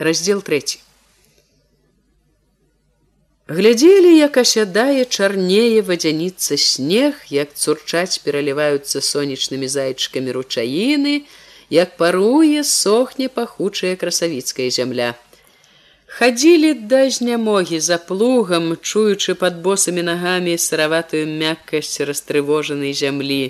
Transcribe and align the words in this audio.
раздел 0.00 0.40
3 0.40 0.62
глядзелі 3.56 4.12
як 4.16 4.38
асядае 4.42 5.04
чарнее 5.04 5.82
вадзяніцца 5.88 6.56
снег 6.62 7.20
як 7.34 7.52
цурчаць 7.52 8.22
пераліваюцца 8.24 9.04
сонечнымі 9.10 9.68
зайчыкамі 9.74 10.36
ручаіны 10.38 11.14
як 11.76 11.94
паруе 12.00 12.64
сохне 12.64 13.28
пахучая 13.28 13.92
красавіцкая 14.00 14.70
зямля. 14.80 15.12
Хадзілі 16.16 16.74
да 16.88 17.04
знямогі 17.20 17.84
за 17.84 18.00
плугам 18.00 18.76
чуючы 18.80 19.36
под 19.44 19.60
босымі 19.66 20.08
нагамі 20.08 20.56
сыраватую 20.56 21.26
мяккасць 21.28 22.00
растрывожанай 22.08 22.96
зямлі. 22.96 23.42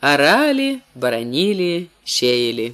Аралі 0.00 0.78
баранілі 0.94 1.72
сеялі 2.04 2.72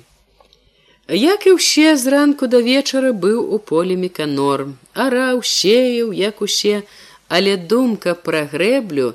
Як 1.08 1.46
і 1.46 1.54
ўсе 1.54 1.94
зранку 1.94 2.50
да 2.50 2.58
вечара 2.58 3.14
быў 3.14 3.38
у 3.54 3.62
поле 3.62 3.94
меканор, 3.94 4.74
араў 4.90 5.38
сеяў, 5.46 6.10
як 6.10 6.42
усе, 6.42 6.82
але 7.30 7.54
думка 7.56 8.14
пра 8.18 8.42
грэблю 8.50 9.14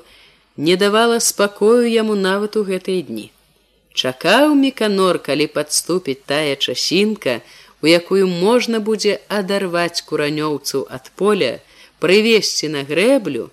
не 0.56 0.76
давала 0.80 1.18
спакою 1.20 1.84
яму 1.84 2.14
нават 2.16 2.56
у 2.56 2.64
гэтыя 2.64 3.04
дні. 3.04 3.28
Чакаў 3.92 4.56
меканор, 4.56 5.18
калі 5.20 5.46
падступіць 5.52 6.24
тая 6.24 6.56
часінка, 6.56 7.44
у 7.84 7.86
якую 7.86 8.24
можна 8.24 8.80
будзе 8.80 9.20
адарваць 9.28 10.00
куранёўцу 10.00 10.88
ад 10.88 11.12
поля, 11.12 11.60
прывесці 12.00 12.72
на 12.72 12.88
грэблю, 12.88 13.50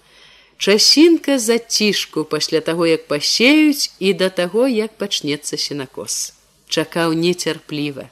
часінка 0.55 1.35
за 1.39 1.59
цішку 1.59 2.23
пасля 2.23 2.63
таго, 2.63 2.87
як 2.87 3.03
пасеюць 3.11 3.91
і 3.99 4.13
да 4.13 4.31
таго, 4.31 4.63
як 4.63 4.95
пачнецца 4.95 5.59
сенакос. 5.59 6.31
Чакаў 6.71 7.11
нецярпліва 7.19 8.07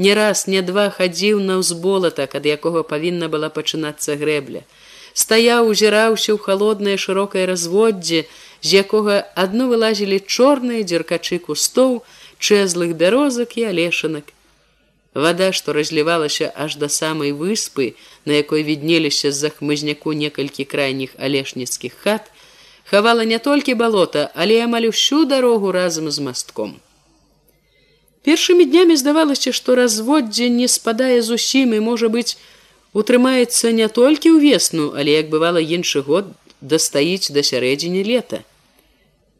не 0.00 0.14
раз 0.16 0.46
не 0.52 0.62
два 0.64 0.88
хадзіў 0.96 1.40
на 1.44 1.60
ўзболатак 1.60 2.36
ад 2.40 2.48
якога 2.48 2.82
павінна 2.92 3.28
была 3.32 3.52
пачынацца 3.56 4.16
грэбля. 4.20 4.64
Стаяў 5.12 5.68
узіраўся 5.68 6.32
ў 6.32 6.38
холоднае 6.46 6.96
шырокае 7.04 7.44
разводдзе 7.50 8.24
з 8.64 8.68
якога 8.82 9.20
адно 9.44 9.68
вылазілі 9.72 10.20
чорныя 10.24 10.88
дзеркачы 10.88 11.40
кустоў 11.46 11.96
чэзлых 12.40 12.96
бярозак 12.96 13.56
і 13.60 13.68
алешанак 13.72 14.32
вода 15.14 15.52
што 15.52 15.72
разлівалася 15.76 16.52
аж 16.54 16.76
да 16.82 16.88
самай 16.88 17.32
выспы 17.32 17.94
на 18.24 18.38
якой 18.40 18.62
віднеліся 18.62 19.32
з-за 19.32 19.50
хмызняку 19.56 20.12
некалькі 20.12 20.64
крайніх 20.64 21.16
алешніцкіх 21.18 21.98
хат 22.04 22.30
хавала 22.92 23.24
не 23.24 23.38
толькі 23.38 23.74
балота 23.74 24.30
але 24.34 24.62
амаль 24.64 24.88
усю 24.92 25.24
дарогу 25.24 25.72
разам 25.72 26.10
з 26.10 26.30
мастком 26.30 26.78
Першымі 28.22 28.68
днямі 28.68 28.96
здавалася, 29.00 29.52
што 29.52 29.74
разводдзе 29.74 30.48
не 30.52 30.68
спадае 30.68 31.22
зусім 31.24 31.72
і 31.72 31.80
можа 31.80 32.12
быць 32.12 32.36
утрымаецца 32.92 33.72
не 33.72 33.88
толькі 33.88 34.36
ў 34.36 34.38
весну, 34.44 34.92
але 34.92 35.16
як 35.16 35.32
бывала 35.32 35.62
іншы 35.62 36.04
год 36.04 36.28
дастаіць 36.60 37.32
да 37.32 37.40
сярэдзіне 37.40 38.04
лета. 38.04 38.44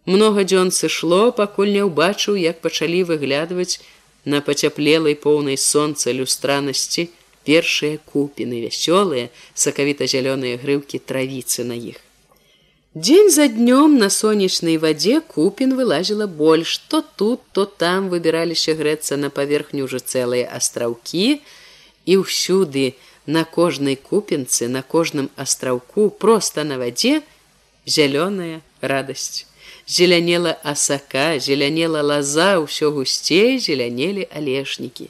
Многа 0.08 0.48
дзён 0.48 0.72
сышло, 0.72 1.28
пакуль 1.30 1.76
не 1.76 1.84
ўбачыў, 1.84 2.40
як 2.40 2.64
пачалі 2.64 3.04
выглядваць 3.04 3.80
на 4.24 4.40
пацяплелай 4.40 5.14
поўнай 5.14 5.60
сонца 5.60 6.12
люстранасці 6.16 7.10
першыя 7.44 8.00
купіны 8.12 8.64
вясёлыя 8.64 9.28
сакавіта-зялёныя 9.54 10.56
грыўкі 10.62 11.04
травіцы 11.04 11.68
на 11.68 11.76
іх. 11.76 12.00
Дзень 12.94 13.30
за 13.30 13.46
днём 13.46 13.98
на 13.98 14.10
сонечнай 14.10 14.74
вадзе 14.76 15.20
купін 15.22 15.78
вылазіла 15.78 16.26
больш, 16.26 16.78
то 16.90 17.02
тут, 17.02 17.38
то 17.52 17.64
там 17.64 18.08
выбіраліся 18.10 18.74
грэцца 18.74 19.14
на 19.14 19.30
паверхню 19.30 19.86
ўжо 19.86 20.02
цэлыя 20.02 20.50
астраўкі 20.50 21.38
і 22.10 22.14
ўсюды 22.18 22.98
на 23.30 23.46
кожнай 23.46 23.94
купінцы, 23.94 24.66
на 24.66 24.82
кожным 24.82 25.30
астраўку 25.38 26.10
проста 26.10 26.66
на 26.66 26.82
вадзе 26.82 27.22
зялёная 27.86 28.58
радасць. 28.82 29.46
Зелянела 29.86 30.58
асака, 30.66 31.38
зелянела 31.38 32.02
лаза, 32.02 32.58
ўсё 32.58 32.90
гусцей 32.90 33.62
зелянелі 33.62 34.26
алешнікі. 34.34 35.06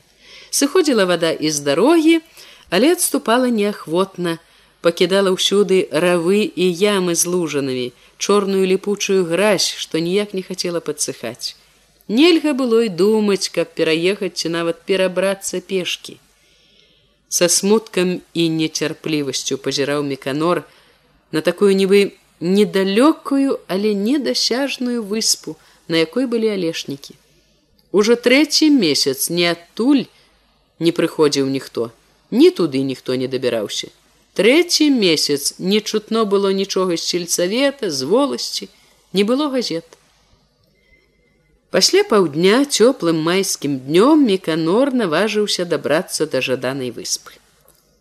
Сыходзіла 0.53 1.09
вада 1.09 1.33
з 1.33 1.56
дарогі, 1.65 2.21
але 2.69 2.93
адступала 2.93 3.49
неахвотна, 3.49 4.37
пакідала 4.80 5.32
ўсюды 5.36 5.88
равы 5.92 6.44
і 6.48 6.66
ямы 6.82 7.14
з 7.14 7.28
лужанамі, 7.28 7.92
чорную 8.18 8.64
ліпучую 8.64 9.24
гразь, 9.28 9.68
што 9.68 10.00
ніяк 10.00 10.32
не 10.34 10.42
хацела 10.42 10.80
падсыхаць. 10.80 11.56
Нельга 12.08 12.54
было 12.58 12.82
і 12.86 12.88
думаць, 12.88 13.52
каб 13.54 13.70
пераехаць 13.76 14.34
ці 14.42 14.48
нават 14.56 14.82
перабрацца 14.88 15.60
пешкі. 15.60 16.16
Са 17.28 17.46
смуткам 17.46 18.18
і 18.34 18.48
нецярплівасцю 18.56 19.60
пазіраў 19.62 20.02
меканор 20.02 20.64
на 21.30 21.41
такую 21.41 21.76
нібы 21.76 22.18
недалёкую, 22.41 23.60
але 23.68 23.94
недасяжную 23.94 25.04
выспу, 25.04 25.56
на 25.88 26.02
якой 26.02 26.26
былі 26.26 26.50
алешнікі. 26.56 27.14
Ужо 27.92 28.16
трэці 28.16 28.70
месяц 28.70 29.30
не 29.30 29.47
адтуль 29.50 30.06
не 30.80 30.91
прыходзіў 30.97 31.47
ніхто, 31.47 31.91
ні 32.30 32.50
туды 32.50 32.82
ніхто 32.82 33.14
не 33.14 33.28
дабіраўся. 33.28 33.91
Трэці 34.34 34.91
месяц 34.91 35.54
не 35.58 35.80
чутно 35.80 36.24
было 36.24 36.52
нічога 36.52 36.96
з 36.96 37.02
сельсавета, 37.02 37.91
з 37.91 38.02
воласці, 38.02 38.68
не 39.12 39.24
было 39.24 39.50
газет. 39.50 39.84
Пасля 41.70 42.02
паўдня 42.02 42.64
цёплым 42.64 43.18
майскім 43.22 43.78
днём 43.86 44.26
меканор 44.26 44.91
наважыўся 44.94 45.64
дабрацца 45.64 46.26
да 46.26 46.41
жаданай 46.42 46.91
выспы. 46.91 47.38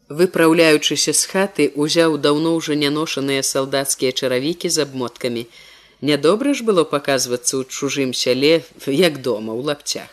Выпраўляючыся 0.10 1.14
з 1.14 1.26
хаты, 1.30 1.66
узяў 1.76 2.18
даўно 2.18 2.56
ўжо 2.58 2.74
няношаныя 2.74 3.46
салдацкія 3.46 4.12
чаравікі 4.12 4.70
з 4.74 4.86
абмоткамі. 4.86 5.46
Нядобра 6.02 6.54
ж 6.58 6.66
было 6.66 6.82
паказвацца 6.82 7.62
ў 7.62 7.64
чужым 7.70 8.14
сяле, 8.14 8.66
як 8.86 9.22
дома 9.22 9.54
ў 9.54 9.62
лапцях. 9.70 10.10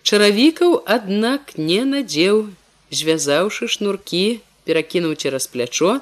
Чаравікаў, 0.00 0.80
аднак 0.88 1.56
не 1.60 1.84
надзеў, 1.84 2.48
звязаўшы 2.88 3.68
шнуркі, 3.68 4.40
перакінуў 4.68 5.16
цераз 5.16 5.48
плячо, 5.48 6.00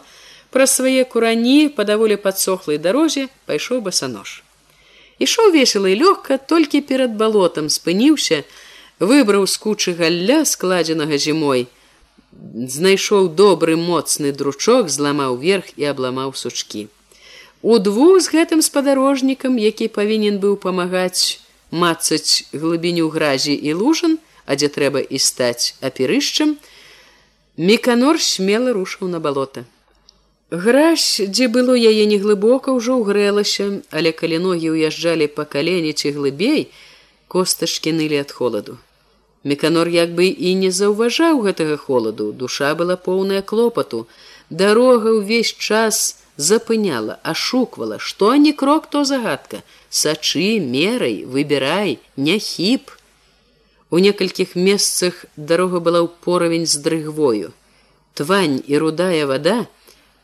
праз 0.51 0.75
свае 0.81 1.05
курані 1.05 1.71
па 1.77 1.87
даволі 1.87 2.19
падсохлай 2.27 2.83
дарозе 2.83 3.29
пайшоў 3.47 3.81
басанож. 3.87 4.43
Ішоў 5.23 5.55
весела 5.55 5.89
і 5.89 5.97
лёгка, 6.03 6.37
толькі 6.37 6.83
перад 6.91 7.17
балотам 7.17 7.71
спыніўся, 7.73 8.43
выбраў 9.01 9.47
з 9.47 9.57
кучы 9.63 9.95
галля 9.97 10.45
складзенага 10.45 11.17
зімой, 11.17 11.67
знайшоў 12.77 13.29
добры 13.29 13.77
моцны 13.77 14.33
дручок, 14.33 14.93
зламаў 14.93 15.41
верх 15.41 15.73
і 15.77 15.89
абламаў 15.93 16.35
сучкі. 16.37 16.89
Удву 17.63 18.21
з 18.21 18.29
гэтым 18.31 18.61
спадарожнікам, 18.63 19.57
які 19.59 19.89
павінен 19.89 20.39
быў 20.39 20.57
памагаць 20.61 21.41
мацаць 21.71 22.45
глыбіню 22.53 23.09
гразі 23.09 23.55
і 23.55 23.73
лужан, 23.73 24.19
а 24.47 24.55
дзе 24.55 24.69
трэба 24.69 25.01
і 25.01 25.19
стаць 25.19 25.75
аперышчам, 25.81 26.57
Меканор 27.57 28.21
смело 28.21 28.73
рушыў 28.77 29.09
на 29.09 29.19
балота. 29.19 29.65
Гразь, 30.51 31.23
дзе 31.25 31.49
было 31.49 31.73
яе 31.73 32.05
неглыбока, 32.05 32.71
ўжо 32.77 33.01
ўгрэлася, 33.01 33.81
але 33.91 34.13
калі 34.13 34.39
ногі 34.45 34.77
ўязджалі 34.77 35.27
па 35.33 35.49
калені 35.49 35.97
ці 35.97 36.13
глыбей, 36.13 36.69
костачкі 37.33 37.97
нылі 37.97 38.21
ад 38.21 38.31
холаду. 38.31 38.77
Меканор 39.43 39.89
як 39.89 40.13
бы 40.13 40.29
і 40.29 40.53
не 40.61 40.71
заўважаў 40.71 41.41
гэтага 41.49 41.81
холаду, 41.81 42.29
душа 42.33 42.75
была 42.75 43.01
поўная 43.01 43.41
клопату. 43.41 44.05
Дарога 44.51 45.17
ўвесь 45.17 45.57
час 45.57 46.21
запыняла, 46.37 47.19
ашуквала, 47.23 47.99
што 47.99 48.37
не 48.37 48.53
крок, 48.53 48.93
то 48.93 49.05
загадка. 49.09 49.65
Сачы, 49.89 50.61
мерай, 50.61 51.25
выбірай, 51.25 51.99
не 52.17 52.39
хіп. 52.39 52.93
У 53.91 53.99
некалькіх 54.03 54.57
месцах 54.57 55.25
дарога 55.37 55.79
была 55.79 56.03
ў 56.03 56.11
поравень 56.27 56.67
з 56.67 56.83
дрыгвою. 56.83 57.55
Твань 58.19 58.59
і 58.67 58.79
рудая 58.83 59.27
вода 59.31 59.67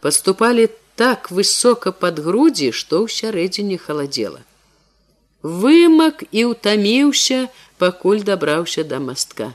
поступалі 0.00 0.68
так 0.96 1.30
высока 1.30 1.92
под 1.92 2.18
грудзі, 2.18 2.72
што 2.72 3.04
ў 3.04 3.06
сярэдзіне 3.08 3.78
халадзела. 3.78 4.42
Вымак 5.42 6.26
і 6.30 6.50
ўтаміўся, 6.52 7.48
пакуль 7.78 8.22
дабраўся 8.26 8.82
да 8.82 8.98
мастка. 8.98 9.54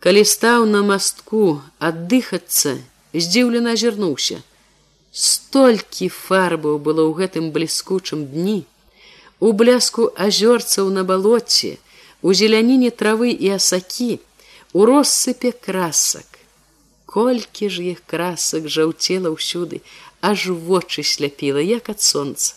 Калі 0.00 0.24
стаў 0.24 0.64
на 0.68 0.82
мастку 0.84 1.60
аддыхацца, 1.78 2.76
здзіўлена 3.12 3.76
азірнуўся. 3.76 4.40
Столькі 5.12 6.08
фарбаў 6.08 6.80
было 6.80 7.04
ў 7.08 7.24
гэтым 7.24 7.52
бліскучым 7.54 8.26
дні, 8.32 8.64
у 9.40 9.52
бляску 9.52 10.10
азёрцаў 10.16 10.90
на 10.90 11.04
балоце, 11.04 11.78
у 12.24 12.32
зеляніне 12.32 12.88
травы 12.88 13.36
і 13.36 13.52
асакі, 13.60 14.16
у 14.72 14.88
россыпе 14.88 15.52
красак. 15.52 16.40
Колькі 17.04 17.68
ж 17.68 17.84
іх 17.92 18.00
красак 18.08 18.64
жаўцела 18.66 19.28
ўсюды, 19.28 19.84
аж 20.24 20.48
вочы 20.48 21.04
сляпіла, 21.04 21.60
як 21.60 21.92
ад 21.92 22.00
сонца. 22.00 22.56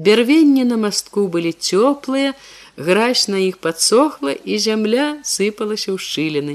Бярвенні 0.00 0.64
на 0.64 0.80
мастку 0.80 1.28
былі 1.28 1.52
цёплыя, 1.52 2.32
гразь 2.80 3.28
на 3.28 3.36
іх 3.44 3.60
падсохла 3.60 4.32
і 4.32 4.56
зямля 4.58 5.20
сыпалася 5.22 5.92
ў 5.92 6.00
шчыліны. 6.00 6.54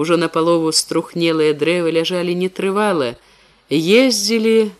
Ужо 0.00 0.16
на 0.16 0.32
палову 0.32 0.72
струхнелыя 0.72 1.52
дрэвы 1.52 1.92
ляжалі 1.92 2.32
нетрывала, 2.32 3.12
ездзілі 3.68 4.72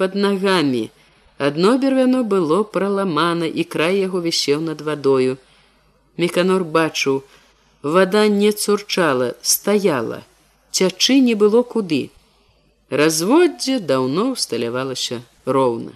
под 0.00 0.16
нагамі. 0.16 0.88
Адно 1.36 1.76
бервяно 1.76 2.24
было 2.24 2.64
праламана 2.64 3.44
і 3.44 3.62
край 3.62 4.00
яго 4.08 4.24
вісеў 4.24 4.64
над 4.64 4.80
вадою. 4.80 5.36
Меканор 6.18 6.64
бачыў, 6.64 7.22
вода 7.82 8.26
не 8.26 8.50
цурчала, 8.50 9.36
стаяла, 9.40 10.24
цячы 10.72 11.20
не 11.20 11.34
было 11.34 11.62
куды. 11.62 12.10
Разводдзе 12.90 13.78
даўно 13.78 14.32
усталявалася 14.34 15.22
роўна. 15.46 15.94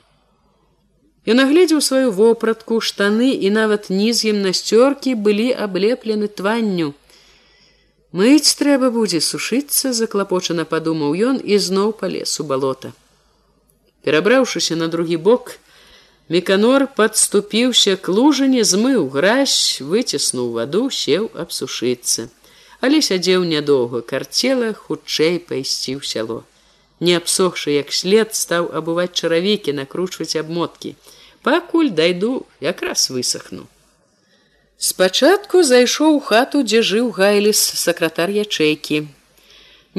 Ён 1.26 1.42
агледзеў 1.42 1.80
сваю 1.80 2.12
вопратку, 2.14 2.80
штаны 2.80 3.30
і 3.34 3.50
нават 3.50 3.90
ніз 3.90 4.22
гімнасцёркі 4.26 5.14
былі 5.26 5.50
аблеплены 5.66 6.28
тванню. 6.28 6.94
Мыць 8.12 8.54
трэба 8.60 8.90
будзе 8.94 9.22
сушыцца, 9.24 9.92
заклапочана 9.96 10.64
падумаў 10.69 11.14
ён 11.32 11.42
і 11.42 11.58
зноў 11.58 11.94
палез 11.98 12.38
у 12.38 12.46
балота. 12.46 12.92
Перабраўшыся 14.02 14.76
на 14.76 14.88
другі 14.88 15.16
бок, 15.16 15.58
Меканор 16.28 16.86
падступіўся 16.86 17.96
к 17.96 18.08
лужыне, 18.08 18.62
змыў 18.64 19.08
гразь, 19.10 19.80
выціснуў 19.80 20.52
ваду, 20.52 20.90
сеў 20.90 21.30
абсушыцца. 21.34 22.30
Але 22.80 23.02
сядзеў 23.02 23.44
нядоўга, 23.44 24.02
карцела 24.02 24.72
хутчэй 24.72 25.38
пайсці 25.38 25.98
ў 25.98 26.02
сяло 26.06 26.42
не 27.02 27.14
абсохшы 27.19 27.74
як 27.74 27.92
след 27.98 28.34
стаў 28.38 28.70
абуваць 28.78 29.12
чаравікі 29.19 29.74
накручваць 29.78 30.38
абмоткі 30.40 30.94
пакуль 31.46 31.90
дайду 31.90 32.46
якраз 32.62 33.10
высохну. 33.10 33.66
Спачатку 34.78 35.62
зайшоў 35.66 36.19
у 36.19 36.20
хату 36.28 36.62
дзе 36.69 36.82
жыў 36.90 37.10
гайліс 37.16 37.58
сакратар 37.82 38.30
ячэйкі 38.44 39.02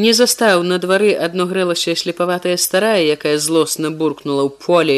не 0.03 0.13
застаў 0.19 0.63
на 0.69 0.79
двары 0.85 1.11
адно 1.27 1.47
грэлася 1.51 1.97
слепаватая 2.03 2.55
старая 2.67 3.03
якая 3.17 3.35
злосна 3.47 3.91
буркнула 3.91 4.47
ў 4.47 4.51
полі 4.63 4.97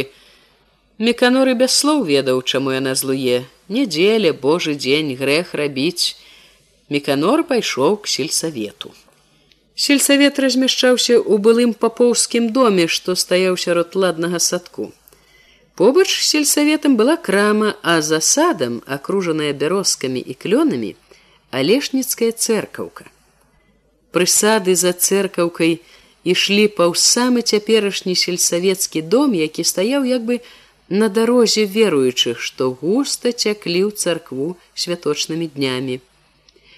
меканоры 0.97 1.55
без 1.59 1.71
слоў 1.75 2.03
ведаў 2.07 2.41
чаму 2.41 2.71
яна 2.71 2.95
злуе 2.95 3.43
нядзеля 3.67 4.31
божы 4.33 4.75
дзень 4.75 5.15
грэх 5.19 5.53
рабіць 5.53 6.15
меканор 6.89 7.43
пайшоў 7.43 7.97
к 8.03 8.07
сельсавету 8.07 8.93
Сельсавет 9.75 10.39
размяшчаўся 10.39 11.19
ў 11.19 11.35
былым 11.35 11.73
папоўскім 11.75 12.53
доме, 12.55 12.87
што 12.87 13.11
стаяў 13.11 13.57
сярод 13.59 13.95
ладнага 13.99 14.39
садку. 14.39 14.93
Побач 15.75 16.07
сельсаветам 16.07 16.95
была 16.95 17.17
крама, 17.17 17.75
а 17.83 17.99
за 18.01 18.21
садам, 18.23 18.79
акружаная 18.87 19.51
бярозкамі 19.51 20.23
і 20.23 20.33
клёнамі, 20.39 20.95
алешніцкая 21.51 22.31
церкаўка. 22.31 23.11
Прысады 24.15 24.79
за 24.79 24.95
церкаўкай 24.95 25.81
ішлі 26.23 26.71
паўз 26.79 27.03
самы 27.03 27.43
цяперашні 27.43 28.15
сельсавецкі 28.15 29.03
дом, 29.03 29.35
які 29.35 29.67
стаяў 29.67 30.07
як 30.07 30.23
бы 30.23 30.39
на 30.89 31.09
дарозе 31.09 31.65
веруючых, 31.65 32.39
што 32.39 32.71
густа 32.71 33.31
цяклі 33.31 33.89
ў 33.89 33.91
царкву 33.91 34.57
святочнымі 34.73 35.47
днямі. 35.55 35.99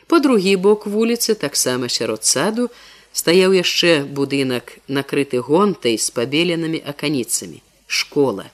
По 0.07 0.19
другі 0.19 0.55
бок 0.55 0.87
вуліцы 0.87 1.35
таксама 1.35 1.89
сярод 1.89 2.23
саду 2.23 2.69
стаяў 3.11 3.51
яшчэ 3.51 4.07
будынак 4.07 4.79
накрыты 4.87 5.43
гонтай 5.43 5.97
з 5.99 6.07
пабеленымі 6.15 6.79
аканіцамі 6.79 7.59
школа. 7.87 8.47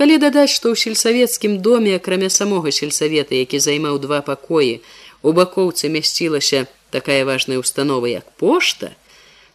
Калі 0.00 0.16
дадаць, 0.16 0.48
што 0.48 0.72
ў 0.72 0.80
сельсавецкім 0.80 1.60
доме 1.60 2.00
акрамя 2.00 2.30
самога 2.32 2.72
сельсавета, 2.72 3.36
які 3.36 3.60
займаў 3.60 4.00
два 4.00 4.24
пакоі, 4.24 4.80
у 5.20 5.36
бакоўцы 5.36 5.92
мясцілася 5.92 6.64
такая 6.88 7.24
важная 7.28 7.60
установа 7.60 8.08
як 8.08 8.24
пошта, 8.40 8.96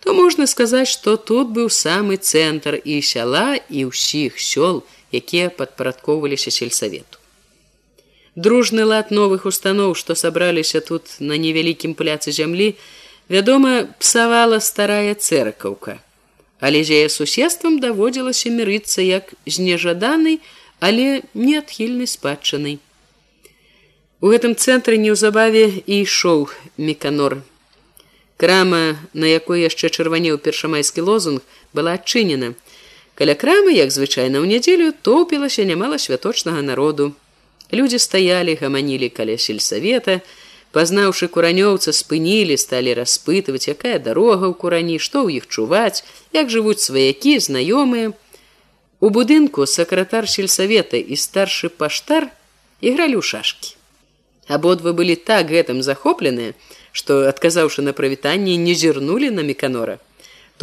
то 0.05 0.13
можна 0.13 0.45
сказаць, 0.47 0.87
што 0.87 1.17
тут 1.17 1.49
быў 1.49 1.69
самы 1.73 2.17
цэнтр 2.21 2.77
і 2.77 3.01
сяла 3.01 3.57
і 3.57 3.89
ўсіх 3.89 4.37
сёл, 4.37 4.85
якія 5.09 5.49
падпарадкоўваліся 5.49 6.53
сельсавету. 6.53 7.17
Дружны 8.35 8.85
лад 8.85 9.09
новых 9.09 9.49
устаноў 9.49 9.95
што 9.97 10.13
сабраліся 10.13 10.81
тут 10.85 11.17
на 11.19 11.41
невялікім 11.41 11.97
пляцы 11.97 12.31
зямлі 12.31 12.75
вядома 13.29 13.89
псавала 13.99 14.59
старая 14.59 15.15
церкаўка 15.15 15.97
але 16.59 16.83
з 16.83 16.99
яе 16.99 17.09
суседствам 17.09 17.79
даводзілася 17.79 18.49
мірыцца 18.49 19.01
як 19.01 19.33
з 19.45 19.59
нежаданай 19.59 20.39
але 20.79 21.23
неадхільнай 21.33 22.07
спадчынай. 22.07 22.79
У 24.21 24.29
гэтым 24.31 24.55
цэнтры 24.55 24.97
неўзабаве 25.01 25.65
і 25.85 26.01
ішоў 26.03 26.49
меканор 26.77 27.41
крама 28.37 28.99
на 29.13 29.27
якой 29.31 29.65
яшчэ 29.65 29.89
чырванеў 29.89 30.37
першамайскі 30.37 31.05
лозунг 31.09 31.41
была 31.73 31.99
адчынена 31.99 32.55
каля 33.15 33.35
крамы 33.35 33.75
як 33.75 33.91
звычайна 33.91 34.41
ў 34.41 34.55
нядзелю 34.55 34.91
топілася 35.01 35.63
нямала 35.63 35.99
святочнага 35.99 36.61
народу 36.61 37.13
Людзі 37.73 37.99
стаялі, 37.99 38.55
гаманілі 38.61 39.09
каля 39.09 39.37
сельсавета, 39.41 40.21
пазнаўшы 40.75 41.27
куранёўца 41.33 41.95
спынілі, 41.95 42.57
сталі 42.61 42.93
распытваць, 42.93 43.65
якая 43.71 43.97
дарога 43.97 44.51
ў 44.51 44.53
курані, 44.53 44.97
што 45.01 45.25
ў 45.25 45.41
іх 45.41 45.49
чуваць, 45.49 46.05
як 46.35 46.53
жывуць 46.53 46.83
сваякі, 46.83 47.41
знаёмыя. 47.41 48.13
У 49.01 49.09
будынку 49.09 49.65
сакратар 49.65 50.29
сельсавета 50.29 50.97
і 50.97 51.17
старшы 51.17 51.73
паштар 51.73 52.29
ігралі 52.85 53.17
ў 53.17 53.23
шашкі. 53.25 53.73
Абодва 54.45 54.93
былі 54.93 55.17
так 55.17 55.49
гэтым 55.49 55.81
захопленыя, 55.81 56.53
што, 56.95 57.25
адказаўшы 57.29 57.83
на 57.83 57.93
прывітанне, 57.97 58.55
не 58.55 58.75
зірнулі 58.81 59.29
на 59.35 59.43
меканора. 59.43 59.99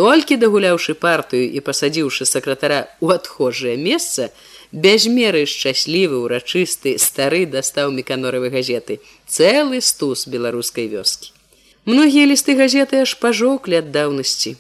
Толькі 0.01 0.39
дагуляўшы 0.41 0.97
партыю 0.97 1.45
і 1.53 1.61
пасадзіўшы 1.67 2.25
сакратара 2.25 2.81
ў 3.05 3.21
адхожае 3.21 3.77
месца, 3.77 4.31
без 4.73 5.05
меры 5.05 5.45
шчаслівы 5.45 6.17
урачысты 6.25 6.97
стары 6.97 7.45
дастаў 7.45 7.93
меканоравы 7.93 8.49
газеты 8.49 9.01
цэлы 9.29 9.83
стус 9.85 10.25
беларускай 10.27 10.89
вёскі. 10.89 11.37
Многія 11.85 12.25
лісты 12.31 12.57
газеты 12.57 13.05
аж 13.05 13.13
пажоўклі 13.21 13.85
ад 13.85 13.93
даўнасці. 13.93 14.57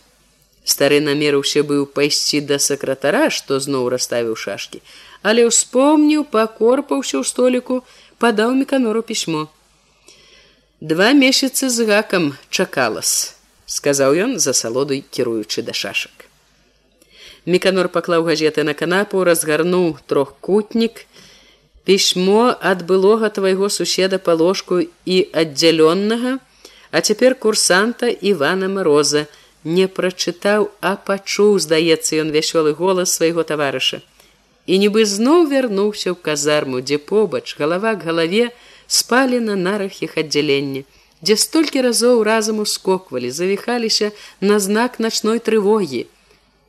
Стары 0.69 1.01
намерыўся 1.01 1.65
быў 1.65 1.89
пайсці 1.97 2.45
да 2.53 2.61
сакратара 2.61 3.31
што 3.33 3.57
зноў 3.59 3.89
расставіў 3.97 4.37
шашкі 4.37 4.85
але 5.23 5.47
ўспомніў 5.47 6.27
пакорпаўся 6.35 7.23
ў 7.23 7.25
століку 7.25 7.81
падаў 8.23 8.55
меканору 8.59 9.03
пісьмо 9.07 9.47
два 10.82 11.12
месяцы 11.12 11.69
з 11.70 11.84
гакам 11.87 12.25
чакалас 12.50 13.38
сказаў 13.70 14.17
ён 14.23 14.31
за 14.43 14.50
салодой 14.50 15.04
кіруючы 15.16 15.62
да 15.62 15.71
шашак 15.80 16.26
Меканор 17.47 17.88
паклаў 17.88 18.25
газеты 18.26 18.64
на 18.66 18.75
канапу, 18.75 19.23
разгарнуў 19.23 19.99
трохкутнік. 20.11 21.04
Пісьмо 21.87 22.54
ад 22.71 22.83
былога 22.87 23.30
твайго 23.30 23.71
суседа 23.71 24.18
па 24.18 24.35
ложку 24.35 24.80
і 24.83 25.18
аддзялённага, 25.42 26.38
а 26.90 27.00
цяпер 27.00 27.38
курсанта 27.38 28.11
Івана 28.11 28.66
Мороза 28.66 29.26
не 29.62 29.87
прачытаў, 29.87 30.71
а 30.83 30.95
пачуў, 30.99 31.62
здаецца 31.62 32.18
ён 32.26 32.35
вясёлы 32.35 32.75
голас 32.75 33.14
свайго 33.14 33.47
таварыша. 33.47 34.02
І 34.66 34.83
нібы 34.83 35.07
зноў 35.07 35.47
вярнуўся 35.47 36.11
ў 36.11 36.18
казарму, 36.18 36.83
дзе 36.83 36.99
побач, 36.99 37.54
галава 37.59 37.95
к 37.95 38.02
галаве 38.02 38.50
спалі 38.99 39.40
на 39.49 39.56
нарах 39.66 40.02
іх 40.06 40.16
аддзялення, 40.22 40.82
дзе 41.22 41.37
столькі 41.44 41.84
разоў 41.88 42.25
разам 42.28 42.64
ускоквалі, 42.64 43.30
завіхаліся 43.30 44.11
на 44.40 44.58
знак 44.66 44.99
начной 45.06 45.38
трывогі. 45.38 46.02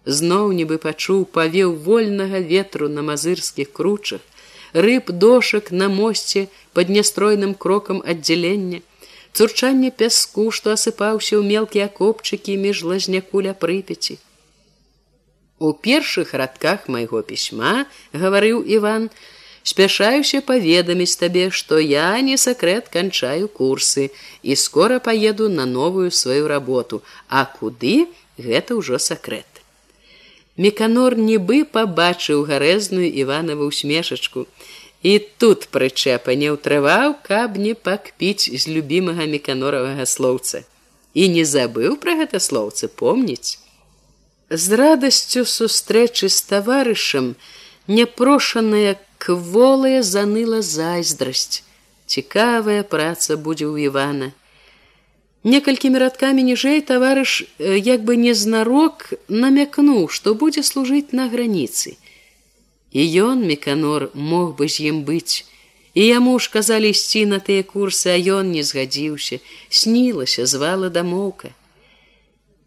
Зноў 0.05 0.51
нібы 0.59 0.77
пачуў 0.85 1.25
павеў 1.37 1.75
вольнага 1.87 2.39
ветру 2.53 2.89
на 2.95 3.01
мазырскіх 3.09 3.71
кручах 3.71 4.21
рыб 4.73 5.11
дошак 5.25 5.71
на 5.71 5.87
мосце 5.87 6.47
под 6.73 6.89
нястройным 6.89 7.53
крокам 7.53 8.01
аддзялення 8.13 8.81
цурчанне 9.33 9.89
пяску 9.91 10.49
што 10.57 10.73
асыпаўся 10.77 11.35
ў 11.37 11.43
мелкія 11.49 11.87
копчыкі 11.99 12.55
між 12.63 12.83
лазнякуля 12.89 13.53
прыпяці. 13.57 14.19
У 15.59 15.73
першых 15.73 16.33
радках 16.37 16.87
майго 16.95 17.21
пісьма 17.29 17.85
гаварыў 18.13 18.61
иван 18.77 19.09
спяшаюся 19.63 20.41
паведаміць 20.51 21.15
табе 21.24 21.50
што 21.62 21.79
я 21.79 22.10
не 22.22 22.38
сакрэт 22.38 22.91
канчаю 22.98 23.48
курсы 23.48 24.12
і 24.43 24.60
скора 24.65 25.00
паеду 25.00 25.50
на 25.50 25.65
новую 25.65 26.12
сваю 26.12 26.48
работу 26.48 27.03
а 27.27 27.46
куды 27.46 27.98
гэта 28.38 28.75
ўжо 28.79 29.00
сакрэт 29.00 29.53
Меканор 30.55 31.15
нібы 31.17 31.65
пабачыў 31.65 32.46
гарэзную 32.46 33.10
Іванаву 33.10 33.65
усмешачку. 33.65 34.46
І 35.01 35.17
тут 35.41 35.65
прычэпа 35.74 36.38
не 36.38 36.53
ўтрываў, 36.53 37.17
каб 37.25 37.58
не 37.58 37.74
пакпіць 37.74 38.53
з 38.53 38.70
любімага 38.70 39.25
меканоравага 39.25 40.05
слоўца. 40.05 40.62
І 41.17 41.27
не 41.34 41.43
забыў 41.43 41.98
пра 41.98 42.15
гэта 42.22 42.38
слоўцы 42.39 42.88
помніць. 42.88 43.58
З 44.50 44.77
радасцю 44.77 45.43
сустрэчы 45.50 46.29
з 46.29 46.39
таварышам 46.46 47.34
няпрошаная 47.87 48.99
кволая 49.17 50.01
заныла 50.03 50.61
зайздрасць. 50.61 51.63
Цікавая 52.05 52.83
праца 52.83 53.37
будзе 53.37 53.65
ў 53.65 53.87
Івана. 53.87 54.31
Некалькімі 55.43 55.99
радкамі 55.99 56.43
ніжэй 56.47 56.79
таварыш 56.87 57.43
як 57.59 58.03
бы 58.07 58.15
незнарок 58.15 59.11
намякнуў, 59.27 60.07
што 60.07 60.35
будзе 60.35 60.63
служыць 60.63 61.11
на 61.11 61.27
граніцы. 61.27 61.97
І 62.91 63.01
ён 63.27 63.43
меканор 63.43 64.11
мог 64.13 64.55
бы 64.55 64.69
з 64.69 64.87
ім 64.91 65.03
быць. 65.03 65.43
І 65.93 66.05
яму 66.07 66.39
ж 66.39 66.49
казалі 66.53 66.89
ісці 66.95 67.25
на 67.25 67.39
тыя 67.43 67.63
курсы, 67.63 68.07
а 68.09 68.17
ён 68.17 68.55
не 68.55 68.63
згадзіўся, 68.63 69.39
снілася, 69.69 70.45
звала 70.45 70.89
дамоўка. 70.89 71.51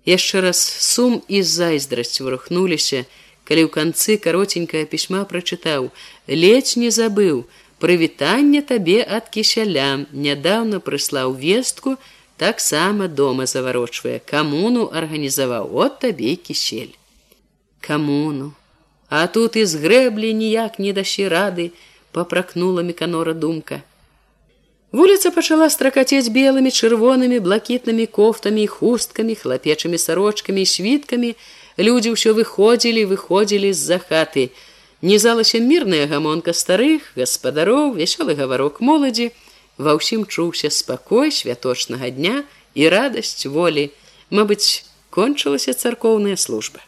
Яшчэ 0.06 0.44
раз 0.44 0.60
сум 0.60 1.22
і 1.26 1.42
зайздрасць 1.42 2.20
вырухнуліся, 2.20 3.06
калі 3.48 3.62
ў 3.66 3.70
канцы 3.70 4.18
каротенькае 4.18 4.84
пісьма 4.90 5.22
прачытаў: 5.30 5.88
ледзь 6.26 6.76
не 6.82 6.90
забыў, 6.90 7.46
прывітанне 7.78 8.60
табе 8.66 9.00
ад 9.06 9.30
кісяля, 9.30 10.04
нядаўна 10.12 10.82
прыслаў 10.82 11.38
вестку, 11.38 11.96
таксама 12.36 13.08
дома 13.08 13.46
заварочвае 13.46 14.20
камуну 14.34 14.90
арганізаваў 14.92 15.72
от 15.86 15.98
табе 16.04 16.36
кісель 16.36 16.94
камуну 17.80 18.52
а 19.08 19.26
тут 19.26 19.56
і 19.56 19.64
з 19.64 19.78
грэблі 19.82 20.32
ніяк 20.34 20.78
не 20.78 20.92
дасі 20.92 21.28
рады 21.30 21.70
попракнула 22.12 22.82
меканора 22.82 23.34
думка. 23.34 23.82
Вуліца 24.92 25.30
пачала 25.30 25.68
стракацець 25.70 26.32
белымі 26.34 26.70
чырвонымі 26.74 27.38
блакітнымі 27.44 28.06
кофтамі 28.06 28.66
хусткамі 28.66 29.34
хлапечымі 29.38 29.98
сарочкамі 29.98 30.66
світкамі 30.66 31.34
людзі 31.78 32.16
ўсё 32.16 32.32
выходзілі 32.32 33.04
выходзілі 33.12 33.72
з-за 33.72 33.98
хаты. 34.00 34.50
Нізалася 35.02 35.60
мірная 35.60 36.08
гамонка 36.08 36.56
старых 36.56 37.12
гаспадароў 37.16 37.96
вясёлы 38.00 38.36
гаварок 38.36 38.80
моладзі. 38.80 39.32
Ва 39.76 39.96
ўсім 40.00 40.24
чуўся 40.24 40.72
спакой 40.72 41.28
святочнага 41.28 42.08
дня 42.10 42.44
і 42.72 42.88
радасць 42.88 43.44
волі. 43.44 43.92
Мабыць 44.32 44.88
кончылася 45.12 45.76
царкоўная 45.76 46.36
служба. 46.36 46.80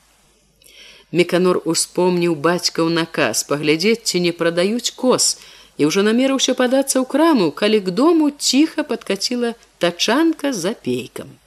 Меканор 1.13 1.61
успомніў 1.65 2.35
бацькаў 2.37 2.89
наказ 2.93 3.45
паглядзець 3.49 4.05
ці 4.09 4.21
не 4.25 4.33
прадаюць 4.33 4.93
кос 4.93 5.39
і 5.81 5.89
ўжо 5.89 6.05
намерыўся 6.05 6.53
падацца 6.59 7.01
ў 7.01 7.05
краму 7.09 7.49
калі 7.53 7.81
к 7.81 7.93
дому 7.97 8.29
ціха 8.33 8.85
падкаціла 8.85 9.55
тачанка 9.81 10.53
за 10.53 10.75
пейкам 10.77 11.38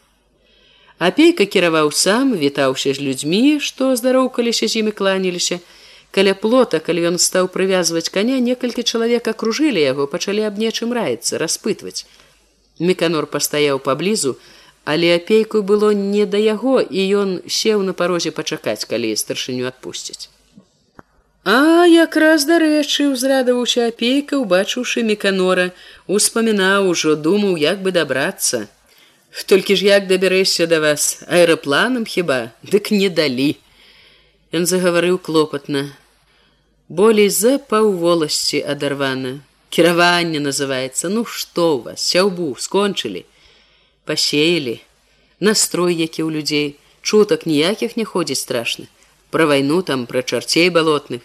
апейка 1.02 1.46
кіраваў 1.50 1.90
сам 1.98 2.34
вітаўся 2.38 2.94
з 2.94 3.02
людзьмі 3.02 3.60
што 3.68 3.92
здароўкаліся 3.98 4.68
з 4.70 4.82
імі 4.82 4.92
кланіліся 4.98 5.58
каля 6.16 6.34
плота 6.42 6.80
калі 6.88 7.06
ён 7.10 7.16
стаў 7.24 7.48
прывязваць 7.54 8.12
коня 8.18 8.38
некалькі 8.48 8.84
чалавек 8.84 9.30
акружылі 9.32 9.82
яго 9.82 10.06
пачалі 10.12 10.44
аб 10.50 10.60
нечым 10.62 10.92
раіцца 10.98 11.40
распытваць. 11.42 12.06
Меканор 12.90 13.26
пастаяў 13.36 13.80
паблізу 13.88 14.36
але 14.86 15.10
апейку 15.16 15.62
было 15.72 15.90
не 15.94 16.26
да 16.26 16.38
яго 16.38 16.82
і 16.82 17.06
ён 17.24 17.34
сеў 17.48 17.82
на 17.88 17.98
парозе 17.98 18.34
пачакаць 18.38 18.86
калі 18.92 19.16
старшыню 19.24 19.66
адпусцяць. 19.72 20.30
А 21.46 21.88
якраз 21.90 22.46
дарэчы 22.46 23.08
узрадаваўся 23.10 23.88
апейка 23.90 24.38
убачыўшы 24.38 25.02
меканора 25.10 25.72
успамінаў 26.06 26.92
ужо 26.94 27.16
думаў 27.16 27.58
як 27.58 27.82
бы 27.82 27.96
дабрацца 27.98 28.62
толькі 29.32 29.76
ж 29.80 29.86
як 29.88 30.08
дабярэшся 30.12 30.68
да 30.68 30.84
вас? 30.84 31.24
Аэрапланам 31.28 32.04
хіба? 32.04 32.52
Дык 32.68 32.92
не 32.92 33.08
далі. 33.08 33.56
Ён 34.52 34.68
загаварыў 34.68 35.24
клопатна. 35.24 35.96
Болей 36.92 37.32
за 37.32 37.56
паўволасці 37.56 38.60
адарвана. 38.60 39.40
Кіраванне 39.72 40.44
называется 40.44 41.08
ну 41.08 41.24
што 41.24 41.78
у 41.78 41.80
вас? 41.88 42.04
Сяўбу 42.04 42.52
скончылі. 42.60 43.24
Пасеялі. 44.04 44.84
Настрой 45.40 45.96
які 45.96 46.28
ў 46.28 46.30
людзей. 46.36 46.76
Чутак 47.02 47.48
ніякіх 47.48 47.96
не 47.96 48.04
ходзіць 48.04 48.44
страшна. 48.44 48.92
Пра 49.32 49.48
вайну 49.48 49.80
там 49.82 50.12
пра 50.12 50.28
чарцей 50.28 50.68
балотных. 50.68 51.24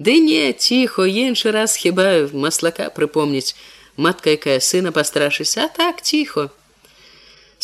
Ды 0.00 0.16
не 0.16 0.48
ціхо 0.56 1.04
іншы 1.04 1.52
раз 1.52 1.76
хіба 1.76 2.24
маслака 2.32 2.88
прыпомніць. 2.88 3.52
Матка 4.00 4.32
якая 4.32 4.64
сына 4.64 4.96
пастрашыся 4.96 5.68
а 5.68 5.68
так 5.68 6.00
ціхо 6.00 6.48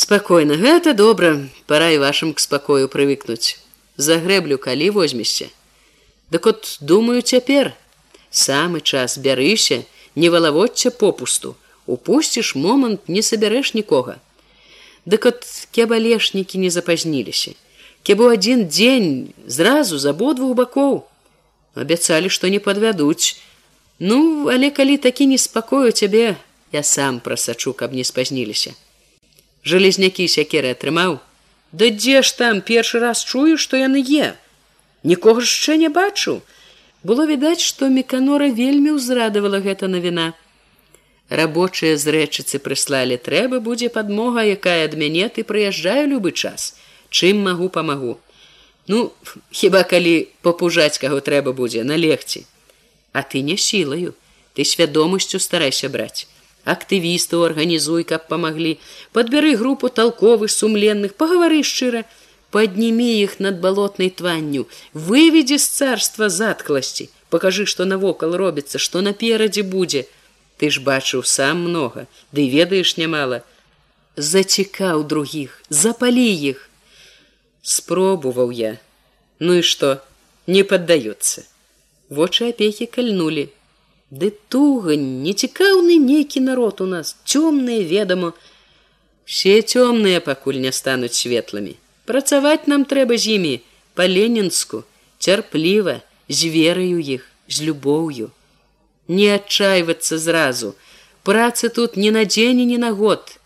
спакойна 0.00 0.56
гэта 0.56 0.94
добра. 0.96 1.36
Пора 1.68 1.90
і 1.92 2.00
вашым 2.00 2.32
к 2.32 2.40
спакою 2.40 2.88
прывыкнуць. 2.88 3.60
За 4.00 4.16
грэблю 4.16 4.56
калі 4.56 4.88
возьмешся? 4.96 5.52
Дык 6.32 6.46
от 6.46 6.78
думаю 6.80 7.20
цяпер. 7.20 7.74
Самы 8.30 8.80
час 8.80 9.18
бярыся 9.18 9.84
не 10.16 10.32
валаводця 10.32 10.90
попусту. 10.90 11.54
Упусціш 11.84 12.54
момант 12.56 13.12
не 13.12 13.20
сабярэш 13.20 13.74
нікога. 13.76 14.16
Дык 15.04 15.28
от 15.28 15.44
кебалешнікі 15.76 16.64
не 16.64 16.70
запазніліся. 16.70 17.52
Кебу 18.02 18.32
адзін 18.32 18.68
дзень 18.72 19.36
зразу 19.44 19.98
з 20.00 20.16
абодвух 20.16 20.56
бакоў. 20.56 21.04
Абяцалі 21.76 22.32
што 22.32 22.48
не 22.48 22.58
падвядуць. 22.58 23.36
Ну 23.98 24.48
але 24.48 24.70
калі 24.70 24.96
такі 24.96 25.28
неспакою 25.28 25.92
цябе 25.92 26.40
я 26.72 26.82
сам 26.82 27.20
прасачу 27.20 27.76
каб 27.76 27.92
не 27.92 28.04
спазніліся 28.04 28.72
жалезнякі 29.64 30.26
сякеры 30.28 30.72
атрымаў. 30.76 31.18
Да 31.72 31.90
дзе 31.90 32.22
ж 32.22 32.36
там 32.36 32.60
першы 32.60 32.98
раз 32.98 33.22
чую 33.24 33.56
што 33.58 33.76
яны 33.76 34.02
е? 34.02 34.34
Нікога 35.02 35.44
яшчэ 35.44 35.76
не 35.76 35.88
бачу 35.88 36.40
было 37.02 37.24
відаць 37.26 37.62
што 37.64 37.88
меканора 37.88 38.48
вельмі 38.50 38.96
ўзрадавала 38.96 39.60
гэта 39.60 39.88
навіна. 39.88 40.32
Рабочыя 41.30 41.96
з 41.96 42.10
рэчыцы 42.10 42.58
прыслалі 42.58 43.16
трэба 43.16 43.60
будзе 43.60 43.88
падмога 43.88 44.42
якая 44.42 44.84
ад 44.88 44.98
мяне 44.98 45.28
ты 45.28 45.44
прыязджаю 45.44 46.10
любы 46.10 46.32
час. 46.32 46.74
Чым 47.10 47.46
магу 47.46 47.68
памагу 47.68 48.18
ну 48.90 49.12
хіба 49.54 49.84
калі 49.86 50.26
папужаць 50.42 50.98
каго 50.98 51.20
трэба 51.20 51.52
будзе 51.52 51.84
на 51.84 51.96
легці 51.96 52.46
а 53.12 53.22
ты 53.22 53.42
не 53.42 53.56
сілаю. 53.56 54.14
Ты 54.54 54.64
свядомасцю 54.64 55.38
старайся 55.38 55.88
браць 55.88 56.26
актывістаў 56.64 57.44
арганізуй 57.46 58.04
каб 58.04 58.28
памаглі. 58.28 58.78
Подбяры 59.12 59.56
групу 59.56 59.88
толковых 59.88 60.50
сумленных 60.50 61.14
пагавары 61.14 61.62
шчыра. 61.62 62.04
Подними 62.50 63.22
их 63.22 63.38
над 63.38 63.60
балотнай 63.60 64.10
тванню. 64.10 64.66
Выведзе 64.92 65.58
з 65.58 65.66
царства 65.66 66.28
заткласці. 66.28 67.10
Покажы 67.28 67.66
что 67.66 67.84
навокал 67.84 68.36
робіцца 68.36 68.78
что 68.78 69.00
наперадзе 69.00 69.62
будзе. 69.62 70.06
Ты 70.58 70.70
ж 70.70 70.80
бачыў 70.80 71.24
сам 71.24 71.62
много 71.68 72.06
ды 72.32 72.44
да 72.44 72.50
ведаеш 72.56 72.96
нямала. 72.96 73.42
Зацікаў 74.16 75.04
других 75.04 75.62
запалі 75.68 76.26
іх. 76.26 76.68
Спробуваў 77.62 78.50
я. 78.50 78.78
Ну 79.38 79.54
і 79.54 79.62
что 79.62 80.02
не 80.46 80.64
поддается 80.64 81.44
вочы 82.10 82.48
апекі 82.50 82.86
кальнули 82.86 83.48
ды 84.10 84.32
туга 84.50 84.96
нецікаўны 84.98 85.96
нейкі 86.02 86.42
народ 86.42 86.80
у 86.82 86.86
нас 86.86 87.14
цёмныя 87.24 87.86
ведама. 87.86 88.32
Все 89.24 89.62
цёмныя 89.62 90.20
пакуль 90.20 90.58
не 90.58 90.72
стануць 90.74 91.14
светлымі. 91.14 91.76
Працаваць 92.10 92.66
нам 92.66 92.84
трэба 92.84 93.16
з 93.16 93.38
імі 93.38 93.54
па-ленінску 93.94 94.82
цярпліва 95.18 96.00
з 96.28 96.50
вераю 96.50 96.98
іх 96.98 97.28
з 97.46 97.62
любоўю. 97.70 98.30
Не 99.06 99.34
адчайвацца 99.34 100.18
зразу. 100.18 100.74
Працы 101.22 101.68
тут 101.68 101.96
не 101.96 102.10
на 102.10 102.24
дзень 102.24 102.60
і 102.60 102.66
не 102.66 102.78
на 102.78 102.90
год. 102.90 103.38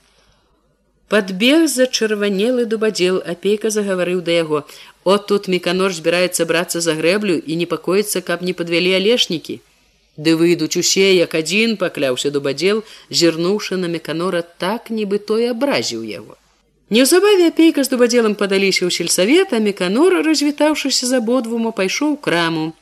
Подбег 1.09 1.68
за 1.68 1.85
чырванелы 1.85 2.64
дубадзел 2.64 3.21
апейка 3.21 3.68
загаварыў 3.68 4.25
да 4.25 4.33
яго. 4.33 4.64
От 5.04 5.26
тут 5.28 5.49
меканор 5.49 5.92
збіраецца 5.92 6.49
брацца 6.49 6.80
за 6.80 6.97
грэблю 6.97 7.37
і 7.37 7.56
непакоіцца 7.61 8.25
каб 8.25 8.40
не 8.40 8.56
подвялі 8.56 8.97
алешнікі 8.97 9.61
ды 10.16 10.37
выйдуць 10.38 10.76
усе 10.78 11.11
як 11.16 11.35
адзін 11.35 11.76
пакляўся 11.76 12.30
дубадзел 12.30 12.85
зірнуўшы 13.11 13.76
на 13.76 13.90
меканора 13.90 14.42
так 14.42 14.90
нібы 14.90 15.18
той 15.18 15.50
абразіў 15.50 16.02
яго 16.14 16.38
Неўзабаве 16.90 17.47
апейка 17.49 17.83
з 17.83 17.88
дубадзелам 17.90 18.35
падаліся 18.37 18.85
ў 18.85 18.92
сельсавет, 18.92 19.56
а 19.56 19.59
меканор, 19.59 20.21
развітаўшыся 20.21 21.09
з 21.09 21.16
абодвума, 21.16 21.73
пайшоў 21.73 22.18
краму. 22.21 22.75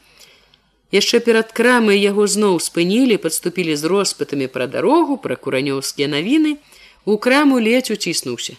Яшчэ 0.92 1.20
перад 1.24 1.54
крамай 1.54 2.02
яго 2.02 2.26
зноў 2.26 2.58
спынілі, 2.60 3.16
падступілі 3.22 3.78
з 3.78 3.86
роспытамі 3.86 4.50
пра 4.50 4.66
дарогу, 4.66 5.16
пра 5.22 5.38
куранёўскія 5.38 6.10
навіны, 6.10 6.58
у 7.06 7.16
краму 7.16 7.62
ледзь 7.62 7.94
уціснуўся. 7.94 8.58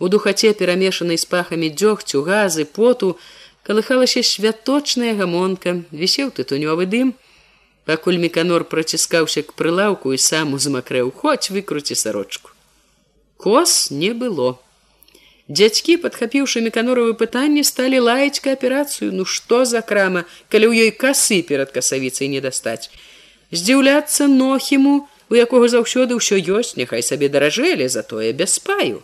У 0.00 0.08
духаце 0.08 0.56
перамешанай 0.56 1.20
з 1.20 1.28
пахамі 1.28 1.68
дзёгцю, 1.68 2.24
газы, 2.24 2.64
поту, 2.64 3.18
калыхалася 3.68 4.24
святочная 4.24 5.12
гамонка, 5.14 5.84
вісеў 5.92 6.32
тытунёвы 6.32 6.88
дым. 6.88 7.12
Пакуль 7.88 8.18
меканор 8.20 8.68
праціскаўся 8.68 9.40
к 9.48 9.54
прылаўку 9.56 10.12
і 10.12 10.18
сам 10.20 10.52
узмакрэў, 10.52 11.08
хоць 11.08 11.48
выкруці 11.48 11.94
сарочку. 11.96 12.50
Кос 13.40 13.88
не 13.90 14.10
было. 14.12 14.48
Дзядзькі, 15.48 15.96
падхапіўшы 16.02 16.60
меканоровы 16.60 17.16
пытанні, 17.16 17.64
сталі 17.64 18.04
лаяць 18.04 18.44
кааперацыю, 18.44 19.08
ну 19.16 19.24
што 19.24 19.64
за 19.64 19.80
крама, 19.80 20.26
калі 20.52 20.68
ў 20.68 20.84
ёй 20.84 20.92
касы 20.92 21.40
перад 21.40 21.72
касавіцай 21.72 22.28
не 22.28 22.44
дастаць. 22.44 22.92
Здзіўляцца 23.56 24.28
нохіму, 24.28 25.08
у 25.32 25.34
якога 25.40 25.72
заўсёды 25.72 26.20
ўсё 26.20 26.36
ёсць, 26.36 26.76
няхай 26.76 27.00
сабе 27.00 27.32
даражэлі, 27.32 27.88
затое 27.88 28.36
без 28.36 28.60
спаю. 28.60 29.00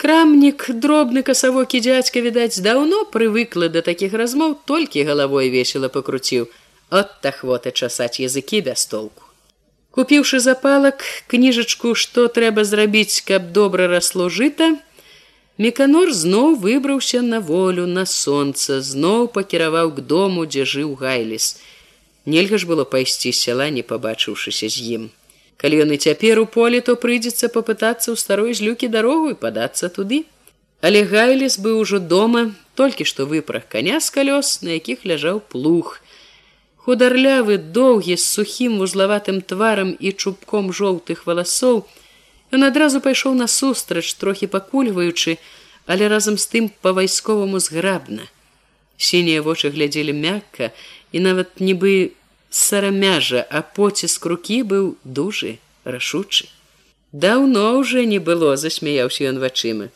Крамнік, 0.00 0.70
дробны 0.72 1.20
касавокі 1.20 1.84
дзядзька, 1.84 2.24
відаць, 2.24 2.64
даўно 2.64 3.04
прывыкла 3.12 3.68
да 3.68 3.84
такіх 3.84 4.16
размоў, 4.16 4.56
толькі 4.64 5.04
галавой 5.04 5.52
весела 5.52 5.92
пакруціў. 5.92 6.48
От 6.90 7.26
ахвота 7.26 7.70
часаць 7.70 8.20
языкі 8.22 8.60
без 8.62 8.86
толку. 8.86 9.22
Купіўшы 9.90 10.38
запалак 10.40 11.02
кніжачку, 11.26 11.94
што 11.94 12.28
трэба 12.28 12.64
зрабіць, 12.64 13.24
каб 13.26 13.52
добра 13.52 13.88
расло 13.88 14.28
жыта, 14.28 14.76
Меканор 15.58 16.12
зноў 16.12 16.54
выбраўся 16.60 17.22
на 17.22 17.40
волю 17.40 17.86
на 17.88 18.04
сонца, 18.04 18.82
зноў 18.84 19.28
пакіраваў 19.32 19.94
к 19.96 20.04
дому, 20.04 20.44
дзе 20.44 20.68
жыў 20.68 20.92
гайліс. 21.00 21.56
Нельга 22.26 22.60
ж 22.60 22.68
было 22.68 22.84
пайсці 22.84 23.32
сяла, 23.32 23.70
не 23.72 23.80
пабачыўшыся 23.80 24.68
з 24.68 24.84
ім. 24.96 25.08
Калі 25.56 25.80
ён 25.86 25.96
і 25.96 25.96
цяпер 25.96 26.40
у 26.40 26.44
полі, 26.44 26.82
то 26.84 26.92
прыйдзецца 27.00 27.48
папытацца 27.48 28.12
ў 28.12 28.20
старой 28.20 28.52
злюкі 28.52 28.92
дарогу 28.92 29.32
і 29.32 29.40
падацца 29.40 29.88
туды. 29.88 30.28
Але 30.84 31.08
гайліс 31.08 31.56
быў 31.56 31.80
ужо 31.80 32.04
дома, 32.04 32.52
толькі 32.76 33.08
што 33.08 33.24
выпрах 33.24 33.64
каня 33.64 34.04
з 34.04 34.12
калёс, 34.12 34.60
на 34.60 34.76
якіх 34.76 35.08
ляжаў 35.08 35.40
плуг. 35.40 36.04
Хударлявы, 36.86 37.58
доўгі 37.58 38.14
з 38.14 38.24
сухім 38.24 38.78
вузлаватым 38.78 39.42
тварам 39.42 39.96
і 39.98 40.12
чубком 40.14 40.70
жоўтых 40.70 41.26
валасоў, 41.26 41.82
Ён 42.54 42.62
адразу 42.62 43.00
пайшоў 43.02 43.34
насустрач, 43.34 44.14
трохі 44.14 44.46
пакульваючы, 44.46 45.38
але 45.86 46.08
разам 46.08 46.38
з 46.38 46.46
тым 46.46 46.70
па-вайсковаму 46.82 47.58
зграбна. 47.58 48.30
Сінія 48.96 49.42
вочы 49.42 49.70
глядзелі 49.70 50.14
мякка 50.14 50.70
і 51.12 51.20
нават 51.26 51.60
нібы 51.60 52.14
сарамяжа, 52.50 53.44
а 53.50 53.62
поціск 53.62 54.26
рукі 54.26 54.62
быў 54.62 54.94
дужы, 55.04 55.58
рашучы. 55.84 56.46
Даўно 57.12 57.78
ўжо 57.82 58.06
не 58.06 58.18
было, 58.18 58.56
засмяяўся 58.56 59.26
ён 59.30 59.42
вачыма. 59.42 59.90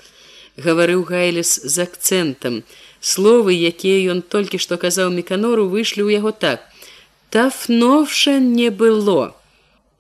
Гаварыў 0.59 1.07
гайліс 1.07 1.55
з 1.65 1.87
акцэнтам. 1.87 2.63
Словы, 3.01 3.55
якія 3.55 4.13
ён 4.13 4.21
толькі 4.21 4.59
што 4.59 4.77
казаў 4.77 5.15
меканору, 5.15 5.71
выйшлі 5.71 6.05
ў 6.05 6.21
яго 6.21 6.35
так: 6.35 6.70
Тафновша 7.31 8.41
не 8.41 8.71
было. 8.71 9.37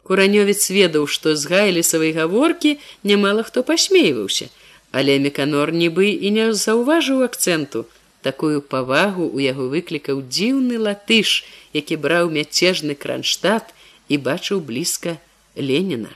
Куранёвец 0.03 0.67
ведаў, 0.75 1.07
што 1.07 1.37
з 1.39 1.47
гайлісавай 1.47 2.11
гаворкі 2.11 2.79
нямала 3.07 3.45
хто 3.47 3.63
пасмейваўся, 3.63 4.51
але 4.91 5.15
меканор 5.23 5.71
нібы 5.71 6.11
і 6.11 6.35
не 6.35 6.51
заўважыў 6.51 7.23
акцэнту, 7.23 7.87
такую 8.27 8.59
павагу 8.75 9.31
у 9.31 9.39
яго 9.39 9.71
выклікаў 9.71 10.27
дзіўны 10.27 10.83
латыш, 10.83 11.47
які 11.73 12.03
браў 12.03 12.35
мяцежны 12.35 12.99
кранштадт 12.99 13.71
і 14.11 14.19
бачыў 14.19 14.59
блізка 14.67 15.23
Леніна. 15.55 16.11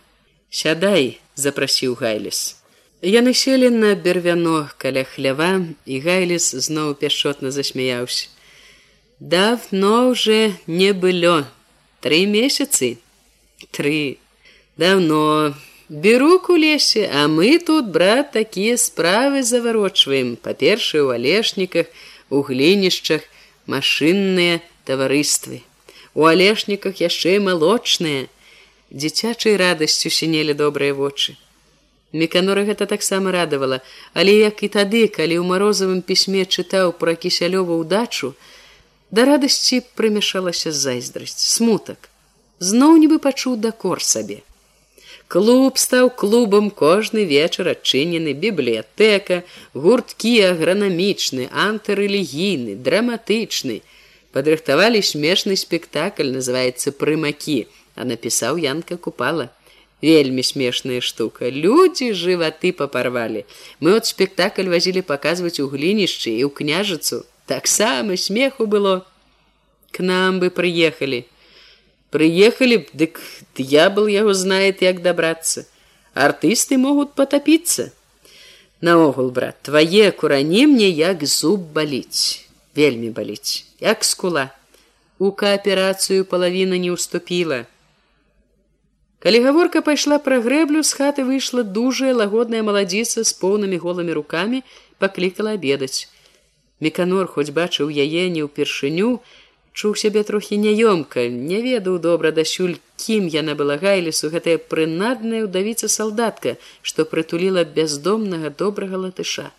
Сядай, 0.51 1.23
запрасіў 1.39 1.95
гайліс. 1.95 2.59
Яны 3.07 3.39
селі 3.39 3.71
на 3.71 3.95
бервяно 3.95 4.67
каля 4.83 5.07
хлява 5.07 5.63
і 5.87 5.95
гайліс 6.03 6.51
зноў 6.59 6.99
пяшчотна 6.99 7.55
засмяяўся. 7.55 8.34
Давно 9.21 10.09
уже 10.09 10.55
не 10.67 10.93
было. 10.93 11.49
Тры 12.01 12.27
месяцы. 12.27 12.99
Тры 13.71 14.19
давно. 14.77 15.55
Беру 15.89 16.41
у 16.49 16.57
лесе, 16.57 17.11
а 17.13 17.29
мы 17.29 17.59
тут 17.59 17.89
брат 17.89 18.33
такія 18.33 18.77
справы 18.77 19.43
заварочваем 19.43 20.37
па-першае 20.37 21.03
у 21.03 21.09
алешніках 21.11 21.87
у 22.31 22.41
глінішчах 22.41 23.21
машынныя 23.67 24.61
таварыствы 24.85 25.61
у 26.15 26.27
алешніках 26.31 27.03
яшчэ 27.03 27.39
малочныя 27.43 28.27
дзіцячай 28.95 29.59
радасцю 29.59 30.11
сінелі 30.11 30.55
добрыя 30.55 30.95
вочы. 30.95 31.35
Меканора 32.15 32.63
гэта 32.63 32.87
таксама 32.87 33.33
радавала. 33.35 33.83
Але 34.15 34.39
як 34.39 34.63
і 34.63 34.71
тады 34.71 35.11
калі 35.11 35.43
ў 35.43 35.45
марозавым 35.45 36.01
пісьме 36.07 36.47
чытаў 36.47 36.95
пра 36.95 37.19
кісялёву 37.19 37.83
ўдачу 37.83 38.39
да 39.15 39.29
радасці 39.31 39.83
прымяшалася 40.01 40.75
зайздрасць 40.87 41.47
смутак 41.59 42.11
зноў 42.73 42.99
нібы 43.05 43.23
пачуў 43.29 43.61
дакор 43.69 44.03
сабе 44.15 44.41
Клуб 45.35 45.79
стаў 45.79 46.11
клубам 46.21 46.71
кожны 46.71 47.25
вечар 47.25 47.71
адчынены 47.73 48.35
бібліятэка, 48.43 49.43
гурткі 49.73 50.35
агранамічны, 50.53 51.49
антырэлігійны, 51.51 52.77
драматычны. 52.77 53.81
Падрыхтавалі 54.37 55.01
смешны 55.01 55.57
спектакль, 55.57 56.31
называецца 56.37 56.93
прымакі, 56.93 57.67
а 57.97 58.05
напісаў 58.05 58.61
Янка 58.61 58.97
купала. 58.97 59.51
Вельмі 60.03 60.43
смешная 60.45 61.01
штука. 61.01 61.49
Людзі 61.49 62.13
жываты 62.13 62.73
папарвалі. 62.77 63.47
Мы 63.81 63.97
от 63.97 64.07
спектакль 64.07 64.69
вазілі 64.69 65.01
паказваць 65.01 65.59
у 65.59 65.71
глінішчы 65.73 66.37
і 66.37 66.45
ў 66.45 66.51
княжыцу. 66.53 67.25
Таксама 67.47 68.17
смеху 68.17 68.67
было. 68.67 69.07
К 69.93 70.01
нам 70.03 70.41
бы 70.41 70.51
прыехалі 70.51 71.25
приехали 72.15 72.77
б 72.77 72.87
дык 72.95 73.19
дьявол 73.59 74.07
яго 74.07 74.35
знает 74.35 74.83
як 74.83 75.03
добраться. 75.03 75.67
Артысты 76.15 76.79
могут 76.79 77.15
потопиться. 77.15 77.93
Наогул 78.81 79.31
брат 79.31 79.57
твои 79.63 80.11
курані 80.11 80.67
мне 80.67 80.89
як 80.89 81.25
зуб 81.25 81.61
баліць 81.75 82.47
вельмі 82.77 83.11
баліць 83.11 83.67
як 83.81 84.05
скула. 84.05 84.51
У 85.19 85.33
кааперацыю 85.33 86.25
половина 86.25 86.79
не 86.79 86.93
уступила. 86.93 87.67
Калі 89.19 89.41
гаворка 89.41 89.83
пайшла 89.83 90.19
пра 90.23 90.39
грэблю 90.39 90.83
з 90.87 90.95
хаты 90.95 91.27
выйшла 91.27 91.67
дужая 91.67 92.15
лагодная 92.15 92.63
маладзіца 92.63 93.25
з 93.25 93.33
поўнымі 93.43 93.83
голымі 93.83 94.13
руками 94.13 94.63
паклікала 94.99 95.59
обедаць 95.59 96.07
меканор 96.87 97.27
хоць 97.37 97.51
бачыў 97.57 97.91
яе 98.05 98.29
не 98.37 98.45
ўпершыню 98.47 99.11
чуў 99.75 99.97
сябе 99.99 100.23
трохі 100.23 100.57
няёмка, 100.63 101.27
не 101.29 101.59
ведаў 101.63 101.99
добра 101.99 102.31
дасюль, 102.31 102.79
кім 102.97 103.27
яна 103.27 103.59
была 103.59 103.77
гайлісу 103.83 104.31
гэтая 104.31 104.57
прынадная 104.71 105.43
ўдавіца 105.51 105.91
салдатка, 105.91 106.55
што 106.83 107.05
прытуліла 107.11 107.67
бяздомнага 107.67 108.55
добрага 108.55 109.03
латыша. 109.07 109.51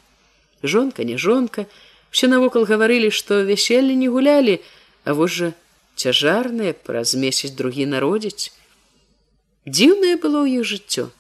Жонка 0.64 1.04
не 1.04 1.20
жонка, 1.20 1.68
все 2.16 2.32
навокал 2.32 2.64
гаварылі, 2.64 3.12
што 3.12 3.44
вяселле 3.44 4.00
не 4.00 4.08
гулялі, 4.08 4.62
а 5.04 5.14
вось 5.20 5.36
жа 5.36 5.52
цяжарнае 6.00 6.72
праз 6.72 7.12
месяц 7.20 7.52
другі 7.52 7.92
народзіць. 7.92 8.56
Дзіўнае 9.68 10.16
было 10.16 10.48
ў 10.48 10.64
іх 10.64 10.72
жыццё, 10.72 11.12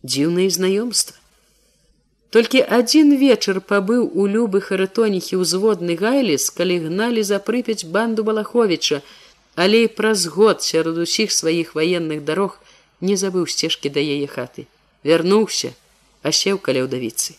дзіўнае 0.00 0.48
знаёмства. 0.48 1.19
Толькі 2.30 2.60
адзін 2.62 3.16
вечар 3.18 3.58
пабыў 3.60 4.06
у 4.14 4.26
любы 4.30 4.60
харытоніхі 4.62 5.42
ўзводны 5.42 5.96
гайліс, 5.98 6.46
калі 6.54 6.76
гналі 6.86 7.26
за 7.26 7.42
прыпяць 7.42 7.82
банду 7.96 8.22
балаховіча, 8.22 9.02
але 9.58 9.82
і 9.86 9.92
праз 9.98 10.26
год 10.30 10.62
сярод 10.62 10.98
усіх 11.04 11.34
сваіх 11.34 11.74
ваенных 11.74 12.22
дарог 12.24 12.60
не 13.00 13.16
забыў 13.18 13.50
сцежкі 13.50 13.90
да 13.90 13.98
яе 13.98 14.30
хаты. 14.30 14.66
Вярнуўся, 15.02 15.74
а 16.22 16.30
сеў 16.30 16.62
каля 16.62 16.86
ўдавіцы. 16.86 17.34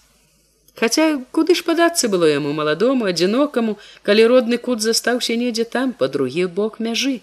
Хаця 0.75 1.23
куды 1.31 1.55
ж 1.55 1.63
падацца 1.63 2.11
было 2.11 2.27
яму 2.27 2.51
маладому, 2.51 3.07
адзінокаму, 3.07 3.77
калі 4.03 4.27
родны 4.27 4.59
кут 4.59 4.83
застаўся 4.83 5.39
недзе 5.39 5.63
там 5.63 5.95
па 5.95 6.11
другі 6.11 6.51
бок 6.51 6.79
мяжы. 6.83 7.21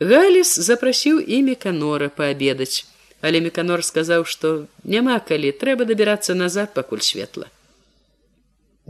Галіс 0.00 0.56
запрасіў 0.56 1.20
імі 1.20 1.54
канора 1.60 2.08
паабедаць 2.08 2.88
але 3.24 3.40
меканор 3.44 3.84
сказаў 3.90 4.26
што 4.28 4.54
няма 4.96 5.18
калі 5.28 5.52
трэба 5.64 5.88
дабірацца 5.90 6.36
назад 6.40 6.74
пакуль 6.78 7.04
светла 7.10 7.48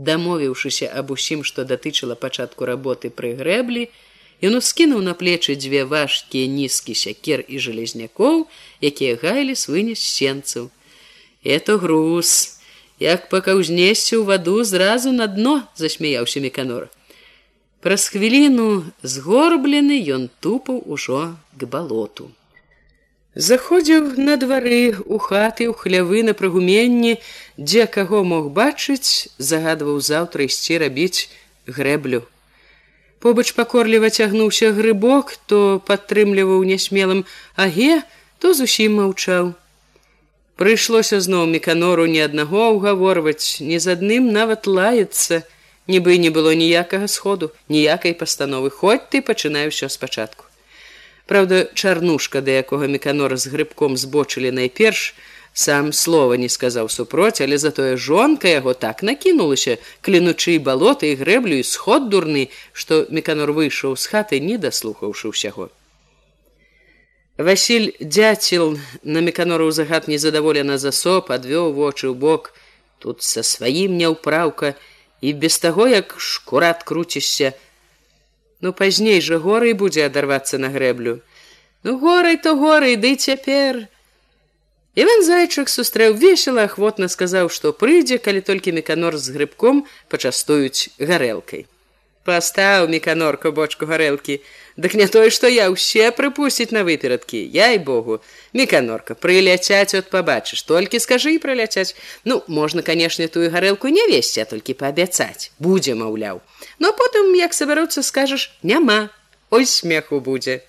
дамовіўшыся 0.09 0.91
аб 1.01 1.15
усім 1.15 1.47
што 1.47 1.63
датычыла 1.63 2.19
пачатку 2.25 2.67
работы 2.71 3.13
пры 3.21 3.31
грэблі 3.39 3.87
ён 4.43 4.59
ускінуў 4.59 5.01
на 5.01 5.13
плечы 5.15 5.55
дзве 5.55 5.85
важкія 5.87 6.47
нізкі 6.51 6.95
сякер 7.01 7.45
і 7.47 7.59
жалезнякоў 7.59 8.47
якія 8.81 9.15
гайліс 9.21 9.67
вынес 9.71 10.03
сенцаў. 10.03 10.69
Это 11.43 11.77
груз. 11.77 12.59
Як 12.99 13.29
пакаўзнесся 13.29 14.19
ў 14.19 14.23
ваду 14.23 14.63
зразу 14.63 15.11
на 15.11 15.27
дно 15.27 15.63
засмяяўся 15.75 16.39
меканор. 16.39 16.87
Праз 17.79 18.07
хвіліну 18.11 18.83
згорблены 19.03 19.99
ён 20.15 20.27
тупаў 20.39 20.83
ужо 20.85 21.35
к 21.55 21.67
балоту 21.67 22.31
Заходзіў 23.35 24.15
на 24.15 24.37
двары 24.39 24.95
у 25.11 25.17
хаты 25.19 25.67
ў 25.67 25.75
хлявы 25.75 26.23
на 26.23 26.31
прыгуменні, 26.31 27.19
дзе 27.59 27.83
каго 27.83 28.23
мог 28.23 28.47
бачыць, 28.55 29.27
загадваў 29.35 29.99
заўтра 29.99 30.47
ісці 30.47 30.79
рабіць 30.79 31.27
грэблю. 31.67 32.23
Побач 33.19 33.51
пакорліва 33.51 34.07
цягнуўся 34.07 34.71
грыбок, 34.71 35.35
то 35.51 35.83
падтрымліваў 35.83 36.63
нясмелым 36.63 37.27
аге, 37.59 38.07
то 38.39 38.55
зусім 38.55 39.03
маўчаў. 39.03 39.51
Прыйшлося 40.55 41.19
зноў 41.19 41.51
меканору 41.51 42.07
ні 42.07 42.23
аднаго 42.23 42.71
ўгаворваць, 42.79 43.59
ні 43.59 43.83
з 43.83 43.99
адным 43.99 44.31
нават 44.31 44.63
лаецца, 44.63 45.43
нібы 45.91 46.15
не 46.23 46.31
было 46.31 46.55
ніякага 46.55 47.11
сходу, 47.11 47.51
ніякай 47.67 48.15
пастановы, 48.15 48.71
хоць 48.71 49.03
ты 49.11 49.19
пачынаю 49.19 49.75
ўсё 49.75 49.91
спачатку. 49.91 50.44
Праўда, 51.25 51.65
чарнушка, 51.73 52.41
да 52.41 52.51
якога 52.61 52.87
меканора 52.87 53.37
з 53.37 53.49
грыбком 53.49 53.97
збочылі 53.97 54.51
найперш, 54.53 55.15
сам 55.53 55.93
слова 55.93 56.35
не 56.37 56.49
сказаў 56.49 56.89
супроць, 56.91 57.41
але 57.41 57.57
затое 57.57 57.95
жонка 57.97 58.51
яго 58.51 58.73
так 58.73 59.01
накінулася, 59.01 59.77
клінучы 60.05 60.59
балота 60.59 61.07
і 61.07 61.15
грэблю 61.15 61.57
і 61.57 61.63
сход 61.63 62.09
дурны, 62.11 62.49
што 62.73 63.07
меканор 63.09 63.55
выйшаў 63.55 63.95
з 63.95 64.05
хаты, 64.11 64.39
не 64.43 64.59
даслухаўшы 64.59 65.31
ўсяго. 65.31 65.71
Васіль 67.37 67.95
дзяцел 67.99 68.77
на 69.03 69.19
меканору 69.19 69.71
загад 69.71 70.07
незадаволена 70.07 70.77
засоп, 70.77 71.31
адвёў 71.31 71.73
вочы 71.73 72.11
ў 72.11 72.15
бок, 72.15 72.53
тут 72.99 73.23
са 73.23 73.41
сваім 73.43 73.97
няўпраўка 73.97 74.75
і 75.25 75.33
без 75.33 75.57
таго, 75.59 75.87
як 75.87 76.15
шкурат 76.19 76.83
круцішся, 76.83 77.55
Ну 78.61 78.73
пазней 78.73 79.21
жа 79.21 79.39
горай 79.39 79.73
будзе 79.73 80.05
адарвацца 80.05 80.57
на 80.57 80.69
грэблю. 80.69 81.19
Ну 81.83 81.97
горай 81.99 82.37
то 82.37 82.55
горай, 82.55 82.95
ды 82.95 83.15
цяпер. 83.15 83.87
Іван 84.95 85.23
зайчык 85.27 85.67
сустрэў 85.69 86.15
весела 86.15 86.63
ахвотна 86.71 87.11
сказаў, 87.11 87.51
што 87.51 87.75
прыйдзе, 87.75 88.17
калі 88.17 88.41
толькі 88.41 88.71
меканор 88.71 89.17
з 89.19 89.35
грыбком 89.35 89.83
пачастуюць 90.09 90.89
гарэлкай. 90.99 91.67
Пастаў 92.25 92.89
меканорку 92.89 93.51
бочку 93.51 93.85
гарэлкі, 93.85 94.41
Дык 94.77 94.93
не 94.99 95.07
тое, 95.07 95.29
што 95.31 95.47
я 95.47 95.69
ўсе 95.71 96.11
прыпусціць 96.11 96.75
на 96.75 96.83
выперадкі, 96.83 97.39
Я 97.53 97.71
і 97.71 97.79
богу, 97.79 98.19
меканорка, 98.51 99.15
прыляцяць 99.15 99.95
от 99.95 100.09
пабачыш, 100.11 100.65
толькі 100.67 100.99
скажы 100.99 101.35
і 101.35 101.39
прыляцяць. 101.39 101.95
Ну, 102.25 102.43
можна, 102.47 102.81
канешне, 102.81 103.29
тую 103.31 103.47
гарэлку 103.51 103.87
не 103.87 104.03
весці, 104.11 104.43
а 104.43 104.45
толькі 104.45 104.75
паабяцаць, 104.75 105.55
будзе, 105.59 105.95
маўляў. 105.95 106.41
Но 106.79 106.91
потым, 106.91 107.31
як 107.39 107.53
сабяруцца, 107.53 108.03
скажаш, 108.03 108.51
няма, 108.63 109.09
Ой 109.49 109.65
смеху 109.65 110.19
будзе. 110.19 110.65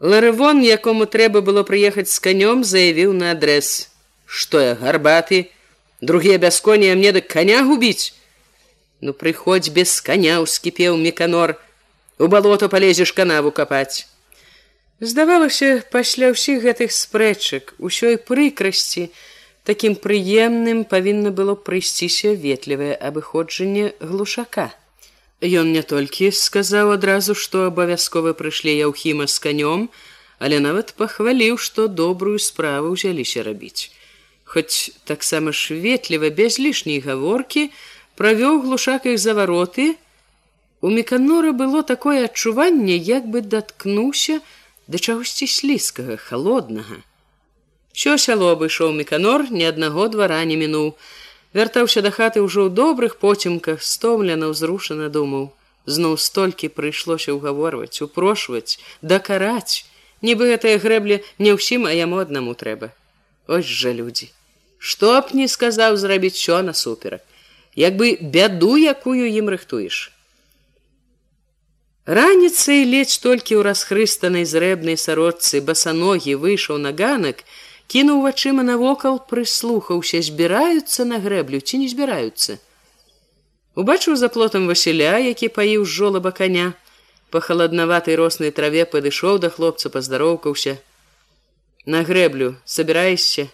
Ларывон, 0.00 0.62
якому 0.62 1.04
трэба 1.04 1.42
было 1.42 1.62
прыехаць 1.68 2.08
з 2.08 2.18
канём, 2.22 2.64
заявіў 2.64 3.12
на 3.12 3.36
адрэс: 3.36 3.90
«Што 4.26 4.60
я 4.60 4.74
гарбаты, 4.74 5.50
другія 6.00 6.38
бясконія 6.38 6.96
мне 6.96 7.12
дык 7.12 7.28
каня 7.28 7.66
губіць. 7.66 8.14
Ну 9.02 9.12
прыходзь 9.12 9.74
без 9.74 9.98
каня 10.00 10.38
ўскіпеў 10.46 10.94
меканор, 10.94 11.58
у 12.22 12.30
балото 12.30 12.68
палезеш 12.70 13.10
канаву 13.12 13.50
капаць. 13.50 14.06
Здавалася, 15.02 15.82
пасля 15.90 16.30
ўсіх 16.30 16.62
гэтых 16.62 16.94
спрэчак, 16.94 17.74
усёй 17.82 18.14
прыкрасці, 18.14 19.10
такім 19.66 19.98
прыемным 19.98 20.86
павінна 20.86 21.34
было 21.34 21.58
прыйсціся 21.58 22.38
ветлівае 22.38 22.94
абыходжанне 22.94 23.90
глушака. 23.98 24.70
Ён 25.42 25.74
не 25.74 25.82
толькі 25.82 26.30
сказаў 26.30 26.94
адразу, 26.94 27.34
што 27.34 27.66
абавязкова 27.66 28.38
прыйшлі 28.38 28.70
яўхіма 28.78 29.26
з 29.26 29.42
канём, 29.42 29.90
але 30.38 30.62
нават 30.62 30.94
пахваліў, 30.94 31.58
што 31.58 31.90
добрую 31.90 32.38
справу 32.38 32.94
ўзяліся 32.94 33.42
рабіць. 33.42 33.90
Хоць 34.46 34.94
таксама 35.10 35.50
шветліва 35.50 36.30
без 36.30 36.62
лішняй 36.62 37.02
гаворкі 37.02 37.74
правёў 38.22 38.62
глушак 38.62 39.06
іх 39.10 39.18
завароты, 39.18 39.98
у 40.80 40.90
меканора 40.90 41.50
было 41.50 41.82
такое 41.82 42.26
адчуванне, 42.26 42.94
як 42.94 43.26
бы 43.26 43.40
даткнуўся 43.42 44.38
да 44.86 44.98
чагосьці 44.98 45.46
слізкага, 45.50 46.16
холоднага. 46.16 47.02
Що 47.92 48.14
сяло 48.18 48.52
абышоў 48.54 48.92
меканор, 48.94 49.50
ні 49.50 49.66
аднаго 49.66 50.06
двара 50.12 50.38
не 50.44 50.54
мінуў, 50.60 50.94
вяртаўся 51.50 52.04
да 52.06 52.14
хаты 52.14 52.44
ўжо 52.46 52.66
ў 52.66 52.74
добрых 52.78 53.18
поцемках 53.18 53.82
стомлена 53.82 54.52
ўзрушана 54.54 55.10
думаў. 55.10 55.50
Зноў 55.90 56.14
столькі 56.14 56.70
прыйшлося 56.78 57.34
ўгаворваць 57.34 58.06
упрошваць 58.06 58.78
дакараць. 59.02 59.82
Нібы 60.22 60.54
гэтыя 60.54 60.78
грэблі 60.78 61.18
не 61.42 61.58
ўсім 61.58 61.90
а 61.90 61.98
яму 61.98 62.22
аднаму 62.22 62.54
трэба. 62.54 62.94
Ось 63.50 63.66
жа 63.66 63.90
людзі. 63.90 64.30
Што 64.78 65.18
б 65.26 65.34
не 65.42 65.50
сказаў 65.50 65.98
зрабіць 65.98 66.38
що 66.38 66.62
насуперак 66.62 67.26
як 67.76 67.96
бы 67.96 68.16
бяду 68.20 68.76
якую 68.76 69.28
ім 69.28 69.48
рыхтуеш. 69.48 70.12
Раніцай 72.04 72.82
ледзь 72.84 73.18
толькі 73.22 73.56
ў 73.56 73.62
расхрыстанай 73.62 74.44
зрэбнай 74.44 74.98
сародцы 74.98 75.62
басаногі 75.62 76.34
выйшаў 76.34 76.82
на 76.82 76.90
ганак 76.90 77.46
кінуў 77.86 78.26
вачыма 78.26 78.66
навокал 78.66 79.22
прыслухаўся 79.22 80.18
збіраюцца 80.18 81.06
на 81.06 81.22
грэблю 81.22 81.62
ці 81.62 81.78
не 81.78 81.88
збіраюцца. 81.88 82.58
Убачыў 83.78 84.18
за 84.18 84.28
плотам 84.28 84.66
васіля 84.66 85.16
які 85.22 85.48
паіў 85.48 85.86
жолаба 85.86 86.34
коня 86.34 86.74
па 87.30 87.40
халаднаватай 87.40 88.18
роснай 88.18 88.50
траве 88.50 88.84
падышоў 88.84 89.38
да 89.38 89.48
хлопца 89.48 89.88
паздароўкаўся. 89.88 90.76
На 91.86 92.02
грэблю 92.02 92.56
собираешься 92.66 93.48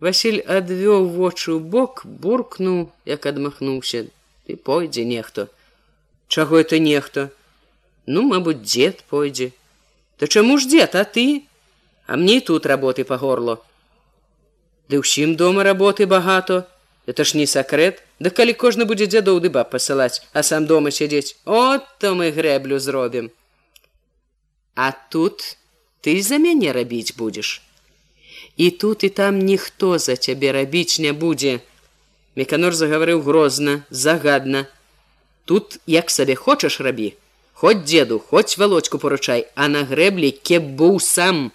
Васіль 0.00 0.40
адвёў 0.40 1.08
вочы 1.12 1.52
ў 1.52 1.60
бок 1.60 2.04
буркнуў 2.04 2.88
як 3.04 3.26
адмахнуўся. 3.26 4.06
Ты 4.46 4.56
пойдзе 4.56 5.04
нехто 5.04 5.48
чаго 6.30 6.58
это 6.60 6.78
нехто 6.78 7.30
ну 8.06 8.22
мабуть 8.22 8.62
дзед 8.62 9.04
пойдзе. 9.10 9.52
То 10.16 10.26
чаму 10.26 10.58
ж 10.58 10.66
дзед 10.66 10.94
а 10.94 11.04
ты? 11.04 11.42
А 12.06 12.16
мне 12.16 12.36
і 12.36 12.40
тут 12.40 12.66
работы 12.66 13.04
по 13.04 13.18
горло. 13.18 13.62
Ды 14.88 15.02
ўсім 15.02 15.36
дома 15.36 15.62
работы 15.62 16.06
багато. 16.06 16.66
Это 17.06 17.24
ж 17.24 17.36
не 17.36 17.46
сакрэт. 17.46 18.02
Да 18.18 18.30
калі 18.30 18.54
кожны 18.54 18.86
будзе 18.86 19.06
дзядоў 19.06 19.40
дыба 19.40 19.64
пасылаць 19.64 20.22
а 20.32 20.42
сам 20.42 20.66
дома 20.66 20.90
сядзець 20.90 21.36
от 21.44 21.86
то 21.98 22.14
мы 22.14 22.30
грэблю 22.30 22.78
зробім. 22.78 23.30
А 24.74 24.92
тут 25.10 25.58
ты 26.00 26.22
за 26.22 26.38
мяне 26.38 26.72
рабіць 26.72 27.14
будзеш 27.18 27.62
і 28.56 28.70
тут 28.70 29.04
і 29.04 29.08
там 29.08 29.38
ніхто 29.38 29.98
за 29.98 30.16
цябе 30.16 30.52
рабіць 30.52 30.98
не 30.98 31.12
будзе 31.12 31.60
меканор 32.36 32.74
загаварыў 32.74 33.22
грозна 33.22 33.84
загадна 33.90 34.66
тут 35.44 35.78
як 35.86 36.10
сабе 36.10 36.34
хочаш 36.34 36.80
рабі 36.80 37.14
хоць 37.52 37.80
дзеду 37.84 38.18
хоць 38.18 38.58
валочку 38.58 38.98
поручай 38.98 39.46
а 39.54 39.68
на 39.68 39.84
грэблі 39.84 40.30
кеп 40.30 40.70
быў 40.82 41.00
сам 41.00 41.50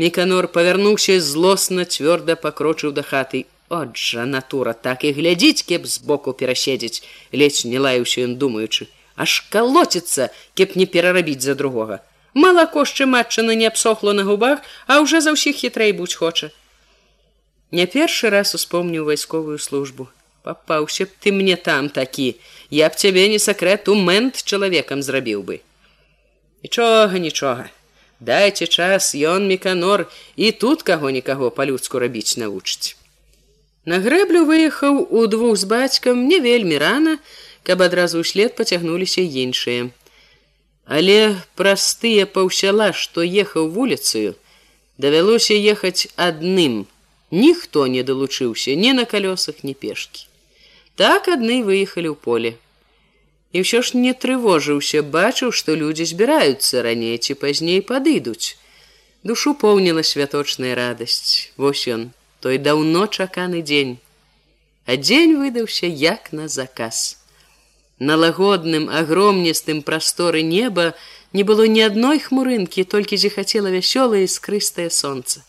Меканор 0.00 0.48
павярнуўся 0.48 1.18
злосна 1.20 1.84
цвёрда 1.84 2.34
пакрочыў 2.34 2.92
да 2.96 3.02
хаты. 3.04 3.44
От 3.68 3.96
жа 3.96 4.24
натура 4.24 4.72
так 4.72 5.04
і 5.04 5.12
глядзіць, 5.12 5.64
кеп 5.68 5.84
збоку 5.86 6.32
пераседзець, 6.32 7.04
ледзь 7.32 7.64
не 7.68 7.78
лаюўся 7.78 8.24
ён 8.24 8.32
думаючы, 8.40 8.88
аж 9.16 9.36
калоціцца, 9.52 10.28
кеп 10.56 10.76
не 10.80 10.86
перарабіць 10.86 11.44
за 11.44 11.54
другога. 11.54 12.00
Малакошчы 12.34 13.06
матчына 13.06 13.54
не 13.54 13.66
абсохла 13.66 14.12
на 14.12 14.24
губах, 14.24 14.60
а 14.86 15.00
ўжо 15.04 15.20
за 15.20 15.36
ўсіх 15.36 15.56
хітрэй 15.64 15.92
будь 15.92 16.14
хоча. 16.14 16.50
Не 17.72 17.86
першы 17.86 18.30
раз 18.30 18.54
успомніў 18.54 19.08
вайсковую 19.08 19.58
службу. 19.58 20.08
Папаўся 20.42 21.06
б 21.06 21.12
ты 21.20 21.32
мне 21.32 21.56
там 21.56 21.88
такі, 21.88 22.40
я 22.70 22.88
б 22.88 22.96
цябе 22.96 23.28
не 23.28 23.38
сакрэт 23.38 23.88
у 23.88 23.94
мэнт 23.94 24.42
чалавекам 24.42 25.02
зрабіў 25.02 25.44
бы. 25.44 25.60
Нічога, 26.64 27.18
нічога 27.18 27.70
дайце 28.22 28.66
час 28.66 29.12
ён 29.14 29.46
меканор 29.50 30.06
і 30.36 30.50
тут 30.64 30.82
каго-нікаго 30.86 31.50
па-людску 31.58 31.98
рабіць 32.02 32.38
навучыць 32.42 32.94
на 33.92 33.98
грэблю 34.04 34.44
выехаў 34.50 35.00
у 35.10 35.26
двух 35.32 35.58
з 35.62 35.66
бацькам 35.72 36.22
не 36.30 36.38
вельмі 36.44 36.78
рана 36.84 37.16
каб 37.66 37.82
адразу 37.88 38.22
ўслед 38.22 38.54
пацягнуліся 38.60 39.26
іншыя 39.44 39.90
але 40.84 41.36
праз 41.54 41.94
тыя 42.02 42.26
паўсяла 42.26 42.92
што 42.92 43.22
ехаў 43.22 43.68
вуліцаю 43.70 44.34
давялося 44.98 45.54
ехаць 45.54 46.08
адным. 46.16 46.86
Ніхто 47.30 47.86
не 47.86 48.02
далучыўся 48.02 48.74
ні 48.76 48.92
на 48.92 49.04
калёсах 49.08 49.64
ні 49.64 49.74
пешкі. 49.74 50.26
Так 51.00 51.28
адны 51.32 51.62
выехалі 51.64 52.12
ў 52.12 52.16
поле. 52.26 52.52
І 53.56 53.64
ўсё 53.64 53.80
ж 53.80 53.96
не 53.96 54.12
трывожыўся 54.12 55.00
бачыў 55.00 55.52
што 55.52 55.76
людзі 55.76 56.04
збіраюцца 56.04 56.84
раней 56.84 57.16
ці 57.16 57.34
пазней 57.40 57.80
падыдуць. 57.80 58.56
Душу 59.24 59.54
поўніла 59.54 60.04
святочная 60.04 60.74
радасць. 60.76 61.52
Вось 61.56 61.88
ён 61.88 62.12
той 62.44 62.58
даўно 62.58 63.06
чаканы 63.06 63.62
дзень. 63.62 63.96
А 64.84 64.96
дзень 65.00 65.38
выдаўся 65.40 65.86
як 65.86 66.32
на 66.36 66.48
заказ 66.48 67.21
на 67.98 68.16
лагодным 68.16 68.88
агромністым 68.88 69.82
прасторы 69.82 70.42
неба 70.42 70.94
не 71.32 71.44
было 71.44 71.66
ні 71.66 71.86
адной 71.88 72.18
хмурынкі 72.18 72.84
толькі 72.84 73.16
зіхацела 73.16 73.72
вясёлае 73.74 74.26
скрыстае 74.26 74.90
сонца 74.90 75.42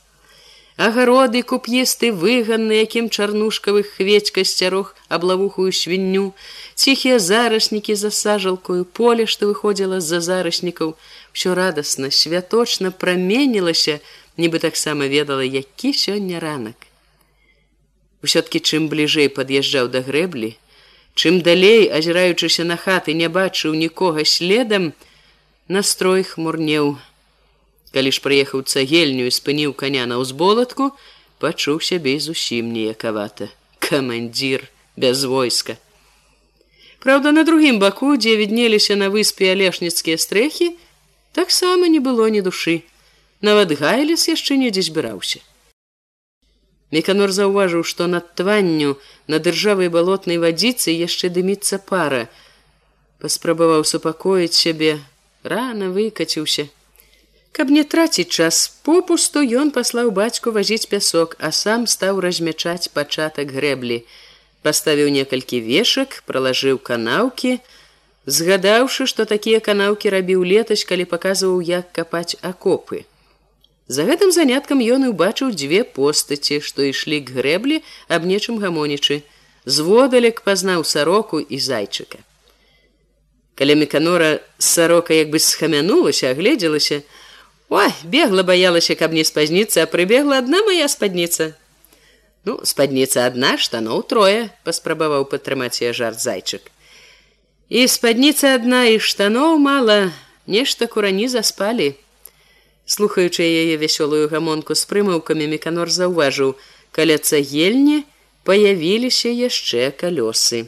агароды 0.77 1.43
куп'есты 1.43 2.11
выганны 2.11 2.81
якім 2.81 3.09
чарнушкавых 3.09 3.93
хведька 3.97 4.43
сцярог 4.43 4.95
аблавухую 5.07 5.71
свінню 5.71 6.33
ціхія 6.75 7.19
зараснікі 7.19 7.95
за 7.95 8.09
сажалкою 8.11 8.85
поле 8.85 9.25
што 9.25 9.51
выходзіла 9.51 10.01
з-за 10.01 10.21
зараснікаў 10.21 10.95
все 11.33 11.53
радасна 11.53 12.09
святочна 12.09 12.91
праменілася 12.91 13.99
нібы 14.37 14.59
таксама 14.59 15.07
ведала 15.07 15.45
які 15.45 15.93
сёння 15.93 16.39
ранак. 16.39 16.89
Усё-ткі 18.23 18.59
чым 18.63 18.87
бліжэй 18.89 19.29
пад'язджаў 19.29 19.91
да 19.93 20.01
грэблі 20.01 20.57
чым 21.15 21.41
далей 21.41 21.89
азіраючыся 21.89 22.63
на 22.63 22.77
хаты 22.77 23.13
не 23.13 23.29
бачыў 23.29 23.73
нікога 23.77 24.25
следам 24.25 24.93
настрой 25.67 26.23
хмурнеў 26.23 26.95
Калі 27.93 28.09
ж 28.09 28.25
прыехаў 28.25 28.65
цагельню 28.65 29.29
і 29.29 29.33
спыніў 29.33 29.73
каня 29.77 30.09
на 30.09 30.17
ўзболатку, 30.17 30.89
пачуў 31.37 31.77
сябе 31.77 32.17
зусім 32.17 32.73
неякавата. 32.73 33.53
Камандзір 33.77 34.65
без 34.97 35.23
войска. 35.29 35.77
Праўда, 36.97 37.31
на 37.35 37.43
другім 37.43 37.77
баку, 37.77 38.17
дзе 38.17 38.33
віднеліся 38.39 38.97
на 38.97 39.13
выспе 39.13 39.53
алешніцкія 39.53 40.17
стрэхі, 40.17 40.73
таксама 41.37 41.85
не 41.85 42.01
было 42.01 42.33
ні 42.33 42.41
душы. 42.41 42.81
Нават 43.45 43.77
гайлес 43.77 44.25
яшчэ 44.25 44.57
недзе 44.57 44.81
збіраўся. 44.81 45.45
Меканор 46.93 47.33
заўважыў, 47.33 47.83
што 47.91 48.07
над 48.07 48.33
тванню 48.39 48.95
на 49.27 49.39
дзяржавай 49.45 49.89
балотнай 49.93 50.37
вадзіцы 50.43 50.93
яшчэ 50.93 51.29
дыміцца 51.37 51.79
пара. 51.91 52.27
Паспрабаваў 53.23 53.85
супакоіць 53.91 54.53
сябе, 54.53 54.99
рана 55.43 55.89
выкаціўся. 55.95 56.67
Каб 57.53 57.69
не 57.69 57.83
траціць 57.85 58.29
час 58.29 58.67
попусту, 58.85 59.41
ён 59.63 59.71
паслаў 59.71 60.11
бацьку 60.19 60.53
вазіць 60.53 60.89
пясок, 60.91 61.35
а 61.39 61.51
сам 61.63 61.87
стаў 61.87 62.21
размячаць 62.25 62.93
пачатак 62.93 63.53
грэблі 63.57 64.03
паставіў 64.63 65.11
некалькі 65.13 65.59
вешак, 65.61 66.23
пралажыў 66.25 66.79
канаўкі, 66.89 67.57
згадаўшы, 68.25 69.05
што 69.11 69.27
такія 69.29 69.59
канаўкі 69.59 70.13
рабіў 70.15 70.43
летась, 70.47 70.87
калі 70.87 71.05
паказваў, 71.13 71.59
як 71.61 71.91
капаць 71.91 72.39
акопы. 72.41 73.03
За 73.93 74.05
гэтым 74.09 74.31
заняткам 74.33 74.79
ён 74.81 75.05
і 75.05 75.09
ўбачыў 75.13 75.53
дзве 75.53 75.83
постаці, 75.85 76.57
што 76.65 76.81
ішлі 76.89 77.19
к 77.21 77.37
грэблі 77.37 77.81
аб 78.09 78.25
нечым 78.25 78.57
гамонічы, 78.57 79.21
зводалек 79.65 80.41
пазнаў 80.41 80.81
сароку 80.81 81.37
і 81.37 81.59
зайчыка. 81.61 82.17
Каля 83.53 83.75
меканора 83.77 84.39
сарока 84.57 85.13
як 85.13 85.29
бы 85.29 85.37
схамянулася, 85.37 86.31
агледзелася, 86.33 87.03
Ой, 87.69 87.89
бегла 88.03 88.43
баялася, 88.43 88.93
каб 88.93 89.13
не 89.13 89.23
спазніцца, 89.25 89.83
а 89.83 89.89
прыбегла 89.89 90.37
адна 90.43 90.61
моя 90.61 90.85
спадніца. 90.89 91.53
Ну, 92.45 92.59
спадніца 92.69 93.25
адна, 93.25 93.55
штаноў 93.57 94.03
трое, 94.05 94.49
паспрабаваў 94.67 95.25
падтрымаць 95.31 95.81
я 95.81 95.93
жарт 95.93 96.21
зайчык. 96.21 96.69
І 97.69 97.87
спадніца 97.87 98.53
адна 98.59 98.83
і 98.93 98.99
штаноў 98.99 99.57
мала, 99.57 100.11
нешта 100.45 100.85
курані 100.85 101.29
заспалі. 101.33 101.95
Слухаючы 102.85 103.43
яе 103.43 103.77
вясёлую 103.79 104.27
гамонку 104.27 104.75
з 104.75 104.83
прымаўкамі 104.91 105.47
меканор 105.47 105.87
заўважыў, 105.87 106.55
каля 106.91 107.17
цагельні 107.17 108.03
паявіліся 108.43 109.31
яшчэ 109.31 109.91
калёсы. 109.95 110.67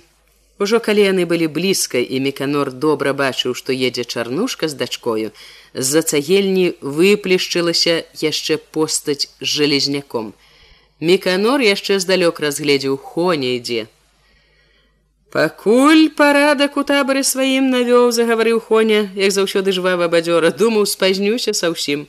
Ужо 0.58 0.80
калі 0.80 1.04
яны 1.04 1.26
былі 1.28 1.52
блізка 1.52 2.00
і 2.00 2.20
меканор 2.24 2.72
добра 2.72 3.12
бачыў, 3.12 3.52
што 3.60 3.76
едзе 3.76 4.08
чарнушка 4.08 4.72
з 4.72 4.80
дачкою, 4.80 5.36
з-за 5.76 6.02
цагельні 6.02 6.72
выплешчылася 6.80 8.08
яшчэ 8.24 8.58
постаць 8.72 9.28
з 9.44 9.52
жалезняком. 9.60 10.32
Меканор 11.04 11.60
яшчэ 11.60 12.00
здалёк 12.00 12.40
разгледзеў 12.40 12.96
хоня 12.96 13.60
ідзе. 13.60 13.92
Пакуль 15.32 16.10
парадак 16.16 16.78
у 16.78 16.84
табары 16.84 17.24
сваім 17.24 17.72
навёў, 17.72 18.12
загаварыў 18.12 18.60
хоня, 18.60 19.10
як 19.16 19.32
заўсёды 19.32 19.72
жвава 19.76 20.08
бадзёра, 20.08 20.52
думаў, 20.52 20.86
спазнюся 20.86 21.54
са 21.54 21.72
ўсім. 21.74 22.08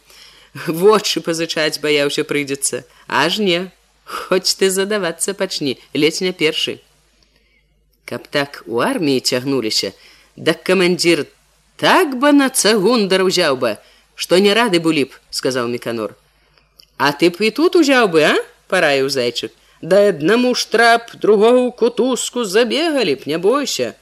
Вочы 0.66 1.20
пазычаць 1.20 1.80
баяўся 1.82 2.22
прыйдзецца, 2.24 2.84
аж 3.08 3.38
не, 3.38 3.70
Хоць 4.06 4.54
ты 4.54 4.70
задавацца 4.70 5.34
пачні, 5.34 5.78
ледзь 5.92 6.22
не 6.22 6.30
першы. 6.30 6.78
Каб 8.06 8.28
так 8.30 8.62
у 8.66 8.78
арміі 8.78 9.18
цягнуліся, 9.18 9.90
дак 10.36 10.62
камандзір 10.62 11.26
так 11.76 12.14
бы 12.14 12.30
на 12.30 12.46
цагундар 12.48 13.26
узяў 13.26 13.58
бы, 13.58 13.74
што 14.14 14.38
не 14.38 14.54
рады 14.54 14.78
былі 14.78 15.10
б, 15.10 15.18
сказаў 15.30 15.66
меканор. 15.66 16.14
А 16.96 17.10
ты 17.10 17.34
б 17.34 17.50
і 17.50 17.50
тут 17.50 17.74
узяў 17.74 18.06
бы, 18.06 18.22
а? 18.22 18.38
параіў 18.70 19.10
зайчык 19.10 19.50
да 19.82 20.08
аднаму 20.08 20.54
штрап 20.54 21.14
другого 21.16 21.70
кутузку 21.70 22.44
забегалі 22.44 23.14
б 23.14 23.22
не 23.26 23.38
бойся 23.38 23.94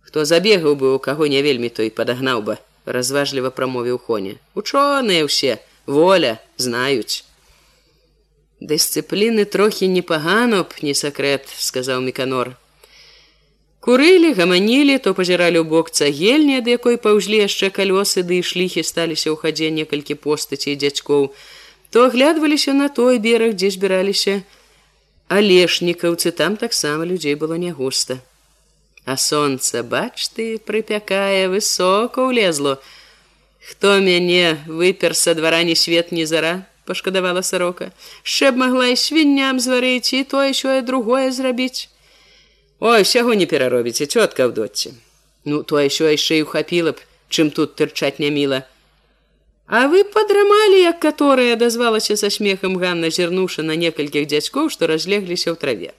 хто 0.00 0.24
забегаў 0.24 0.76
бы 0.76 0.94
у 0.94 0.98
каго 0.98 1.26
не 1.26 1.42
вельмі 1.42 1.68
той 1.68 1.90
падагнаў 1.90 2.42
бы 2.42 2.56
разважліва 2.84 3.50
прамовіў 3.50 3.98
хоня. 3.98 4.34
Учоныя 4.54 5.22
ўсе 5.24 5.62
воля 5.86 6.38
знаюць. 6.56 7.22
Дысцыпліны 8.60 9.44
трохі 9.46 9.86
непагано 9.88 10.64
б 10.64 10.82
не 10.82 10.94
сакрэт 10.94 11.46
сказаў 11.46 12.02
меканор 12.02 12.56
курылі 13.82 14.30
гаманілі 14.38 14.96
то 15.02 15.10
пазіралі 15.10 15.58
ў 15.58 15.66
бок 15.66 15.90
цагельні 15.90 16.62
ад 16.62 16.70
якой 16.70 16.96
паўзлі 17.02 17.42
яшчэ 17.42 17.74
калёсы 17.74 18.22
ды 18.22 18.38
ішліхі 18.38 18.86
сталіся 18.86 19.34
ў 19.34 19.36
хадзе 19.42 19.74
некалькі 19.74 20.14
постацей 20.14 20.78
дзядзькоў. 20.78 21.34
То 21.90 22.06
аглядваліся 22.06 22.78
на 22.78 22.86
той 22.88 23.18
бераг, 23.18 23.58
дзе 23.58 23.74
збіраліся 23.74 24.46
алешнікаўцы, 25.32 26.32
там 26.32 26.56
таксама 26.56 27.04
людзей 27.04 27.34
было 27.34 27.54
не 27.54 27.72
густа. 27.72 28.20
А 29.04 29.16
сонца, 29.16 29.82
бач 29.82 30.28
ты, 30.30 30.58
прыпякае, 30.58 31.48
высока 31.48 32.22
ўлезло. 32.22 32.78
Хто 33.62 33.98
мяне 33.98 34.58
выпер 34.66 35.14
са 35.14 35.34
двара 35.34 35.62
ні 35.62 35.74
свет 35.74 36.12
ні 36.12 36.26
зара, 36.26 36.66
пашкадавала 36.86 37.42
сарока. 37.42 37.90
Шэб 38.22 38.58
магла 38.58 38.90
і 38.92 38.96
свінням 38.96 39.58
зварыць 39.58 40.14
і 40.14 40.24
тое 40.24 40.52
що 40.52 40.82
другое 40.82 41.32
зрабіць. 41.32 41.88
Ой, 42.78 43.02
усяго 43.02 43.34
не 43.34 43.46
пераробіце, 43.46 44.06
цётка 44.06 44.46
ў 44.46 44.52
доце. 44.52 44.90
Ну, 45.44 45.62
тое 45.62 45.88
що 45.88 46.10
яшчэ 46.10 46.42
і 46.42 46.46
ухапіла 46.46 46.92
б, 46.92 47.02
чым 47.30 47.50
тут 47.50 47.78
тырчаць 47.78 48.18
няміла. 48.18 48.66
А 49.72 49.88
вы 49.88 50.04
падрамалі, 50.04 50.82
як 50.84 50.98
каторая 51.00 51.56
дазвалася 51.56 52.12
са 52.20 52.28
смехам 52.28 52.74
Ганна 52.76 53.08
зірнуша 53.08 53.62
на 53.64 53.72
некалькіх 53.72 54.26
дзядзькоў, 54.28 54.68
што 54.68 54.84
разлегліся 54.84 55.48
ў 55.48 55.56
траве. 55.56 55.94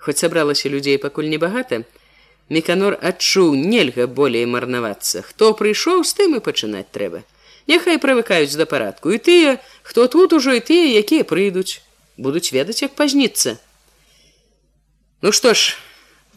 Хоць 0.00 0.24
сабралася 0.24 0.70
людзей 0.72 0.96
пакуль 0.96 1.28
небагата, 1.28 1.82
Меканор 2.48 2.96
адчуў 2.96 3.52
нельга 3.60 4.06
болей 4.08 4.48
марнавацца. 4.48 5.20
Хто 5.20 5.52
прыйшоў 5.52 6.00
з 6.00 6.16
тым 6.16 6.36
і 6.36 6.40
пачынаць 6.40 6.88
трэба. 6.96 7.20
Няхай 7.68 8.00
прывыкаюць 8.00 8.56
да 8.56 8.64
парадку 8.64 9.12
і 9.12 9.20
тыя, 9.20 9.60
хто 9.82 10.06
тут 10.08 10.32
ужо 10.32 10.56
і 10.56 10.64
тыя, 10.64 10.96
якія 11.04 11.28
прыйдуць, 11.28 11.84
будуць 12.16 12.56
ведаць, 12.56 12.80
як 12.80 12.96
пазніцца. 12.96 13.60
Ну 15.20 15.28
што 15.28 15.52
ж, 15.52 15.76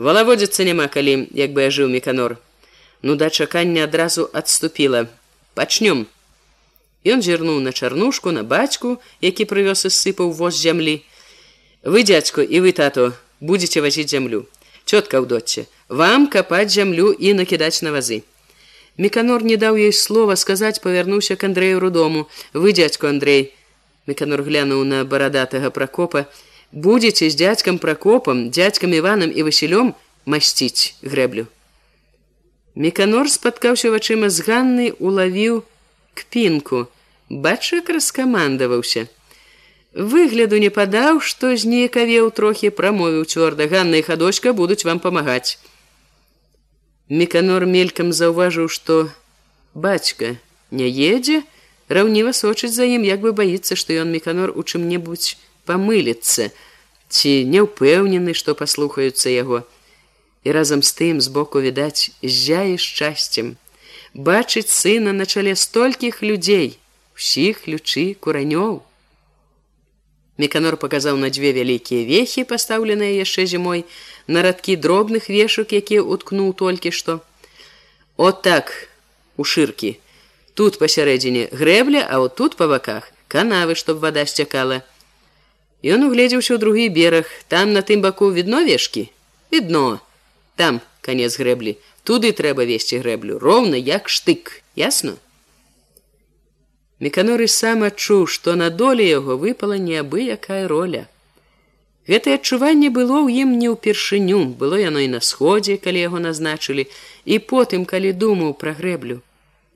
валаводзіцца 0.04 0.68
няма 0.68 0.92
калі, 0.92 1.32
як 1.32 1.56
бы 1.56 1.64
я 1.64 1.72
жыў 1.72 1.88
Меканор. 1.88 2.36
Ну 3.02 3.16
да 3.16 3.32
чакання 3.32 3.88
адразу 3.88 4.28
адступіла 4.36 5.08
пачнём. 5.58 6.06
Ён 7.02 7.26
зірнуў 7.26 7.60
на 7.66 7.74
чарнушку 7.74 8.32
на 8.32 8.44
бацьку, 8.44 9.02
які 9.22 9.50
прывёз 9.50 9.88
і 9.88 9.90
сыпаў 9.90 10.30
воз 10.38 10.54
зямлі. 10.54 11.02
Вы 11.82 12.06
дзядзьку 12.06 12.46
і 12.46 12.62
вы 12.62 12.72
тато 12.78 13.14
будете 13.42 13.82
вазіць 13.82 14.14
зямлю. 14.14 14.46
Цётка 14.86 15.18
ў 15.18 15.26
доце, 15.26 15.66
вам 15.90 16.28
капаць 16.28 16.72
зямлю 16.72 17.12
і 17.12 17.34
накідаць 17.34 17.82
на 17.82 17.92
вазы. 17.92 18.22
Меканор 18.98 19.44
не 19.44 19.58
даў 19.58 19.78
ёй 19.78 19.94
слова 19.94 20.36
сказаць, 20.36 20.82
павярнуўся 20.82 21.36
к 21.36 21.44
Андрею 21.44 21.80
рудому. 21.80 22.28
Вы 22.54 22.74
дзядзьку 22.74 23.08
Андрей. 23.08 23.54
Меканор 24.08 24.42
глянуў 24.44 24.84
на 24.84 25.06
барадатага 25.06 25.70
пракопа. 25.70 26.26
Будзеце 26.72 27.30
з 27.30 27.36
дзядзькам 27.38 27.78
пракопам, 27.78 28.50
дзядзькам 28.50 28.94
Іванам 28.94 29.32
і 29.32 29.44
Васілём 29.44 29.94
масціць 30.26 30.98
грэблю. 31.04 31.48
Меканор 32.78 33.26
спаткаўся 33.26 33.90
вачыма 33.90 34.28
з 34.30 34.44
Ганны, 34.46 34.88
улавіў 35.02 35.64
кпінку. 36.14 36.86
Бачык 37.26 37.90
раскамандаваўся. 37.90 39.08
Выгляду 39.98 40.60
не 40.62 40.70
падаў, 40.70 41.18
што 41.18 41.50
знекавеў 41.58 42.30
трохі 42.30 42.70
прамовіў 42.70 43.24
цвёрда 43.26 43.66
Ганна 43.72 43.98
і 43.98 44.06
хадочка 44.06 44.54
будуць 44.54 44.86
вам 44.86 45.02
памагаць. 45.02 45.58
Меканор 47.10 47.66
мелькам 47.66 48.14
заўважыў, 48.14 48.70
што 48.70 49.10
бацька 49.74 50.38
не 50.70 50.86
едзе, 50.86 51.42
раўніва 51.90 52.30
сочыць 52.30 52.76
за 52.78 52.86
ім, 52.86 53.10
як 53.10 53.26
бы 53.26 53.34
баіцца, 53.34 53.74
што 53.74 53.98
ён 53.98 54.14
меканор 54.14 54.54
у 54.54 54.62
чым-небудзь 54.62 55.34
памыліцца, 55.66 56.54
ці 57.10 57.34
не 57.42 57.66
ўпэўнены, 57.66 58.38
што 58.38 58.54
паслухаюцца 58.54 59.34
яго 59.34 59.66
і 60.48 60.52
разам 60.56 60.80
з 60.80 60.96
тым 60.96 61.18
збоку 61.20 61.60
відаць 61.60 62.16
зяе 62.24 62.80
шчасцем. 62.80 63.48
Бачыць 64.16 64.72
сына 64.72 65.12
на 65.12 65.26
чале 65.28 65.56
столькіх 65.60 66.24
людзей 66.24 66.80
усіх 67.18 67.66
ключы 67.66 68.16
куранёў. 68.16 68.80
Меканор 70.40 70.78
паказаў 70.80 71.20
на 71.20 71.28
дзве 71.36 71.52
вялікія 71.52 72.08
вехі 72.08 72.46
пастаўленыя 72.48 73.20
яшчэ 73.28 73.44
зімой 73.56 73.84
на 74.32 74.46
радкі 74.48 74.78
дробных 74.88 75.28
вешак 75.28 75.76
якія 75.76 76.08
уткнуў 76.16 76.56
толькі 76.64 76.96
што. 76.96 77.20
От 78.16 78.42
так 78.48 78.72
у 79.36 79.44
шыркі. 79.44 80.00
Тут 80.56 80.80
пасярэдзіне 80.80 81.52
грэбля 81.52 82.08
а 82.08 82.24
вот 82.24 82.40
тут 82.40 82.56
па 82.56 82.72
баках 82.72 83.12
канавы 83.28 83.76
чтоб 83.76 84.00
вада 84.00 84.24
сцякала. 84.24 84.80
Ён 85.84 86.08
угледзеўся 86.08 86.56
ў 86.56 86.60
другі 86.64 86.88
бераг. 86.88 87.28
Там 87.52 87.76
на 87.76 87.84
тым 87.84 88.00
баку 88.00 88.32
відно 88.32 88.64
вешкі? 88.64 89.10
Відно 89.52 90.00
там 90.60 90.82
конец 91.06 91.38
грэблі 91.38 91.78
туды 92.04 92.34
трэба 92.42 92.68
весці 92.74 93.00
грэблю 93.06 93.40
роўна 93.40 93.80
як 93.94 94.10
штык 94.10 94.60
ясно 94.76 95.18
Меканоры 97.00 97.46
сам 97.46 97.84
адчуў, 97.86 98.26
што 98.26 98.56
на 98.56 98.72
доле 98.74 99.06
яго 99.08 99.38
выпала 99.38 99.78
неабыякая 99.78 100.66
роля. 100.68 101.06
Гэтае 102.10 102.40
адчуванне 102.40 102.90
было 102.90 103.22
ў 103.22 103.46
ім 103.46 103.60
не 103.62 103.70
ўпершыню, 103.70 104.40
было 104.58 104.80
яно 104.82 105.04
і 105.06 105.10
на 105.14 105.22
сходзе, 105.22 105.78
калі 105.78 106.02
яго 106.02 106.20
назначылі, 106.24 106.88
і 107.26 107.38
потым, 107.52 107.86
калі 107.86 108.14
думаў 108.24 108.56
пра 108.58 108.74
грэблю. 108.74 109.22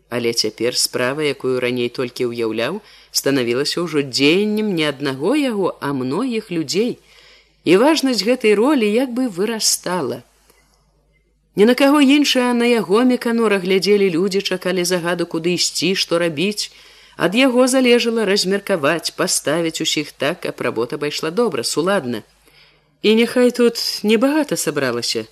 Але 0.09 0.33
цяпер 0.33 0.77
справа, 0.79 1.21
якую 1.21 1.59
раней 1.61 1.93
толькі 1.93 2.31
ўяўляў, 2.31 2.81
станавілася 3.11 3.85
ўжо 3.85 4.01
дзеяннем 4.01 4.73
не 4.73 4.89
аднаго 4.89 5.37
яго, 5.37 5.77
а 5.77 5.93
многіх 5.93 6.49
людзей. 6.49 6.97
І 7.69 7.77
важнасць 7.77 8.25
гэтай 8.25 8.57
ролі 8.57 8.89
як 8.89 9.13
бы 9.13 9.29
вырастала. 9.29 10.23
Ні 11.55 11.65
на 11.65 11.75
каго 11.75 12.01
іншае 12.01 12.53
на 12.53 12.65
яго 12.65 13.03
меканора 13.03 13.59
глядзелі 13.59 14.09
людзі, 14.09 14.41
чакалі 14.41 14.85
загаду, 14.87 15.25
куды 15.25 15.53
ісці, 15.59 15.95
што 15.95 16.19
рабіць, 16.23 16.71
ад 17.17 17.35
яго 17.35 17.67
залежала 17.67 18.25
размеркаваць 18.25 19.11
паставіць 19.19 19.81
усіх 19.81 20.11
так 20.11 20.41
каб 20.47 20.61
работа 20.61 20.97
пайшла 20.97 21.31
добра 21.31 21.63
суладна. 21.63 22.23
І 23.01 23.15
няхай 23.15 23.51
тут 23.51 23.77
небагата 24.03 24.55
сабралася 24.55 25.25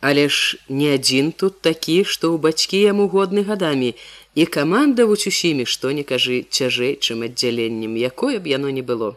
але 0.00 0.28
ж 0.28 0.58
не 0.68 0.94
адзін 0.94 1.32
тут 1.32 1.60
такі 1.60 2.04
што 2.04 2.32
ў 2.32 2.40
бацькі 2.40 2.80
яму 2.80 3.06
годны 3.12 3.44
гадамі. 3.44 3.94
І 4.34 4.46
камандаваць 4.46 5.26
усімі 5.28 5.66
што 5.66 5.92
не 5.92 6.04
кажы 6.10 6.46
цяжэй 6.48 6.96
чым 6.96 7.26
аддзяленнем 7.28 7.98
якое 8.00 8.38
б 8.40 8.48
яно 8.56 8.70
не 8.70 8.82
было 8.82 9.16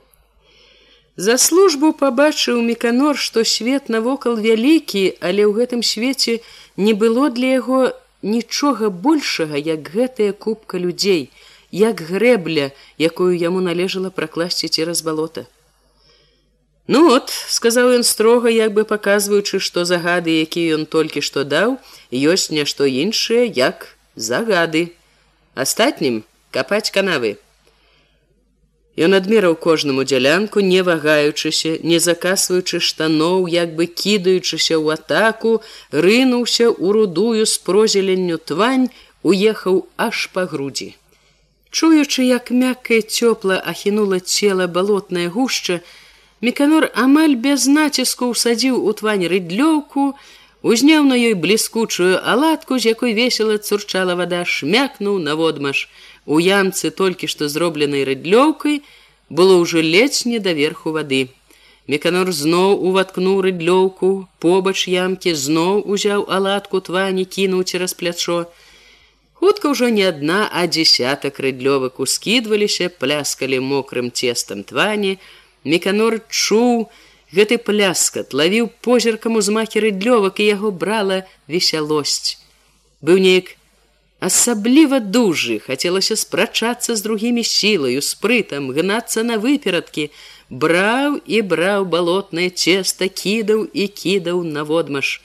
за 1.16 1.38
службу 1.38 1.94
пабачыў 1.94 2.62
меканор 2.62 3.18
што 3.18 3.44
свет 3.44 3.90
навокал 3.90 4.38
вялікі 4.38 5.06
але 5.22 5.46
ў 5.46 5.52
гэтым 5.62 5.82
свеце 5.86 6.40
не 6.78 6.94
было 6.94 7.30
для 7.30 7.58
яго 7.62 7.82
нічога 8.22 8.90
большага 8.90 9.58
як 9.58 9.90
гэтая 9.96 10.32
купка 10.34 10.78
людзей 10.78 11.30
як 11.74 12.02
грэбля, 12.06 12.72
якую 13.02 13.34
яму 13.34 13.60
належала 13.60 14.14
пракласці 14.14 14.70
цераз 14.70 15.02
балота. 15.02 15.50
Ну 16.86 17.10
от, 17.16 17.34
сказаў 17.50 17.98
ён 17.98 18.04
строга, 18.06 18.54
як 18.54 18.74
бы 18.78 18.86
паказваючы, 18.86 19.58
што 19.58 19.84
загады, 19.84 20.38
якія 20.46 20.78
ён 20.78 20.86
толькі 20.86 21.26
што 21.26 21.44
даў, 21.44 21.80
ёсць 22.14 22.54
нешто 22.54 22.86
іншае, 22.86 23.50
як 23.50 23.98
загады. 24.16 24.94
Астатнім 25.56 26.22
капаць 26.52 26.94
канавы. 26.94 27.42
Ён 28.94 29.18
адмераў 29.18 29.56
кожнаму 29.58 30.04
дзялянку, 30.06 30.62
не 30.62 30.84
вагаючыся, 30.86 31.80
не 31.82 31.98
закасваючы 31.98 32.80
штаноў, 32.80 33.48
як 33.50 33.74
бы 33.74 33.90
кідаючыся 33.90 34.78
ў 34.78 35.02
атаку, 35.02 35.62
рынуўся 35.90 36.70
ў 36.70 36.86
рудую 36.94 37.46
з 37.50 37.58
прозеленню 37.58 38.38
твань, 38.38 38.90
уехаў 39.24 39.88
аж 39.98 40.30
па 40.34 40.46
грудзі. 40.46 40.94
Чуючы, 41.74 42.22
як 42.22 42.54
мяккае 42.54 43.02
цёпла 43.02 43.58
ахінула 43.58 44.22
цела 44.22 44.70
балотная 44.70 45.30
гушча, 45.34 45.82
Меканор 46.44 46.92
амаль 46.94 47.36
без 47.40 47.66
націску 47.72 48.28
ўсадзіў 48.36 48.76
у 48.76 48.92
твань 49.00 49.22
рыдлёўку, 49.32 50.02
узняў 50.60 51.06
на 51.08 51.16
ёй 51.16 51.36
бліскучую 51.40 52.20
аладку, 52.20 52.80
з 52.84 52.92
якой 52.92 53.16
весела 53.16 53.56
цурчала 53.58 54.20
вада, 54.20 54.44
шмякнуў 54.44 55.24
наводмаш. 55.24 55.88
У 56.26 56.40
ямцы 56.40 56.92
толькі 56.92 57.28
што 57.28 57.48
зробленай 57.52 58.04
рыдлёўкай 58.08 58.82
было 59.30 59.60
ўжо 59.60 59.82
ледзь 59.84 60.26
не 60.26 60.40
даверху 60.40 60.92
вады. 60.96 61.28
Меканор 61.88 62.32
зноў 62.32 62.80
уваткнуў 62.80 63.42
рыдлёўку, 63.44 64.28
побач 64.40 64.88
ямкі 64.88 65.36
зноў 65.36 65.84
узяў 65.84 66.24
аладку 66.32 66.80
твані, 66.80 67.26
кінуў 67.28 67.68
цераз 67.68 67.94
плячо, 67.94 68.48
хутка 69.34 69.68
ўжо 69.76 69.90
не 69.92 70.08
адна 70.08 70.48
а 70.48 70.64
десятак 70.68 71.44
рыдлёвак 71.44 72.00
ускідваліся 72.00 72.88
пляскалі 72.88 73.60
мокрым 73.60 74.08
цестам 74.16 74.64
твані. 74.64 75.20
Меканор 75.68 76.24
чуў 76.32 76.88
гэты 77.36 77.60
пляскат 77.60 78.32
лавіў 78.32 78.72
позіркам 78.80 79.36
узмахі 79.36 79.84
рыдлёвак 79.84 80.40
і 80.40 80.48
яго 80.56 80.72
брала 80.72 81.28
весялосць. 81.52 82.40
Быў 83.04 83.20
неяк 83.20 83.60
асабліва 84.24 85.00
дужы 85.04 85.60
хацелася 85.60 86.16
спрачацца 86.16 86.96
з 86.96 87.04
другімі 87.04 87.44
сілаю 87.44 88.00
спрытам 88.00 88.72
гнацца 88.72 89.24
на 89.28 89.36
выперадкі. 89.36 90.08
Браў 90.64 91.20
і 91.28 91.42
браў 91.54 91.84
балотнае 91.92 92.48
цеста 92.50 93.10
кідаў 93.12 93.68
і 93.68 93.88
кідаў 94.02 94.44
наводмаш 94.48 95.20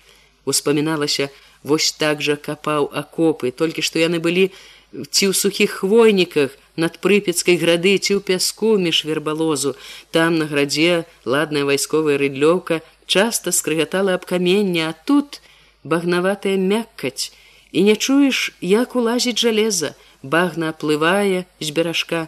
успаміналася 0.51 1.29
вось 1.63 1.93
так 2.03 2.25
жа 2.27 2.35
капаў 2.49 2.91
акопы 3.03 3.55
толькі 3.63 3.87
што 3.87 4.03
яны 4.03 4.19
былі 4.19 4.51
ці 4.91 5.31
ў 5.31 5.33
сухіх 5.37 5.79
хвойніках 5.79 6.59
над 6.75 6.99
прыпецкай 6.99 7.55
грады 7.63 7.95
ці 8.03 8.19
ў 8.19 8.21
пяску 8.27 8.75
між 8.83 9.07
вербалозу. 9.07 9.77
Там 10.11 10.43
на 10.43 10.51
градзе 10.51 11.05
ладная 11.23 11.63
вайсковая 11.71 12.19
рыдлёўка 12.19 12.83
часта 13.07 13.55
скрыгатала 13.55 14.19
аб 14.19 14.27
камення 14.27 14.91
а 14.91 14.97
тут 15.07 15.39
багнаватая 15.85 16.59
мяккаць 16.59 17.31
і 17.72 17.85
не 17.85 17.96
чуеш 17.96 18.52
як 18.61 18.96
улазіць 18.96 19.38
жалеза 19.38 19.94
багна 20.22 20.74
аплывае 20.74 21.46
з 21.61 21.70
беражка 21.70 22.26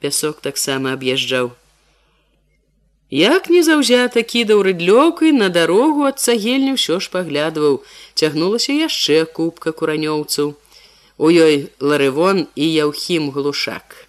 пясок 0.00 0.40
таксама 0.40 0.94
аб'язджаў 0.98 1.52
Як 3.10 3.48
незаўзята 3.50 4.22
кідаў 4.22 4.62
рыдлёкай 4.62 5.32
на 5.34 5.48
дарогу 5.50 6.06
ад 6.06 6.22
цагельні 6.22 6.78
ўсё 6.78 7.02
ж 7.02 7.10
паглядваў, 7.10 7.82
цягнулася 8.14 8.70
яшчэ 8.70 9.26
кубка 9.26 9.72
куранёўцаў. 9.74 10.54
У 11.18 11.26
ёй 11.26 11.74
ларывон 11.82 12.46
і 12.54 12.70
яўхім 12.70 13.34
глушак. 13.34 14.06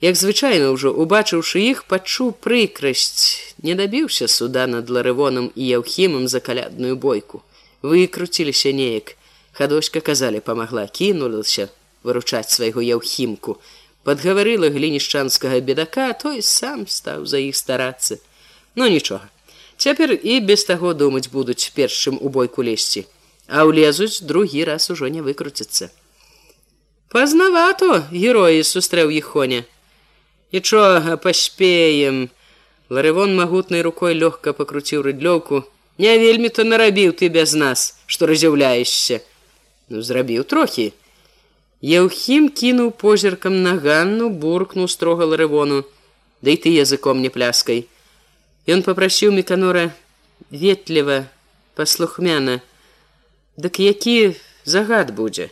Як 0.00 0.16
звычайна 0.16 0.72
ўжо 0.72 0.88
убачыўшы 0.88 1.60
іх, 1.60 1.84
пачуў 1.84 2.32
прыкрасць, 2.32 3.52
не 3.60 3.76
дабіўся 3.76 4.24
суда 4.24 4.64
над 4.64 4.88
ларывонам 4.88 5.52
і 5.52 5.68
яўхімам 5.68 6.32
за 6.32 6.40
калядную 6.40 6.96
бойку. 6.96 7.44
Выкруціліся 7.84 8.72
неяк. 8.72 9.17
Хадоська 9.58 10.00
казалі, 10.00 10.40
памагла, 10.40 10.86
кінулася 10.86 11.68
выручаць 12.06 12.54
свайго 12.54 12.78
яўхімку. 12.78 13.58
Подгаварыла 14.06 14.70
глінішчанскага 14.70 15.58
бедака 15.60 16.12
той 16.14 16.42
сам 16.46 16.86
стаў 16.86 17.26
за 17.26 17.42
іх 17.42 17.58
старацца. 17.58 18.22
Ну, 18.78 18.86
нічога. 18.86 19.26
Цяпер 19.76 20.14
і 20.14 20.40
без 20.40 20.62
таго 20.64 20.94
думаць 20.94 21.26
будуць 21.26 21.74
першым 21.74 22.22
у 22.22 22.30
бойку 22.30 22.62
лезці 22.62 23.06
а 23.48 23.64
ўлезуць 23.64 24.20
другі 24.20 24.64
раз 24.68 24.90
ужо 24.92 25.08
не 25.08 25.24
выкруціцца. 25.24 25.88
Пазнавато 27.08 28.04
героі 28.12 28.60
сустрэў 28.60 29.08
іх 29.10 29.32
хоня. 29.32 29.64
Нічога 30.52 31.16
паспеем. 31.16 32.28
Ларывон 32.92 33.34
магутнай 33.36 33.82
рукой 33.82 34.14
лёгка 34.14 34.52
пакруціў 34.52 35.02
рыдлёўку. 35.08 35.64
Не 35.98 36.12
вельмі 36.20 36.52
то 36.52 36.64
нарабіў 36.64 37.16
ты 37.16 37.32
без 37.32 37.56
нас 37.56 37.96
што 38.06 38.28
разяўляешся 38.28 39.24
зрабіў 39.90 40.44
трохі 40.44 40.92
Яўхім 41.80 42.48
кінуў 42.50 42.90
позіркам 42.90 43.62
на 43.62 43.78
ганну, 43.78 44.30
буркнуў 44.30 44.88
строга 44.88 45.24
ларывону, 45.24 45.84
Да 46.42 46.50
і 46.50 46.56
ты 46.56 46.70
языком 46.70 47.22
не 47.22 47.30
пляскай. 47.30 47.86
Ён 48.66 48.82
попрасіў 48.86 49.32
меканора 49.34 49.90
ветліва, 50.50 51.26
паслухмяна. 51.74 52.60
Дык 53.56 53.78
які 53.82 54.34
загад 54.64 55.14
будзе. 55.14 55.50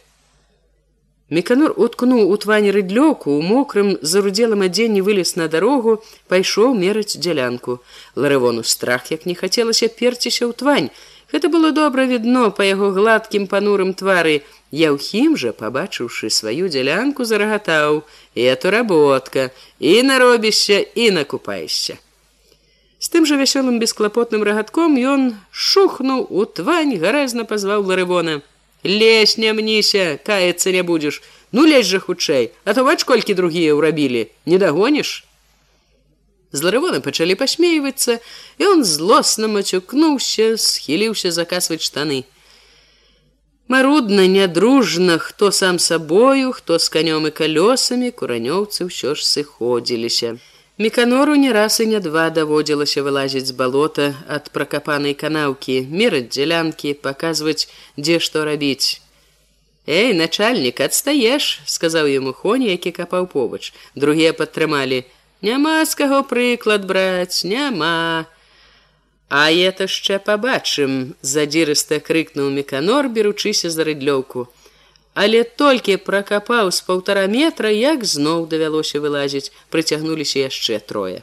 Меканор 1.30 1.74
уткнуў 1.74 2.30
у 2.30 2.36
твані 2.38 2.70
рыдлёку, 2.70 3.34
у 3.34 3.42
мокрым 3.42 3.98
зарудзелым 4.02 4.62
адзенні 4.62 5.02
вылез 5.02 5.34
на 5.34 5.48
дарогу, 5.50 6.02
пайшоў 6.30 6.74
мераць 6.78 7.18
дзялянку. 7.18 7.82
Ларывону 8.14 8.62
страх, 8.62 9.10
як 9.10 9.26
не 9.26 9.34
хацелася 9.34 9.90
перціся 9.90 10.46
ў 10.46 10.54
твань. 10.54 10.90
Гэта 11.36 11.50
было 11.52 11.70
добра 11.70 12.04
відно 12.08 12.48
па 12.56 12.64
яго 12.64 12.86
гладкім 12.96 13.42
панурым 13.46 13.92
твары, 13.92 14.40
Яўхім 14.72 15.34
жа, 15.36 15.50
пабачыўшы 15.58 16.30
сваю 16.32 16.70
дзялянку, 16.72 17.26
зарагатаў: 17.28 17.98
«Эту 18.34 18.72
работка, 18.72 19.50
і 19.78 19.92
наробішся 20.02 20.78
і 20.80 21.10
накупаешся. 21.10 21.98
З 22.98 23.12
тым 23.12 23.28
жа 23.28 23.36
вясёлым 23.36 23.76
бесклапотным 23.84 24.48
рагатком 24.48 24.96
ён 24.96 25.36
шухнуў 25.52 26.24
у 26.30 26.48
твань, 26.48 26.96
гарэзна 26.96 27.44
пазваў 27.44 27.84
ларывона: 27.84 28.40
«Лезь 29.00 29.36
не 29.36 29.52
мніся, 29.52 30.16
каяцца 30.24 30.72
не 30.72 30.80
будзеш, 30.80 31.20
Ну 31.52 31.68
лезь 31.68 31.92
жа 31.92 32.00
хутчэй, 32.00 32.52
а 32.64 32.72
то 32.72 32.88
бач 32.88 33.04
колькі 33.04 33.36
другія 33.36 33.76
ўрабілі, 33.76 34.28
не 34.46 34.56
дагоніш. 34.56 35.25
З 36.56 36.64
ларывона 36.64 37.02
пачалі 37.04 37.36
пасмейвацца, 37.36 38.16
і 38.56 38.66
он 38.72 38.84
злосна 38.84 39.48
мацюкнуўся, 39.52 40.56
схіліўся 40.56 41.32
закасваць 41.36 41.84
штаны. 41.84 42.24
Марудна, 43.68 44.24
нядружна, 44.26 45.18
хто 45.18 45.52
сам 45.52 45.78
сабою, 45.78 46.52
хто 46.56 46.78
з 46.78 46.88
канём 46.88 47.28
і 47.28 47.32
калёсамі, 47.34 48.08
куранёўцы 48.08 48.88
ўсё 48.88 49.12
ж 49.12 49.26
сыходзіліся. 49.26 50.38
Меканору 50.78 51.36
не 51.36 51.52
раз 51.52 51.80
і 51.80 51.86
не 51.92 52.00
два 52.00 52.30
даводзілася 52.30 53.02
вылазіць 53.02 53.48
з 53.48 53.56
балота 53.58 54.14
ад 54.28 54.48
пракапанай 54.54 55.12
канаўкі, 55.12 55.76
мераць 55.90 56.32
дзялянкі, 56.32 56.94
паказваць, 57.04 57.68
дзе 58.00 58.16
што 58.20 58.44
рабіць. 58.48 59.00
Эй, 59.86 60.14
начальнік, 60.14 60.80
адстаеш, 60.80 61.60
сказаў 61.66 62.06
яму 62.12 62.32
хоні, 62.32 62.70
які 62.70 62.90
капаў 62.96 63.26
побач. 63.26 63.72
Другія 63.94 64.32
падтрымалі: 64.32 65.04
Няма 65.42 65.84
з 65.84 65.94
каго 65.94 66.22
прыклад 66.24 66.86
браць, 66.88 67.44
няма. 67.44 68.26
А 69.28 69.50
это 69.50 69.84
яшчэ 69.84 70.18
пабачым, 70.22 71.14
задзірыста 71.20 72.00
крыкнуў 72.00 72.50
меканор, 72.54 73.08
беручыся 73.08 73.70
за 73.70 73.84
рыдлёўку. 73.84 74.48
Але 75.14 75.44
толькі 75.44 75.96
пракапаў 75.96 76.70
з 76.72 76.80
паўтара 76.86 77.26
метра, 77.26 77.68
як 77.68 78.04
зноў 78.04 78.46
давялося 78.46 79.00
вылазіць, 79.00 79.52
прыцягнуліся 79.68 80.46
яшчэ 80.46 80.80
трое. 80.80 81.20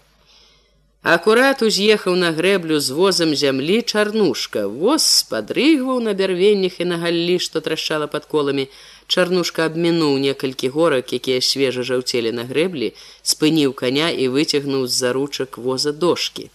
Акурат 1.04 1.60
уз'ехаў 1.60 2.16
на 2.16 2.30
грэблю 2.32 2.80
з 2.80 2.95
возам 2.95 3.36
зямлі 3.36 3.82
чарнушка. 3.84 4.70
Воз 4.72 5.04
спадрыгваў 5.04 5.99
на 5.99 6.14
бярвеннях 6.16 6.80
і 6.80 6.88
на 6.88 6.97
галлі, 7.01 7.36
што 7.43 7.60
трашчала 7.60 8.08
пад 8.08 8.24
коламі. 8.32 8.70
Чарнушка 9.12 9.66
абмінуў 9.68 10.16
некалькі 10.24 10.72
горак, 10.72 11.12
якія 11.12 11.43
свежа 11.43 11.84
жаўцелі 11.84 12.32
на 12.32 12.47
грэблі, 12.47 12.93
спыніў 13.20 13.76
каня 13.76 14.16
і 14.16 14.32
выцягнуў 14.32 14.88
з-за 14.88 15.12
ручак 15.12 15.60
воза 15.60 15.91
дошки. 15.91 16.47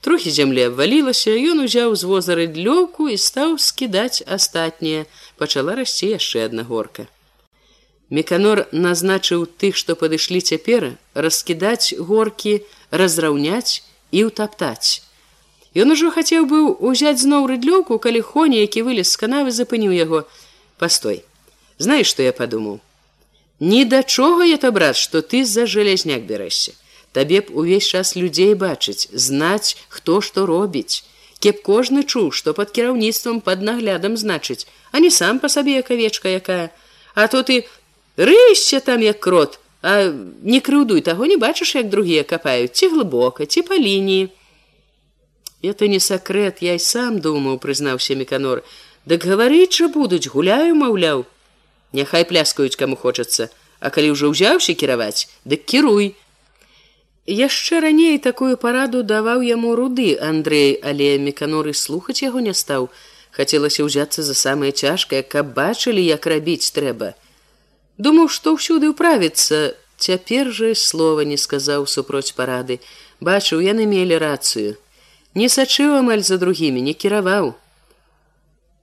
Трохі 0.00 0.32
зямлі 0.40 0.72
абвалілася, 0.72 1.36
ён 1.52 1.68
узяў 1.68 1.92
з 1.92 2.08
воза 2.08 2.32
рыдлёўку 2.40 3.12
і 3.12 3.20
стаў 3.20 3.60
скідаць 3.60 4.24
астатняе, 4.24 5.04
пачала 5.36 5.76
расці 5.76 6.16
яшчэ 6.16 6.48
адна 6.48 6.64
горка. 6.64 7.12
Меканор 8.12 8.66
назначыў 8.72 9.46
тых, 9.60 9.76
што 9.80 9.96
падышлі 9.96 10.40
цяпер, 10.44 10.84
раскідаць 11.16 11.96
горкі, 11.96 12.60
разраўняць 12.90 13.80
і 14.12 14.28
ўтаптаць. 14.28 15.00
Ён 15.72 15.96
ужо 15.96 16.12
хацеў 16.12 16.44
быў 16.44 16.66
узяць 16.76 17.24
зноў 17.24 17.48
рыдлёўку, 17.48 17.96
калі 17.96 18.20
хоні, 18.20 18.60
які 18.60 18.84
вылез 18.84 19.08
з 19.08 19.16
канавы 19.22 19.54
запыніў 19.56 19.96
яго 19.96 20.28
пастой. 20.76 21.24
Знаеш, 21.80 22.12
што 22.12 22.20
я 22.28 22.36
падумаў. 22.36 22.80
Ні 23.64 23.84
да 23.88 24.02
чого 24.02 24.44
я 24.44 24.60
то 24.60 24.72
брат, 24.76 25.00
што 25.00 25.24
ты 25.24 25.44
з-за 25.48 25.64
жалезняк 25.64 26.28
бярэшся. 26.28 26.76
Табе 27.16 27.40
б 27.40 27.56
увесь 27.56 27.88
час 27.88 28.12
людзей 28.16 28.52
бачыць, 28.52 29.08
знаць, 29.16 29.76
хто 29.88 30.20
што 30.20 30.44
робіць. 30.44 31.04
Кеп 31.40 31.64
кожны 31.64 32.04
чуў, 32.04 32.28
што 32.30 32.52
пад 32.52 32.76
кіраўніцтвам 32.76 33.40
пад 33.40 33.64
наглядам 33.64 34.20
значыць, 34.20 34.68
а 34.92 35.00
не 35.00 35.10
сам 35.10 35.40
па 35.40 35.48
сабе 35.48 35.80
як 35.80 35.90
авечка 35.90 36.28
якая. 36.28 36.72
А 37.14 37.28
то 37.28 37.42
ты 37.42 37.64
рыйся 38.16 38.80
там 38.80 39.00
як 39.00 39.20
крот, 39.20 39.58
А 39.82 40.14
не 40.42 40.60
крыўдуй 40.60 41.02
таго 41.02 41.26
не 41.26 41.36
бачыш, 41.36 41.74
як 41.74 41.90
другія 41.90 42.22
капаюць 42.22 42.70
ці 42.70 42.88
глыбока, 42.94 43.46
ці 43.46 43.66
па 43.66 43.74
лініі. 43.74 44.30
Это 45.62 45.88
не 45.90 45.98
сакрэт, 45.98 46.62
я 46.62 46.78
і 46.78 46.82
сам 46.82 47.18
думаў, 47.18 47.58
прызнаўся 47.58 48.14
меканор. 48.14 48.62
Дык 49.10 49.26
гаварыць 49.26 49.74
жа 49.74 49.88
будуць, 49.90 50.30
гуляю, 50.30 50.78
маўляў. 50.78 51.26
Няхай 51.92 52.24
пляскаюць, 52.24 52.78
каму 52.78 52.96
хочацца, 52.96 53.50
А 53.82 53.90
калі 53.90 54.14
ўжо 54.14 54.30
ўзяўся 54.30 54.78
кіраваць, 54.78 55.26
дык 55.42 55.66
кіруй. 55.66 56.14
Яшчэ 57.26 57.82
раней 57.82 58.18
такую 58.22 58.54
параду 58.54 59.02
даваў 59.02 59.42
яму 59.42 59.74
руды 59.74 60.14
Андрей, 60.14 60.78
але 60.78 61.18
меканоры 61.18 61.74
слухаць 61.74 62.22
яго 62.22 62.38
не 62.38 62.54
стаў. 62.54 62.86
Хацелася 63.34 63.82
ўзяцца 63.82 64.22
за 64.22 64.38
самае 64.38 64.70
цяжкае, 64.70 65.26
каб 65.26 65.50
бачылі, 65.58 65.98
як 65.98 66.30
рабіць 66.30 66.70
трэба 66.70 67.18
думаў 68.04 68.28
што 68.34 68.56
ўсюды 68.58 68.90
ўправіцца 68.92 69.62
цяпер 70.02 70.50
жа 70.50 70.74
слова 70.74 71.24
не 71.32 71.38
сказаў 71.38 71.86
супроць 71.86 72.34
парады. 72.34 72.80
Бачыў 73.22 73.62
яны 73.62 73.86
мелі 73.86 74.18
рацыю. 74.18 74.74
Не 75.38 75.48
сачыў 75.48 75.94
амаль 75.98 76.24
за 76.26 76.38
другімі 76.42 76.82
не 76.82 76.94
кіраваў. 76.94 77.54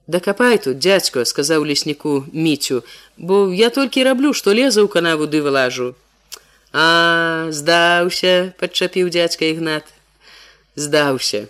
Дакапай 0.07 0.57
тут 0.57 0.79
дядзько 0.79 1.25
сказаў 1.31 1.65
лесніку 1.69 2.13
міцю 2.33 2.81
бо 3.17 3.51
я 3.53 3.69
толькі 3.69 4.05
раблю 4.07 4.31
што 4.33 4.55
леза 4.57 4.81
ў 4.81 4.89
канаву 4.95 5.27
ды 5.29 5.43
вылажу 5.45 5.89
а 6.73 7.49
здаўся 7.57 8.33
падчапіў 8.61 9.11
дядзька 9.13 9.45
ігнат. 9.51 9.85
Здаўся 10.75 11.43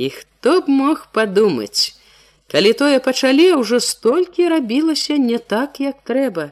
і 0.00 0.08
хто 0.16 0.54
б 0.64 0.72
мог 0.78 1.04
падумаць 1.18 1.92
калі 2.54 2.72
тое 2.80 3.02
пачалі 3.10 3.50
ўжо 3.60 3.82
столькі 3.90 4.48
рабілася 4.54 5.20
не 5.26 5.42
так 5.52 5.84
як 5.84 6.00
трэба 6.08 6.48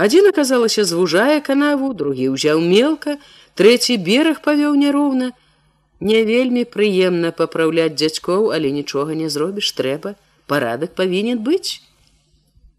Адзін 0.00 0.30
аказалася 0.32 0.82
звужае 0.88 1.40
канаву, 1.44 1.92
другі 1.92 2.32
ўзяў 2.32 2.60
мелка, 2.64 3.18
трэці 3.60 3.98
бераг 4.00 4.40
павёў 4.46 4.78
няроўна. 4.80 5.26
Не 6.00 6.24
вельмі 6.24 6.64
прыемна 6.64 7.32
папраўляць 7.36 7.92
дзядзькоў, 8.00 8.48
але 8.56 8.70
нічога 8.72 9.12
не 9.18 9.28
зробіш 9.28 9.72
трэба, 9.76 10.14
парадак 10.48 10.96
павінен 10.96 11.42
быць. 11.44 11.84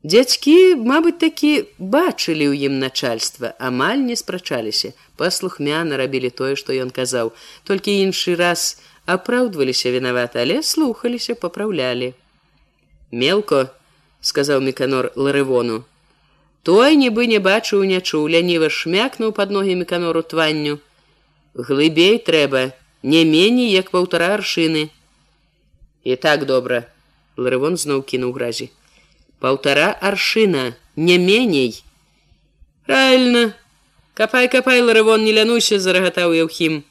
Дзядзькі, 0.01 0.82
мабыць, 0.82 1.19
такі 1.22 1.51
бачылі 1.78 2.49
ў 2.49 2.65
ім 2.72 2.82
начальства, 2.82 3.53
амаль 3.69 4.01
не 4.07 4.17
спрачаліся, 4.17 4.97
паслухмяна 5.22 6.01
рабілі 6.01 6.34
тое, 6.34 6.57
што 6.57 6.74
ён 6.74 6.89
казаў, 6.89 7.30
толькі 7.69 7.93
іншы 8.01 8.34
раз 8.34 8.82
апраўдваліся 9.05 9.93
вінаваты, 9.93 10.41
але 10.41 10.65
слухаліся, 10.65 11.38
папраўлялі. 11.38 12.15
Мелко, 13.13 13.69
сказаў 14.26 14.65
меканор 14.65 15.13
ларывону, 15.13 15.86
Той 16.64 16.95
нібы 16.95 17.26
не 17.26 17.39
бачыў 17.39 17.84
не 17.89 17.99
чуў, 18.01 18.28
ляніва 18.30 18.70
шмякнуў 18.70 19.34
пад 19.34 19.49
ногі 19.49 19.76
меканору 19.76 20.22
тванню. 20.22 20.78
Глыбей 21.53 22.20
трэба, 22.22 22.74
не 23.01 23.26
меней, 23.26 23.72
як 23.74 23.89
паўтара 23.89 24.34
аршыны. 24.38 24.89
І 26.03 26.16
так 26.16 26.45
добра, 26.45 26.86
Ларывон 27.38 27.78
зноў 27.78 28.03
кінуў 28.05 28.34
гразі. 28.38 28.70
Паўтара 29.39 29.89
аршына, 30.01 30.76
не 30.95 31.18
меней. 31.18 31.82
Правильно, 32.86 33.55
капай 34.14 34.47
капай 34.47 34.82
ларывон 34.82 35.24
не 35.24 35.34
лянуся, 35.34 35.80
зарагатаў 35.80 36.34
Яўхім. 36.38 36.84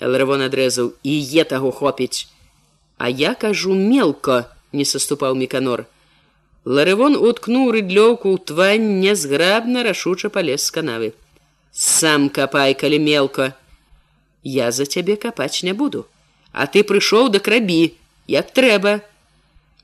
Ларывон 0.00 0.42
адрэзаў 0.48 0.94
і 1.06 1.14
е 1.22 1.44
таго 1.44 1.70
хопіць. 1.70 2.26
А 2.98 3.08
я 3.08 3.34
кажу 3.34 3.74
мелко, 3.74 4.50
не 4.72 4.84
саступаў 4.84 5.34
меканор. 5.38 5.86
Ларывон 6.64 7.16
уткнуў 7.18 7.72
рыдлёўку 7.74 8.30
ў 8.30 8.38
твань 8.46 9.02
нязграбна 9.02 9.82
рашуча 9.82 10.30
палез 10.30 10.62
з 10.62 10.70
канавы. 10.70 11.08
Сам 11.72 12.28
капай, 12.28 12.74
калі 12.78 12.98
мелка. 13.02 13.56
Я 14.42 14.70
за 14.70 14.86
цябе 14.86 15.16
капаць 15.16 15.62
не 15.66 15.72
буду. 15.72 16.06
А 16.52 16.66
ты 16.66 16.84
прыйшоў 16.86 17.34
да 17.34 17.40
крабі, 17.40 17.96
як 18.28 18.54
трэба. 18.54 19.00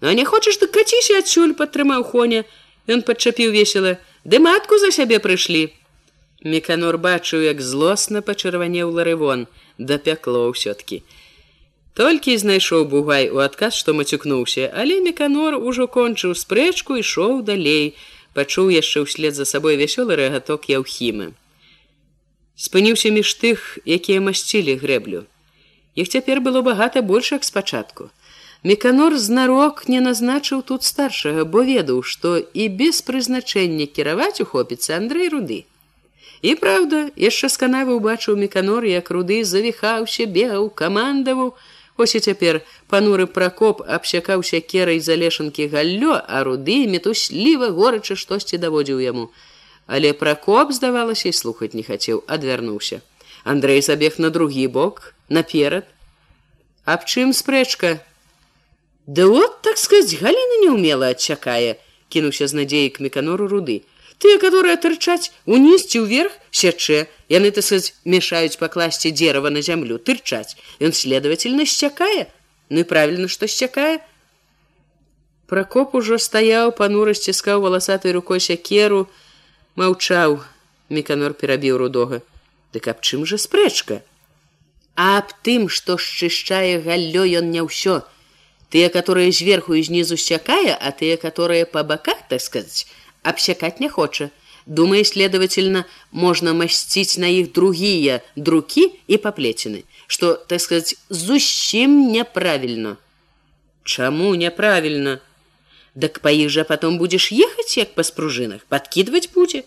Ну 0.01 0.12
не 0.12 0.24
хочаш 0.24 0.59
ты 0.62 0.68
каціся 0.70 1.18
адсюль 1.18 1.59
падтрымаў 1.59 2.05
хоня. 2.05 2.45
Ён 2.87 3.03
падчапіў 3.03 3.51
весела, 3.51 3.99
ды 4.24 4.39
матку 4.39 4.79
за 4.79 4.95
сябе 4.95 5.18
прыйшлі. 5.18 5.74
Меканор 6.47 6.97
бачыў, 7.03 7.43
як 7.43 7.61
злосна 7.61 8.22
пачырванеў 8.22 8.95
ларывон, 8.95 9.49
дапякло 9.79 10.47
ўсё-ткі. 10.55 11.03
Толькі 11.99 12.36
знайшоў 12.38 12.84
бугай 12.90 13.24
у 13.34 13.40
адказ, 13.42 13.74
што 13.74 13.92
мацюкнуўся, 14.01 14.70
але 14.70 15.01
меканор 15.03 15.57
ужо 15.59 15.86
кончыў 15.90 16.34
спрэчку 16.38 16.94
і 16.94 17.03
ішоў 17.03 17.40
далей, 17.49 17.96
пачуў 18.38 18.68
яшчэ 18.70 19.03
ўслед 19.03 19.34
за 19.34 19.46
сабой 19.53 19.74
вясёлы 19.80 20.14
рэгаток 20.20 20.68
яўхімы. 20.70 21.32
Спыніўся 22.55 23.11
між 23.11 23.32
тых, 23.42 23.64
якія 23.82 24.22
масцілі 24.22 24.78
грэблю. 24.78 25.26
Іх 25.99 26.07
цяпер 26.14 26.38
было 26.38 26.62
багата 26.62 27.03
больш 27.03 27.32
як 27.34 27.42
спачатку. 27.42 28.11
Меканор 28.62 29.18
знарок 29.18 29.82
не 29.88 29.99
назначыў 29.99 30.62
тут 30.62 30.86
старшага, 30.86 31.42
бо 31.42 31.64
ведаў, 31.66 32.05
што 32.07 32.38
і 32.38 32.68
без 32.82 33.03
прызначэння 33.03 33.86
кіраваць 33.90 34.38
ухопіцца 34.44 34.94
Андрей 34.99 35.34
руды. 35.34 35.59
І 36.42 36.55
праўда, 36.62 37.11
яшчэ 37.18 37.51
з 37.51 37.59
канавы 37.59 37.99
ўбачыў 37.99 38.38
меканор, 38.38 38.86
як 38.86 39.11
руды 39.11 39.42
завіхаўся, 39.42 40.30
бегаў, 40.30 40.70
камандаваў, 40.70 41.59
Ось 41.99 42.14
і 42.14 42.20
цяпер 42.22 42.61
пануры 42.86 43.26
пракоп 43.26 43.80
абсякаўся 43.82 44.61
керай 44.62 45.01
залешанкі 45.03 45.66
галлё, 45.72 46.14
а 46.14 46.46
руды 46.46 46.86
метусліва 46.86 47.74
горача 47.74 48.14
штосьці 48.14 48.61
даводзіў 48.62 49.03
яму. 49.03 49.24
Але 49.90 50.12
пракоп, 50.14 50.70
здавалася, 50.70 51.28
і 51.28 51.34
слухаць 51.34 51.74
не 51.74 51.82
хацеў, 51.82 52.22
адвярнуўся. 52.30 53.03
Андрей 53.42 53.82
забег 53.82 54.22
на 54.22 54.30
другі 54.30 54.68
бок, 54.70 55.14
наперад. 55.28 55.90
Аб 56.86 57.03
чым 57.03 57.34
спрэчка? 57.34 57.99
Да 59.07 59.26
вот 59.26 59.59
так 59.66 59.76
сказаць, 59.76 60.22
галіна 60.22 60.62
не 60.62 60.70
ўмела 60.70 61.11
адчакае, 61.18 61.82
кінуўся 62.14 62.46
з 62.46 62.62
надзеяй 62.62 62.94
к 62.94 63.03
меканору 63.03 63.51
руды 63.51 63.82
тыя 64.19 64.39
которые 64.43 64.77
тырчаць 64.77 65.31
унісці 65.47 66.05
ўверх 66.05 66.35
сячэ 66.51 67.07
яны 67.29 67.51
так 67.51 67.64
сказать 67.64 67.95
мешаюць 68.05 68.59
пакласці 68.59 69.14
дерева 69.23 69.51
на 69.55 69.62
зямлю 69.62 69.99
тырчаць 69.99 70.59
ён 70.81 70.93
следовательно 70.93 71.66
сцякае 71.66 72.29
ну 72.69 72.85
і 72.85 72.89
правильно 72.93 73.29
что 73.29 73.49
сцякае 73.49 73.99
прокоп 75.47 75.95
ужо 75.95 76.19
стаяў 76.19 76.77
панура 76.83 77.14
сціскаў 77.14 77.64
валасатай 77.64 78.12
рукой 78.12 78.41
сякеру 78.41 79.09
маўчаў 79.79 80.41
меканор 80.89 81.35
перабіў 81.35 81.79
рудога. 81.79 82.21
Дык 82.73 82.89
аб 82.89 83.01
чым 83.01 83.25
жа 83.29 83.39
спрэчка? 83.41 84.03
Аб 84.95 85.33
тым 85.47 85.69
што 85.73 85.97
шчышчае 85.97 86.81
галлё 86.85 87.25
ён 87.41 87.51
не 87.55 87.62
ўсё. 87.64 88.03
Тыя, 88.69 88.93
которые 88.93 89.33
зверху 89.33 89.75
і 89.75 89.83
знізу 89.83 90.16
сякае, 90.21 90.77
а 90.77 90.93
тыя, 90.93 91.16
которые 91.16 91.64
па 91.64 91.85
баках, 91.85 92.19
так 92.29 92.41
сказать, 92.45 92.85
абсякаць 93.28 93.80
не 93.80 93.89
хоча. 93.89 94.30
Думае, 94.66 95.03
следовательно, 95.03 95.84
можна 96.11 96.53
масціць 96.53 97.18
на 97.18 97.28
іх 97.28 97.51
другія 97.51 98.22
друкі 98.36 98.95
і 99.07 99.18
паплецены, 99.18 99.84
што, 100.07 100.39
так 100.47 100.61
сказать, 100.61 100.95
зусім 101.09 102.11
няправільна. 102.11 102.95
Чаму 103.84 104.36
няправільна? 104.36 105.20
Дак 105.95 106.20
па 106.24 106.32
іх 106.32 106.49
жа 106.49 106.64
потом 106.64 106.97
будзеш 106.97 107.32
ехаць, 107.32 107.78
як 107.78 107.93
па 107.93 108.03
спружынах, 108.07 108.64
подкидывать 108.72 109.30
будзе. 109.36 109.64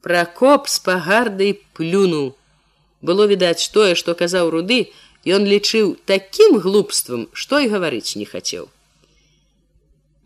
Пракоп 0.00 0.70
з 0.70 0.78
пагардай 0.78 1.58
плюнуў. 1.74 2.34
Было 3.02 3.26
відаць 3.26 3.68
тое, 3.74 3.94
што 3.98 4.14
казаў 4.14 4.50
руды, 4.54 4.94
ён 5.26 5.42
лічыў 5.42 5.98
такім 6.06 6.62
глупствам, 6.62 7.26
што 7.32 7.58
і 7.58 7.68
гаварыць 7.68 8.14
не 8.14 8.24
хацеў. 8.24 8.70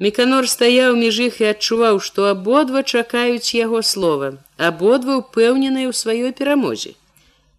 Меканор 0.01 0.47
стаяў 0.49 0.95
між 0.97 1.19
іх 1.27 1.35
і 1.41 1.49
адчуваў, 1.53 1.99
што 2.05 2.25
абодва 2.29 2.81
чакаюць 2.81 3.53
яго 3.53 3.81
слова, 3.85 4.31
абодва 4.57 5.19
ўпэўненыя 5.21 5.89
ў 5.89 5.93
сваёй 5.93 6.33
перамозе. 6.39 6.97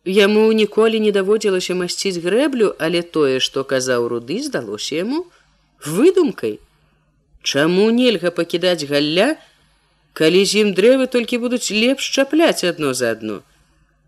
Яму 0.05 0.49
ніколі 0.51 0.99
не 1.05 1.12
даводзілася 1.14 1.78
масціць 1.78 2.18
грэблю, 2.24 2.74
але 2.82 3.03
тое, 3.16 3.38
што 3.38 3.62
казаў 3.62 4.11
руды, 4.11 4.43
здалося 4.43 4.99
яму 4.99 5.22
выдумкай. 5.86 6.59
Чаму 7.47 7.86
нельга 7.95 8.34
пакідаць 8.34 8.82
галля, 8.90 9.38
калі 10.12 10.45
з 10.45 10.66
ім 10.66 10.74
дрэвы 10.76 11.07
толькі 11.14 11.40
будуць 11.45 11.70
лепш 11.72 12.11
чапляць 12.11 12.66
адно 12.68 12.93
за 12.93 13.14
адно 13.16 13.40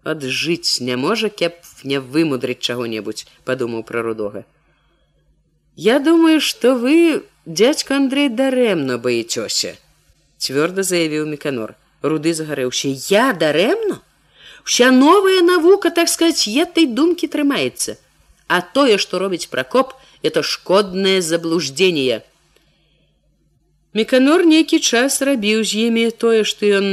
аджыць 0.05 0.85
не 0.87 0.97
можа 1.01 1.31
кеп 1.43 1.55
не 1.91 2.01
вымудрыць 2.15 2.61
чаго-небудзь 2.61 3.25
падумаў 3.49 3.85
пра 3.91 4.03
рудога 4.07 4.45
я 5.87 5.99
думаю 6.09 6.41
что 6.49 6.75
вы 6.83 7.25
дядька 7.47 7.97
андрей 7.97 8.29
дарэмна 8.29 8.97
баецёся 8.97 9.77
цвёрда 10.41 10.83
заявіў 10.83 11.27
меканор 11.29 11.75
руды 12.01 12.33
загарэўся 12.33 12.89
я 13.13 13.33
дарэмна 13.33 14.01
вся 14.65 14.91
новая 14.91 15.43
навука 15.43 15.91
так 15.91 16.09
сказать 16.09 16.49
этой 16.49 16.87
думкі 16.87 17.29
трымаецца 17.29 17.99
а 18.49 18.63
тое 18.63 18.97
что 18.97 19.19
робіць 19.19 19.51
пракоп 19.53 19.93
это 20.23 20.43
шкодное 20.43 21.21
заблуждение 21.21 22.23
Меканор 23.95 24.43
нейкі 24.43 24.81
час 24.83 25.23
рабіў 25.23 25.63
з 25.63 25.87
імі 25.87 26.11
тое, 26.19 26.43
што 26.43 26.67
ён 26.67 26.87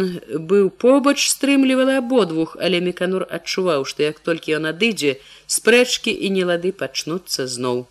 быў 0.52 0.70
побач 0.70 1.18
стрымлівала 1.32 1.98
абодвух, 1.98 2.54
але 2.62 2.78
меканор 2.78 3.26
адчуваў, 3.26 3.88
што 3.90 4.06
як 4.06 4.20
толькі 4.20 4.54
ён 4.62 4.70
адыдзе, 4.70 5.18
спрэчкі 5.50 6.14
і 6.14 6.30
нелады 6.30 6.70
пачнуцца 6.70 7.48
зноў. 7.50 7.88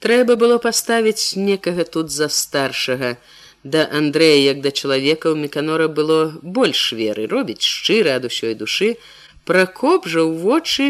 Трэба 0.00 0.36
было 0.36 0.58
паставіць 0.58 1.36
некага 1.36 1.84
тут 1.84 2.10
за 2.12 2.28
старшага. 2.28 3.16
Да 3.64 3.88
Андрэя, 3.90 4.38
як 4.54 4.60
да 4.62 4.70
чалавека 4.70 5.32
ў 5.32 5.36
меканора 5.40 5.88
было 5.88 6.36
больш 6.42 6.92
веры. 6.92 7.26
Робіць 7.26 7.64
шчыра 7.64 8.20
ад 8.20 8.28
усёй 8.28 8.54
душы, 8.54 8.96
пракоп 9.44 10.06
жа 10.06 10.22
ў 10.22 10.36
вочы. 10.38 10.86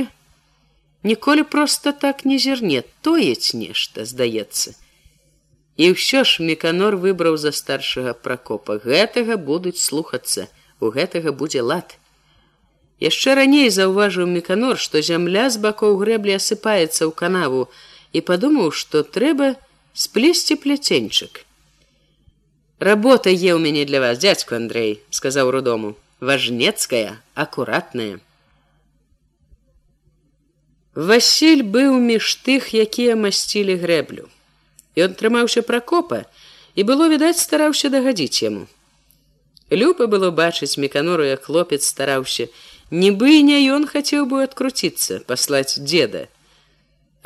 Ніколі 1.06 1.46
проста 1.46 1.92
так 1.92 2.24
не 2.26 2.36
зірне, 2.42 2.82
тоець 3.00 3.54
нешта, 3.54 4.04
здаецца. 4.04 4.74
І 5.76 5.92
ўсё 5.94 6.24
ж 6.24 6.42
меканор 6.42 6.96
выбраў 6.96 7.36
за 7.36 7.52
старшага 7.52 8.12
пракопа. 8.12 8.80
Гэтага 8.82 9.36
будуць 9.36 9.78
слухацца 9.78 10.48
у 10.80 10.90
гэтага 10.90 11.32
будзе 11.32 11.62
лад. 11.62 11.96
Яшчэ 13.00 13.36
раней 13.36 13.68
заўважыў 13.68 14.26
меканор 14.26 14.80
што 14.80 15.04
зямля 15.04 15.48
з 15.52 15.60
бакоў 15.60 16.00
грэблі 16.00 16.36
асыпаецца 16.40 17.04
ў 17.04 17.12
канаву 17.12 17.68
і 18.12 18.20
падумаў 18.20 18.70
што 18.70 19.02
трэба 19.02 19.54
сплесці 19.94 20.60
пляценьчык 20.62 21.46
работа 22.78 23.30
е 23.30 23.56
ў 23.56 23.58
мяне 23.58 23.84
для 23.84 24.00
вас 24.00 24.18
дядзьку 24.18 24.54
андрей 24.54 25.00
сказаў 25.10 25.50
рудому. 25.50 25.96
Важнецкая 26.20 27.20
акуратная 27.34 28.20
Васіль 30.96 31.60
быў 31.60 32.00
між 32.00 32.40
тых 32.40 32.72
якія 32.72 33.16
масцілі 33.20 33.76
грэблю. 33.76 34.32
Ён 34.96 35.12
трымаўся 35.12 35.60
пракопа 35.60 36.24
і 36.72 36.84
было 36.88 37.08
відаць 37.12 37.40
стараўся 37.40 37.92
дагадзіць 37.92 38.40
яму. 38.48 38.64
Люпа 39.68 40.06
было 40.06 40.30
бачыць 40.30 40.80
меканору, 40.80 41.24
як 41.24 41.44
хлопец 41.44 41.84
стараўся, 41.84 42.48
нібы 42.88 43.42
не 43.44 43.60
ён 43.68 43.84
хацеў 43.84 44.24
бы 44.24 44.40
адкруціцца, 44.40 45.20
паслаць 45.28 45.76
деда. 45.76 46.28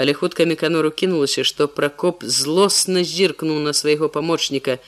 Але 0.00 0.12
хутка 0.16 0.46
меканору 0.48 0.90
кінулася, 0.90 1.44
што 1.44 1.66
пракоп 1.68 2.24
злосна 2.24 3.02
зіркнуў 3.04 3.58
на 3.64 3.72
свайго 3.76 4.08
памочніка, 4.08 4.78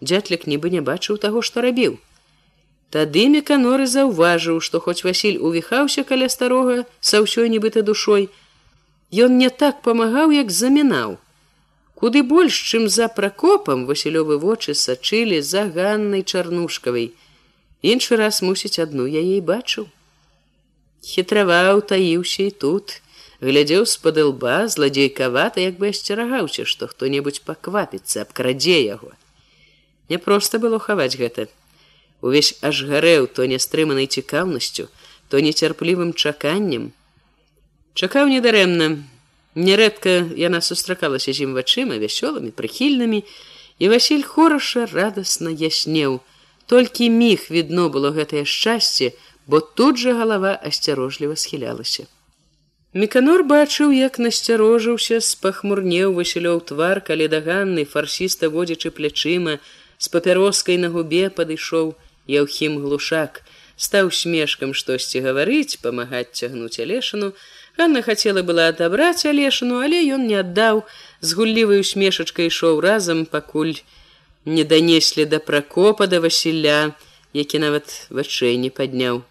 дзятлік 0.00 0.46
нібы 0.46 0.70
не 0.74 0.82
бачыў 0.90 1.18
таго, 1.24 1.42
што 1.42 1.64
рабіў. 1.64 1.96
Тады 2.94 3.24
меканоры 3.32 3.88
заўважыў, 3.90 4.60
што 4.66 4.78
хоць 4.84 5.02
Васіль 5.06 5.42
увіхаўся 5.48 6.06
каля 6.06 6.28
старога 6.30 6.86
са 7.00 7.22
ўсёй 7.26 7.50
нібыта 7.50 7.82
душой, 7.82 8.30
Ён 9.10 9.38
не 9.42 9.50
так 9.50 9.82
памагаў, 9.82 10.30
як 10.30 10.54
замінаў. 10.54 11.18
Куды 11.98 12.22
больш 12.22 12.54
чым 12.70 12.88
за 12.88 13.08
пракопам 13.10 13.84
васілёвы 13.90 14.38
вочы 14.38 14.74
сачылі 14.78 15.42
за 15.42 15.66
ганнай 15.66 16.22
чарнушкавай. 16.22 17.10
Іншы 17.82 18.16
раз 18.22 18.38
мусіць 18.42 18.78
адну 18.78 19.10
я 19.10 19.18
ей 19.18 19.42
бачыў. 19.42 19.90
Хітраваў 21.02 21.82
таіўся 21.82 22.46
і 22.46 22.50
тут 22.54 23.00
глядзеў 23.40 23.86
з-пад 23.92 24.20
лба 24.30 24.56
зладзейкавата 24.74 25.64
як 25.64 25.78
бы 25.80 25.92
асцерагаўся 25.94 26.66
што 26.72 26.90
хто-небудзь 26.90 27.44
паквапіцца 27.46 28.26
абкрадзе 28.26 28.78
яго 28.84 29.12
няпроста 30.12 30.62
было 30.64 30.78
хаваць 30.78 31.16
гэта 31.20 31.48
увесь 32.20 32.52
аж 32.60 32.84
гарэў 32.90 33.30
то 33.38 33.48
нястрыманай 33.52 34.10
цікаўнасцю 34.10 34.90
то 35.28 35.40
нецярплівым 35.46 36.12
чаканнем 36.12 36.92
чакаў 37.94 38.28
недарэмна 38.34 38.92
Нярэдка 39.54 40.30
яна 40.38 40.60
сустракалася 40.62 41.32
з 41.34 41.42
ім 41.42 41.54
вачыма 41.58 41.98
вясёлымі 41.98 42.54
прыхільнымі 42.54 43.24
і 43.82 43.88
Васіль 43.90 44.22
хораша 44.22 44.86
радасна 44.86 45.50
яснеў. 45.50 46.20
Толькі 46.70 47.10
міг 47.10 47.50
відно 47.50 47.90
было 47.90 48.14
гэтае 48.14 48.46
шчасце, 48.46 49.10
бо 49.50 49.58
тут 49.58 49.98
жа 49.98 50.14
галава 50.14 50.54
асцярожліва 50.54 51.34
схілялася. 51.34 52.06
Меканор 52.92 53.44
бачыў, 53.46 53.92
як 53.94 54.18
насцярожыўся, 54.18 55.20
спахмурнеў 55.22 56.10
Васілёў 56.14 56.58
твар, 56.66 56.98
калі 56.98 57.28
даганны 57.30 57.84
фарсіста 57.86 58.50
водзячы 58.50 58.90
плячыма, 58.90 59.60
з 59.98 60.10
папяроскай 60.10 60.74
на 60.76 60.90
губе 60.90 61.30
падышоў 61.30 61.94
Яўхім 62.26 62.82
глушак, 62.82 63.42
стаў 63.76 64.10
смешкам 64.10 64.74
штосьці 64.74 65.22
гаварыць, 65.22 65.78
памагаць 65.78 66.34
цягнуць 66.34 66.82
алешану, 66.82 67.30
Ганна 67.78 68.02
хацела 68.02 68.42
была 68.42 68.66
адабраць 68.74 69.24
алешану, 69.24 69.78
але 69.86 70.02
ён 70.10 70.26
не 70.26 70.42
аддаў. 70.42 70.82
З 71.22 71.38
гуллівай 71.38 71.78
усмешачкай 71.86 72.50
ішоў 72.50 72.82
разам, 72.82 73.22
пакуль 73.24 73.78
не 74.44 74.64
данеслі 74.64 75.30
да 75.30 75.38
пракопа 75.38 76.10
да 76.10 76.18
Васіля, 76.18 76.90
які 77.32 77.62
нават 77.62 78.10
вачэй 78.10 78.58
не 78.58 78.74
падняў. 78.74 79.22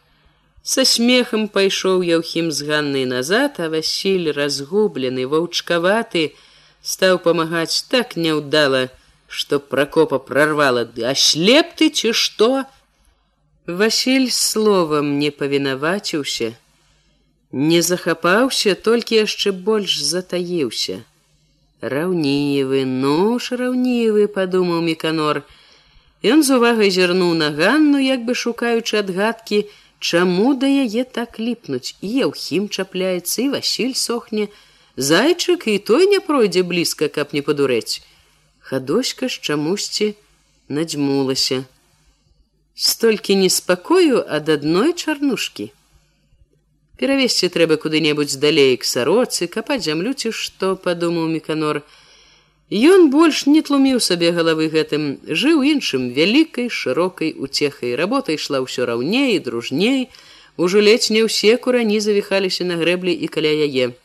Са 0.64 0.86
смехам 0.86 1.48
пайшоў 1.48 2.04
яўхім 2.04 2.52
з 2.52 2.68
ганнай 2.70 3.06
назад, 3.06 3.60
а 3.60 3.70
Васіль 3.74 4.32
разгублены, 4.36 5.26
ваўчкаваты, 5.26 6.36
стаў 6.84 7.20
памагаць 7.26 7.86
так 7.90 8.16
няўдала, 8.16 8.90
што 9.28 9.60
пракопа 9.60 10.20
прорвала 10.20 10.86
ды 10.86 11.06
аслеп 11.06 11.76
ты 11.76 11.90
ці 11.90 12.14
што? 12.14 12.66
Васіль 13.66 14.30
словам 14.32 15.20
не 15.20 15.30
павінаваціўся, 15.32 16.54
не 17.52 17.82
захапаўся 17.82 18.76
толькі 18.76 19.24
яшчэ 19.26 19.52
больш 19.52 19.98
затаіўся 20.06 21.02
раўнівы 21.82 22.86
нож 22.86 23.52
раўнівы 23.52 24.28
падумаў 24.28 24.82
меканор 24.86 25.42
ён 26.24 26.44
з 26.44 26.58
увагай 26.60 26.92
зірнуў 26.92 27.34
на 27.34 27.50
ганну 27.50 27.98
як 27.98 28.26
бы 28.28 28.36
шукаючы 28.36 29.00
адгадкі 29.02 29.66
чаму 30.00 30.54
да 30.56 30.68
яе 30.68 31.04
так 31.04 31.40
ліпнуць? 31.40 31.96
І 32.02 32.10
яўхім 32.26 32.70
чапляецца 32.70 33.42
і 33.42 33.50
васіль 33.56 33.94
сохне. 33.94 34.48
Зайчык 34.98 35.68
і 35.68 35.78
той 35.80 36.08
не 36.08 36.20
пройдзе 36.20 36.64
блізка 36.64 37.08
каб 37.08 37.34
не 37.34 37.42
падурэць. 37.42 38.02
Хадоська 38.60 39.28
ж 39.28 39.40
чамусьці 39.42 40.16
надзьмулася. 40.70 41.64
Столькі 42.76 43.36
неспакою 43.36 44.24
ад 44.28 44.50
адной 44.50 44.94
чарнушкі. 44.94 45.72
Перавесці 47.00 47.48
трэба 47.48 47.80
куды-небудзь 47.80 48.36
далей 48.44 48.76
к 48.76 48.84
сароцы 48.84 49.48
капаць 49.48 49.84
зямлю 49.88 50.12
ці 50.14 50.32
што 50.36 50.76
падумаў 50.76 51.32
меканор 51.32 51.84
Ён 52.70 53.10
больш 53.10 53.48
не 53.50 53.64
тлуміў 53.66 53.98
сабе 53.98 54.30
галавы 54.30 54.70
гэтым 54.70 55.18
жыў 55.26 55.66
іншым 55.66 56.14
вялікай 56.14 56.70
шырокай 56.70 57.34
уцехай. 57.34 57.96
Работа 57.98 58.38
ішла 58.38 58.62
ўсё 58.62 58.86
раўней 58.86 59.40
дружней. 59.42 60.14
Ужо 60.54 60.78
ледзь 60.78 61.10
не 61.10 61.26
ўсе 61.26 61.58
курані 61.58 61.98
завіхаліся 61.98 62.70
на 62.70 62.78
грэблі 62.78 63.10
і 63.10 63.26
каля 63.26 63.50
яе. 63.50 63.98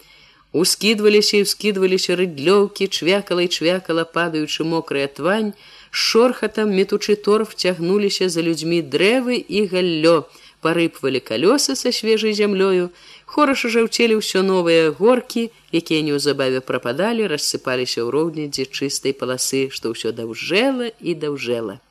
Ускідваліся 0.57 1.43
і 1.43 1.45
ўскідваліся 1.45 2.17
рыдлёўкі, 2.17 2.89
чвякала 2.89 3.45
і 3.45 3.53
чвякала, 3.53 4.09
падаючы 4.09 4.65
мокрая 4.65 5.13
твань, 5.13 5.53
шорхатам 5.91 6.73
метучы 6.73 7.21
торф 7.21 7.53
цягнуліся 7.59 8.33
за 8.33 8.41
людзьмі 8.41 8.81
дрэвы 8.81 9.45
і 9.45 9.69
галлё, 9.69 10.25
парыпвалі 10.65 11.21
калёсы 11.21 11.77
са 11.77 11.93
свежай 11.93 12.33
зямлёю, 12.33 12.89
хораша 13.35 13.69
жаўцелі 13.75 14.21
ўсё 14.23 14.47
новыя 14.47 14.95
горкі, 14.95 15.51
якія 15.75 16.07
неўзабаве 16.07 16.63
прападалі, 16.63 17.27
рассыпаліся 17.27 18.07
ў 18.07 18.09
роўнядзе 18.15 18.71
чыстай 18.71 19.11
паласы, 19.11 19.67
што 19.75 19.91
ўсё 19.91 20.15
даўжэла 20.15 20.95
і 21.03 21.19
даўжэла. 21.19 21.83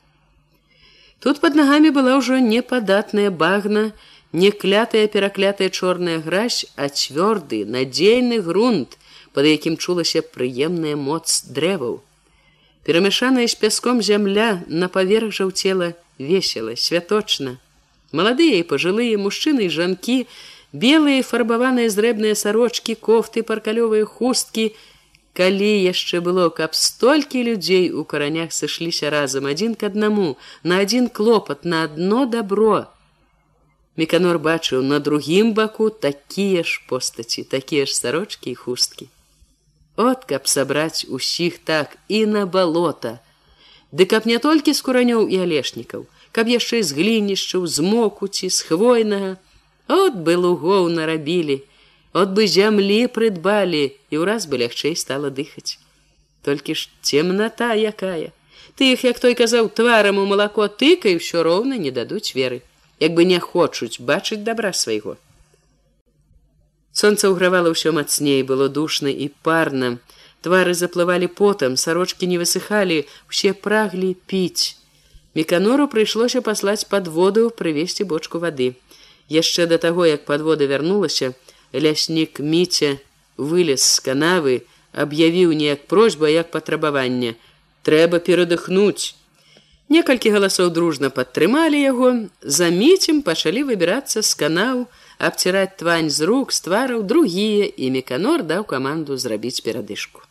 Тут 1.20 1.40
под 1.44 1.56
нагамі 1.60 1.92
была 1.92 2.16
ўжо 2.16 2.40
непадатная 2.40 3.28
багна, 3.28 3.92
не 4.32 4.50
клятая 4.50 5.04
пераклятая 5.06 5.68
чорная 5.68 6.18
гразь, 6.24 6.64
а 6.76 6.88
цвёрды, 6.88 7.64
надзейны 7.68 8.40
грунт, 8.40 8.96
под 9.36 9.44
якім 9.44 9.76
чулася 9.76 10.24
прыемная 10.24 10.96
моц 10.96 11.44
дрэваў. 11.44 12.00
Перамяшаная 12.88 13.44
з 13.48 13.54
пяском 13.60 14.00
зямля 14.00 14.64
на 14.68 14.88
паверх 14.88 15.32
жаўцела 15.32 15.92
весела, 16.18 16.76
святочна. 16.76 17.56
Маладыя 18.12 18.60
і 18.60 18.68
пажылыя 18.68 19.18
мужчыны 19.18 19.68
і 19.68 19.72
жанкі, 19.76 20.18
белыя 20.74 21.22
фарбаваныя 21.22 21.88
зрэбныя 21.88 22.34
сарочки, 22.34 22.98
кофты, 22.98 23.46
паркалёвыя 23.46 24.04
хусткі, 24.04 24.74
Калі 25.34 25.68
яшчэ 25.82 26.20
было, 26.22 26.46
каб 26.54 26.76
столькі 26.78 27.42
людзей 27.42 27.90
у 27.90 28.04
каранях 28.06 28.52
сышліся 28.54 29.10
разам 29.10 29.50
адзін 29.50 29.74
к 29.74 29.90
аднаму, 29.90 30.38
на 30.62 30.78
адзін 30.78 31.08
клопат, 31.10 31.64
на 31.66 31.82
адно 31.90 32.22
добро, 32.30 32.86
Меканор 33.96 34.40
бачыў 34.42 34.82
на 34.82 34.98
другім 34.98 35.52
баку 35.54 35.88
такія 35.90 36.62
ж 36.62 36.82
постаці, 36.88 37.44
такія 37.44 37.86
ж 37.86 37.94
сарочкі 37.94 38.50
і 38.50 38.54
хусткі. 38.54 39.06
От 39.96 40.24
каб 40.24 40.48
сабраць 40.50 41.06
усіх 41.08 41.58
так 41.58 41.96
і 42.08 42.26
на 42.26 42.46
балота. 42.46 43.20
Ды 43.92 44.06
каб 44.10 44.26
не 44.26 44.38
толькі 44.42 44.74
з 44.74 44.82
куранёў 44.82 45.30
і 45.30 45.38
алешнікаў, 45.46 46.06
каб 46.34 46.50
яшчэ 46.50 46.82
з 46.82 46.90
глінішчаў, 46.98 47.66
з 47.70 47.78
мокуці, 47.86 48.50
з 48.50 48.66
хвойнага, 48.66 49.38
От 49.88 50.14
бы 50.14 50.36
лугоў 50.36 50.88
нарабілі, 50.88 51.62
От 52.14 52.30
бы 52.30 52.46
зямлі 52.46 53.10
прыдбалі 53.10 53.90
і 54.10 54.14
ўраз 54.22 54.46
бы 54.46 54.62
лягчэй 54.62 54.94
стала 54.94 55.34
дыхаць. 55.34 55.82
Толькі 56.46 56.78
ж 56.78 56.86
цемната 57.02 57.74
якая. 57.74 58.30
Ты 58.78 58.94
іх, 58.94 59.02
як 59.02 59.18
той 59.18 59.34
казаў, 59.34 59.66
тварам 59.68 60.22
у 60.22 60.26
малако 60.26 60.70
тыкай 60.70 61.18
ўсё 61.18 61.42
роўна 61.42 61.74
не 61.74 61.90
дадуць 61.90 62.38
веры 62.38 62.62
як 63.00 63.14
бы 63.14 63.24
не 63.24 63.38
хочуць 63.38 64.00
бачыць 64.00 64.44
добра 64.44 64.72
свайго. 64.72 65.16
Сонца 66.94 67.30
ўгравала 67.30 67.74
ўсё 67.74 67.90
мацней, 67.92 68.42
было 68.46 68.68
душна 68.68 69.10
і 69.10 69.28
парна. 69.42 69.98
Твары 70.46 70.74
заплывалі 70.78 71.26
потам, 71.26 71.76
сарочки 71.76 72.28
не 72.30 72.38
высыхалі, 72.38 73.04
усе 73.28 73.52
праглі 73.52 74.14
піць. 74.30 74.76
Меканору 75.34 75.88
прыйшлося 75.90 76.40
паслаць 76.40 76.86
пад 76.86 77.08
воду 77.08 77.50
прывесці 77.50 78.06
бочку 78.06 78.38
вады. 78.38 78.74
Яшчэ 79.30 79.66
да 79.66 79.78
таго, 79.78 80.06
як 80.06 80.24
падвода 80.24 80.66
вярнулася, 80.66 81.32
ляснік 81.72 82.40
міця 82.40 82.98
вылез 83.36 83.82
з 83.82 84.00
канавы, 84.04 84.62
аб'явіў 84.92 85.52
неяк 85.52 85.86
просьба 85.88 86.28
як 86.28 86.50
патрабаванне: 86.50 87.34
трэба 87.82 88.20
перадыхнуць. 88.20 89.14
Некалькі 89.88 90.30
галасоў 90.32 90.70
дружна 90.72 91.10
падтрымалі 91.10 91.80
яго, 91.80 92.28
за 92.40 92.68
міцем 92.70 93.20
пачалі 93.22 93.64
выбірацца 93.68 94.22
з 94.22 94.32
канаў, 94.34 94.86
абціраць 95.18 95.76
твань 95.76 96.08
з 96.10 96.24
рук, 96.24 96.52
з 96.52 96.60
твараў 96.60 97.02
другія 97.02 97.68
і 97.68 97.90
меканор 97.90 98.42
даў 98.42 98.64
каманду 98.64 99.16
зрабіць 99.16 99.60
перадышку. 99.60 100.24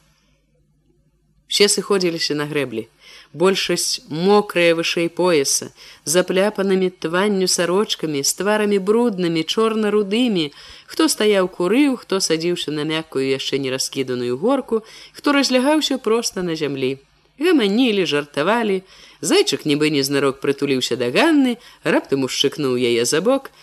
Все 1.48 1.70
сыходзіліся 1.70 2.34
на 2.34 2.50
грэблі. 2.50 2.88
Большасць 3.34 4.02
мокрая 4.10 4.76
вышэй 4.78 5.10
пояса, 5.10 5.72
запляпанымі 6.06 6.90
тванню 7.02 7.48
сарочкамі, 7.50 8.22
з 8.22 8.34
тварамі 8.38 8.78
бруднымі, 8.78 9.42
чорна-рудымі, 9.42 10.52
хто 10.86 11.10
стаяў 11.10 11.50
курыў, 11.50 11.98
хто 11.98 12.22
садзіўся 12.22 12.70
на 12.70 12.86
мяккую 12.86 13.26
яшчэ 13.26 13.58
не 13.58 13.74
раскіданую 13.74 14.38
горку, 14.38 14.84
хто 15.18 15.34
разлягаўся 15.34 15.98
проста 15.98 16.46
на 16.46 16.54
зямлі. 16.56 17.00
Гаманілі, 17.42 18.06
жартавалі, 18.06 18.84
Зайчык 19.24 19.64
нібы 19.64 19.88
незнарок 19.88 20.42
прытуліўся 20.44 20.98
да 21.00 21.08
ганны, 21.08 21.56
раптам 21.88 22.26
ушчыкнуў 22.28 22.76
яе 22.76 23.08
за 23.08 23.22
бок. 23.24 23.56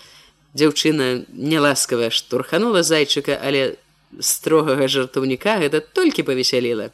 Дзяўчына 0.57 1.29
няласкавая 1.29 2.09
штурханула 2.09 2.81
зайчыка, 2.81 3.37
але 3.37 3.77
строгага 4.25 4.89
жартаўніка 4.89 5.61
гэта 5.61 5.85
толькі 5.85 6.25
павесяліла. 6.25 6.89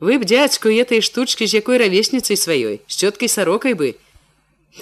Вы 0.00 0.18
б 0.18 0.24
дзядзьку 0.24 0.72
этой 0.72 1.04
штучкі 1.04 1.46
з 1.46 1.60
якой 1.60 1.76
равесніцай 1.78 2.36
сваёй, 2.36 2.80
з 2.88 2.94
цёткай 2.96 3.28
сарокай 3.28 3.74
бы. 3.74 3.96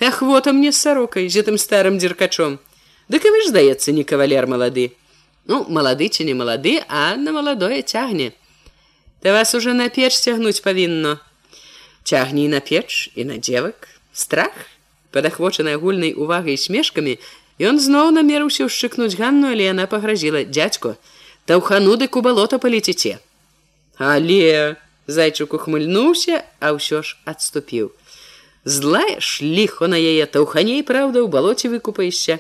Ахвота 0.01 0.53
мне 0.53 0.71
з 0.73 0.79
сарокай 0.79 1.29
з 1.29 1.43
гэтым 1.43 1.59
старым 1.59 1.99
дзіркачом. 1.99 2.59
Дык 3.11 3.27
і 3.27 3.31
вы 3.35 3.43
ж 3.43 3.51
здаецца, 3.51 3.91
не 3.93 4.05
кавалер 4.05 4.47
малады. 4.47 4.95
Ну, 5.51 5.67
малады 5.69 6.09
ці 6.09 6.23
не 6.23 6.35
малады, 6.39 6.81
а 6.89 7.17
на 7.17 7.33
маладое 7.33 7.83
цягне. 7.83 8.33
Та 9.21 9.33
вас 9.33 9.55
уже 9.55 9.75
на 9.75 9.89
печ 9.89 10.15
цягнуць 10.15 10.63
павінно 10.63 11.19
цягні 12.09 12.49
на 12.49 12.61
печ 12.61 13.11
і 13.15 13.25
на 13.29 13.37
дзевак 13.37 13.89
страх 14.17 14.55
падахвочаны 15.13 15.77
агульнай 15.77 16.15
увагай 16.17 16.57
смешкамі 16.57 17.19
ён 17.61 17.77
зноў 17.77 18.15
намерыўся 18.17 18.65
ўшчыкнуць 18.65 19.19
ганну 19.21 19.53
але 19.53 19.69
яна 19.69 19.85
пагразіла 19.93 20.41
дядзько 20.49 20.95
таўхану 21.51 21.99
дык 22.01 22.17
у 22.17 22.25
балота 22.25 22.57
палеціце 22.63 23.19
але 23.99 24.79
зайчык 25.09 25.57
ухмыльнуўся 25.59 26.45
а 26.61 26.77
ўсё 26.77 27.03
ж 27.03 27.19
адступіў. 27.25 27.91
Злая 28.65 29.19
ж 29.19 29.43
ліхо 29.43 29.91
на 29.91 29.99
яе 29.99 30.29
таўханей 30.29 30.85
праўда 30.85 31.25
ў 31.25 31.29
балоце 31.33 31.73
выкупаешся. 31.75 32.39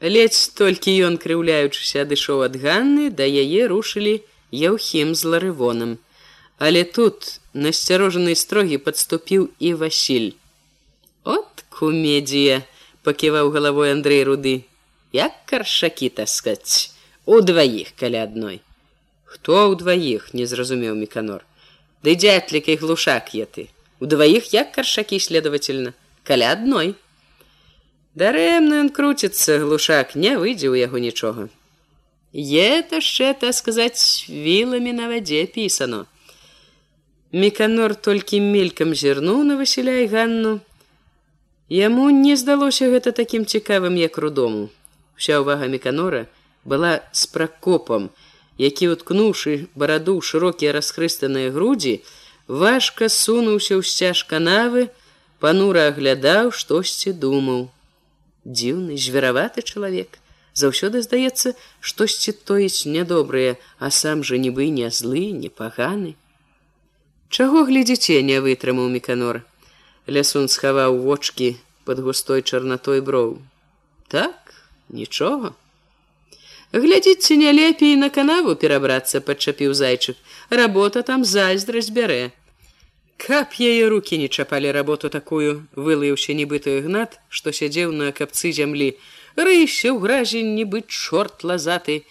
Ледзь 0.00 0.50
толькі 0.56 0.96
ён 1.06 1.20
крыўляючыся 1.22 2.08
адышоў 2.08 2.48
ад 2.48 2.56
ганны 2.56 3.10
да 3.12 3.28
яе 3.28 3.68
рушылі 3.68 4.20
яўхім 4.50 5.12
з 5.14 5.34
ларывоном 5.34 5.98
Але 6.60 6.84
тут 6.84 7.40
насцярожаны 7.56 8.34
строгі 8.36 8.76
падступіў 8.84 9.48
і 9.64 9.70
Васіль. 9.80 10.32
От 11.24 11.64
кумедія, 11.72 12.60
паківаў 13.02 13.48
галавой 13.54 13.92
Андрей 13.96 14.20
руды, 14.28 14.52
як 15.16 15.32
каршакі 15.48 16.10
таскаць! 16.20 16.92
У 17.24 17.40
дваіх 17.40 17.96
каля 17.96 18.28
адной. 18.28 18.60
Хто 19.24 19.56
ў 19.72 19.80
дваіх 19.80 20.34
не 20.36 20.44
зразумеў 20.44 21.00
меканор. 21.00 21.48
Ды 22.02 22.16
дзятлікай 22.16 22.80
глушак 22.80 23.34
я 23.36 23.44
ты. 23.44 23.68
У 24.00 24.06
дваіх 24.06 24.54
як 24.54 24.72
каршакі 24.72 25.20
следовательно, 25.20 25.92
каля 26.24 26.52
адной. 26.56 26.94
Дарэмна 28.16 28.80
ён 28.82 28.88
круціцца, 28.88 29.60
глушак 29.60 30.16
не 30.16 30.32
выйдзе 30.40 30.72
ў 30.72 30.88
яго 30.88 30.96
нічога. 30.96 31.52
Ета 32.32 33.02
яшчэ 33.02 33.34
так 33.34 33.54
сказаць 33.54 34.24
віламі 34.30 34.96
на 34.96 35.12
вадзе 35.12 35.44
пісано. 35.44 36.06
Меканор 37.32 37.94
толькі 37.94 38.40
мелькам 38.40 38.94
зірнуў 38.94 39.44
на 39.44 39.56
Васіля 39.60 40.00
і 40.00 40.06
Ганну. 40.06 40.60
Яму 41.68 42.10
не 42.10 42.34
здалося 42.34 42.88
гэта 42.90 43.12
такім 43.12 43.46
цікавым, 43.46 43.94
як 44.00 44.18
рудому. 44.18 44.70
Вся 45.14 45.38
ўвага 45.38 45.68
меканора 45.68 46.26
была 46.64 47.04
з 47.12 47.26
пракопам, 47.30 48.10
які, 48.60 48.92
уткнуўшы 48.92 49.72
бараду 49.74 50.20
шырокія 50.20 50.76
расхрыстаныя 50.76 51.48
грудзі, 51.54 52.00
важка 52.46 53.08
сунуўся 53.08 53.80
ў 53.80 53.82
сцяж 53.88 54.24
канавы, 54.28 54.88
панура 55.40 55.88
аглядаў, 55.88 56.52
штосьці 56.52 57.16
думаў. 57.16 57.70
Дзіўны, 58.44 59.00
звераваты 59.00 59.64
чалавек. 59.64 60.20
Заўсёды 60.60 61.00
здаецца, 61.00 61.54
штосьці 61.80 62.36
тоіць 62.44 62.84
нядобрае, 62.84 63.56
а 63.78 63.88
сам 63.88 64.24
жа 64.28 64.36
нібы 64.36 64.68
не 64.68 64.90
злы, 64.92 65.30
не 65.32 65.48
паганы. 65.48 66.12
Чаго 67.30 67.64
глядзіце, 67.64 68.20
не 68.26 68.42
вытрымаў 68.44 68.92
меканор. 68.92 69.40
Лясун 70.04 70.52
схаваў 70.52 71.00
вочки 71.06 71.56
под 71.88 72.04
густой 72.04 72.42
чарнатой 72.42 73.00
броў. 73.00 73.38
Так, 74.08 74.52
нічога. 74.88 75.54
Глядзіце 76.72 77.36
не 77.36 77.52
лепей 77.52 77.96
на 77.96 78.10
канаву 78.14 78.54
перабрацца, 78.54 79.20
падчапіў 79.20 79.74
зайчык. 79.74 80.16
Работа 80.50 81.02
там 81.02 81.24
зайздрасць 81.24 81.90
бярэ. 81.90 82.30
Каб 83.20 83.56
яе 83.58 83.88
руки 83.92 84.16
не 84.16 84.28
чапалі 84.28 84.70
работу 84.72 85.10
такую, 85.10 85.66
вылыўся 85.76 86.32
нібыты 86.32 86.80
гнат, 86.86 87.18
што 87.28 87.52
сядзеў 87.52 87.92
на 87.92 88.12
капцы 88.12 88.52
зямлі. 88.52 88.94
Рыйся 89.36 89.90
ў 89.92 89.98
гразі 90.00 90.42
нібы 90.46 90.86
чорт 90.86 91.44
лазаты. 91.44 92.06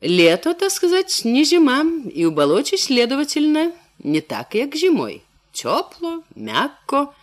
Лето, 0.00 0.52
так 0.52 0.70
сказаць, 0.70 1.24
не 1.24 1.44
зіма 1.44 1.80
і 2.12 2.28
ў 2.28 2.30
балоце 2.30 2.76
следовательно 2.76 3.72
не 3.98 4.20
так 4.20 4.54
як 4.54 4.76
зімой 4.76 5.22
цёпло 5.52 6.22
мякко 6.34 7.14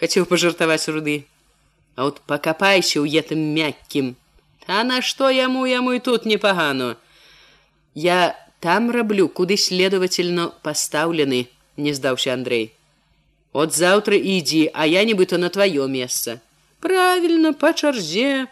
хацеў 0.00 0.28
пажартаваць 0.30 0.88
руды 0.88 1.24
а 1.96 2.06
вот 2.06 2.20
пакапайся 2.28 3.00
ў 3.00 3.08
гэтым 3.08 3.40
мяккім 3.56 4.14
а 4.66 4.84
на 4.84 5.00
што 5.02 5.30
яму 5.30 5.66
яму 5.66 5.92
і 5.92 5.98
тут 5.98 6.26
непагану 6.26 6.96
Я 7.94 8.36
там 8.60 8.90
раблю, 8.90 9.28
куды 9.28 9.56
следовательно 9.56 10.52
пастаўлены, 10.62 11.48
не 11.76 11.92
здаўся 11.92 12.32
Андрей. 12.32 12.72
От 13.52 13.76
заўтра 13.76 14.16
ідзі, 14.16 14.70
а 14.74 14.86
я 14.86 15.04
нібыта 15.04 15.38
на 15.38 15.48
тваё 15.48 15.86
месца. 15.86 16.40
Правільна, 16.80 17.52
па 17.52 17.72
чарзе. 17.72 18.48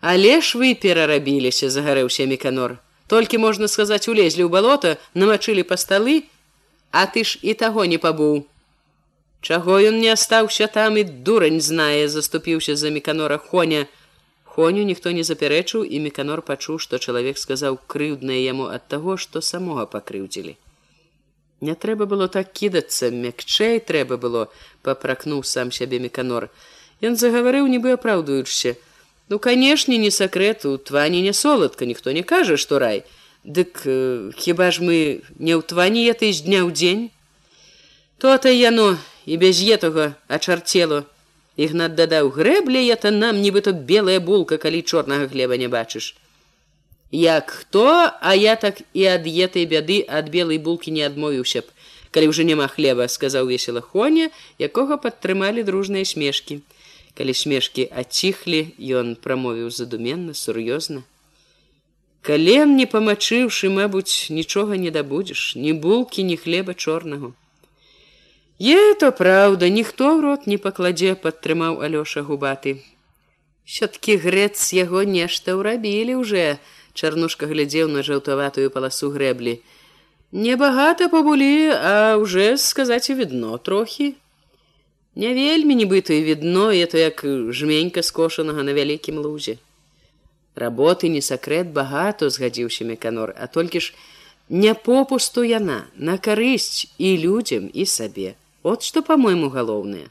Але 0.00 0.40
ж 0.40 0.58
вы 0.58 0.74
перарабіліся, 0.74 1.70
загарэўся 1.70 2.26
меканор. 2.26 2.78
Толькі 3.10 3.42
можна 3.42 3.66
сказаць, 3.68 4.06
улезлі 4.06 4.46
ў 4.46 4.48
балота, 4.48 4.96
намачылі 5.14 5.66
па 5.66 5.74
сталы, 5.74 6.22
а 6.94 7.06
ты 7.10 7.24
ж 7.24 7.42
і 7.42 7.54
таго 7.58 7.84
не 7.84 7.98
пабуў. 7.98 8.46
Чаго 9.40 9.80
ён 9.80 9.98
не 9.98 10.12
астаўся 10.12 10.68
там 10.68 10.96
і 11.00 11.04
дурань 11.04 11.60
знае, 11.60 12.08
заступіўся 12.08 12.76
за 12.76 12.94
меканора 12.94 13.38
Хоня. 13.38 13.88
Хоню 14.50 14.82
ніхто 14.82 15.12
не 15.14 15.22
запярэчыў, 15.22 15.84
і 15.86 16.00
меканор 16.02 16.42
пачуў, 16.42 16.80
што 16.82 16.98
чалавек 16.98 17.38
сказаў 17.38 17.78
крыўднае 17.86 18.42
яму 18.42 18.66
ад 18.66 18.88
таго, 18.90 19.14
што 19.16 19.38
самога 19.40 19.86
пакрыўдзілі. 19.86 20.56
Не 21.60 21.74
трэба 21.84 22.08
было 22.10 22.26
так 22.26 22.50
кідацца, 22.50 23.12
мякчэй 23.14 23.78
трэба 23.78 24.18
было, 24.18 24.48
папракнуў 24.82 25.44
сам 25.44 25.70
сябе 25.70 26.00
меканор. 26.02 26.48
Ён 26.98 27.14
загаварыў, 27.20 27.70
нібы 27.70 27.94
апраўдуючся. 27.94 28.74
Ну, 29.28 29.38
канешне, 29.38 29.98
не 30.02 30.10
сакрэт, 30.10 30.66
у 30.66 30.76
твані 30.78 31.22
не 31.22 31.32
соладка, 31.32 31.86
ніхто 31.86 32.10
не 32.10 32.26
кажа, 32.26 32.56
што 32.56 32.82
рай. 32.82 33.04
Дык 33.44 33.86
э, 33.86 34.32
хіба 34.36 34.74
ж 34.74 34.82
мы 34.82 35.22
не 35.38 35.54
ў 35.54 35.62
твані 35.62 36.10
ты 36.12 36.34
з 36.34 36.42
дня 36.42 36.66
ў 36.66 36.74
дзень? 36.74 37.08
То-то 38.18 38.50
яно 38.50 38.98
і 39.30 39.38
без 39.38 39.62
етага 39.62 40.18
ачарцело. 40.26 41.06
Ігнат 41.60 41.94
дадаў 41.94 42.30
грэбля 42.32 42.80
я 42.80 42.96
то 42.96 43.10
нам 43.12 43.40
нібыта 43.44 43.72
белая 43.72 44.20
булка, 44.20 44.56
калі 44.56 44.80
чорнага 44.80 45.28
хлеба 45.28 45.58
не 45.60 45.68
бачыш. 45.68 46.14
Як 47.12 47.50
хто, 47.50 47.84
а 48.20 48.34
я 48.34 48.54
так 48.56 48.80
і 48.94 49.04
ад 49.12 49.26
етай 49.26 49.66
бяды 49.66 49.98
ад 50.08 50.30
белай 50.32 50.56
булкі 50.56 50.94
не 50.96 51.04
адмовіўся 51.04 51.60
б, 51.60 51.68
калі 52.16 52.30
ўжо 52.32 52.46
няма 52.48 52.68
хлеба, 52.70 53.08
сказаў 53.12 53.50
весела 53.50 53.82
Хоня, 53.84 54.30
якога 54.56 54.96
падтрымалі 54.96 55.66
дружныя 55.66 56.08
смешкі. 56.08 56.62
Калі 57.18 57.34
смешкі 57.34 57.90
аціхлі, 57.92 58.62
ён 58.80 59.16
прамовіў 59.20 59.68
задуменна, 59.68 60.32
сур'ёзна. 60.32 61.02
Кален 62.22 62.76
не 62.80 62.86
памачыўшы, 62.86 63.68
мабуць, 63.68 64.30
нічога 64.30 64.80
не 64.80 64.94
дабудзеш, 64.94 65.56
ні 65.56 65.76
булкі, 65.76 66.24
ні 66.24 66.40
хлеба 66.40 66.72
чорнага. 66.72 67.34
Е, 68.60 68.94
то 68.94 69.08
праўда, 69.08 69.72
ніхто 69.72 70.12
ў 70.12 70.20
рот 70.20 70.44
не 70.44 70.60
пакладзе, 70.60 71.16
падтрымаў 71.16 71.80
Алёша 71.80 72.20
губаты. 72.20 72.84
Сё-ткі 73.64 74.20
грэц 74.20 74.76
яго 74.76 75.00
нешта 75.08 75.56
ўрабілі 75.56 76.20
ўжо, 76.20 76.60
Чарнушка 76.92 77.48
глядзеў 77.48 77.88
на 77.88 78.04
жаўтаватую 78.04 78.68
паласу 78.68 79.08
грэблі. 79.14 79.64
Небагата 80.32 81.08
пабулі, 81.08 81.72
а 81.72 82.20
ўжо 82.20 82.60
сказаць 82.60 83.08
і 83.08 83.16
відно 83.16 83.56
трохі. 83.56 84.12
Не 85.16 85.32
вельмі 85.32 85.72
нібыта 85.80 86.12
і 86.12 86.20
відно, 86.28 86.68
это 86.68 87.00
як 87.00 87.24
жменька 87.24 88.04
скошанага 88.04 88.60
на 88.60 88.76
вялікім 88.76 89.24
лузе. 89.24 89.56
Работы 90.52 91.08
не 91.08 91.24
сакрэт 91.24 91.72
багато 91.72 92.28
згадзіўся 92.28 92.84
меканор, 92.84 93.32
а 93.40 93.46
толькі 93.46 93.80
ж 93.80 93.94
не 94.50 94.74
попусту 94.74 95.48
яна 95.48 95.88
на 95.96 96.20
карысць 96.20 96.92
і 96.98 97.16
людзям 97.16 97.70
і 97.72 97.86
сабе. 97.86 98.36
От 98.62 98.82
што 98.82 99.02
по-мойму 99.02 99.48
галоўнае. 99.48 100.08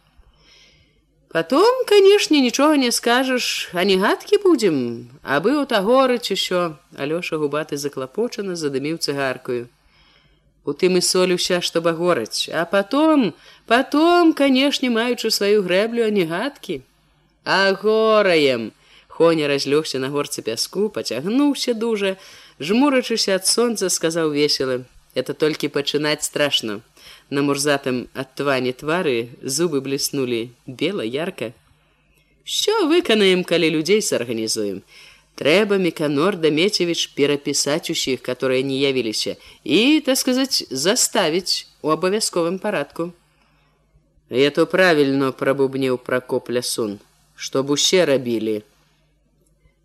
Потом, 1.30 1.86
канешне, 1.86 2.42
нічога 2.42 2.78
не 2.78 2.92
скажаш, 2.92 3.70
а 3.74 3.84
не 3.84 3.98
гадкі 4.02 4.42
будзем, 4.42 5.10
абы 5.22 5.54
у 5.62 5.66
тагорыч 5.70 6.34
усё, 6.34 6.74
Алёша 6.98 7.38
губаты 7.38 7.78
заклапочана 7.78 8.56
задыміў 8.58 8.98
цыгаркаю. 8.98 9.70
У 10.66 10.74
тым 10.74 10.98
і 10.98 11.02
соль 11.06 11.38
уся, 11.38 11.62
што 11.62 11.82
багораць, 11.86 12.50
а 12.50 12.66
потом, 12.66 13.34
потом, 13.68 14.34
канешне, 14.34 14.90
маючы 14.90 15.30
сваю 15.30 15.62
грэблю, 15.62 16.06
а 16.06 16.10
не 16.10 16.26
гадкі. 16.26 16.82
А 17.46 17.74
гораем, 17.74 18.74
Хоня 19.08 19.48
разлёгся 19.48 20.00
на 20.00 20.10
горцы 20.10 20.42
пяску, 20.42 20.90
пацягнуўся 20.90 21.74
дужа, 21.74 22.18
жмурачыся 22.60 23.36
ад 23.36 23.46
сонца, 23.46 23.90
сказаў 23.90 24.32
веселы: 24.34 24.86
это 25.14 25.34
толькі 25.34 25.68
пачынаць 25.68 26.24
страшно. 26.24 26.82
На 27.30 27.42
мурзатым 27.46 28.08
ад 28.18 28.34
твані 28.40 28.74
твары 28.74 29.30
зубы 29.44 29.82
бліснулі 29.86 30.50
бела 30.66 31.06
ярка. 31.06 31.54
Що 32.44 32.90
выканаем, 32.90 33.44
калі 33.44 33.70
людзей 33.70 34.02
сарганізуем. 34.02 34.82
Трэба 35.38 35.78
меканор 35.78 36.36
дамецевіч 36.36 37.14
перапісаць 37.16 37.90
усіх, 37.94 38.22
которые 38.22 38.64
не 38.64 38.82
явіліся 38.82 39.38
і, 39.64 40.02
так 40.06 40.18
сказаць, 40.18 40.66
заставіць 40.72 41.68
у 41.82 41.94
абавязковым 41.94 42.60
парадку. 42.60 43.14
Я 44.30 44.50
то 44.50 44.66
правільно 44.66 45.32
прабубнеў 45.32 45.98
пракоп 45.98 46.50
лясун, 46.50 47.00
чтоб 47.36 47.70
усе 47.70 48.06
рабілі. 48.06 48.62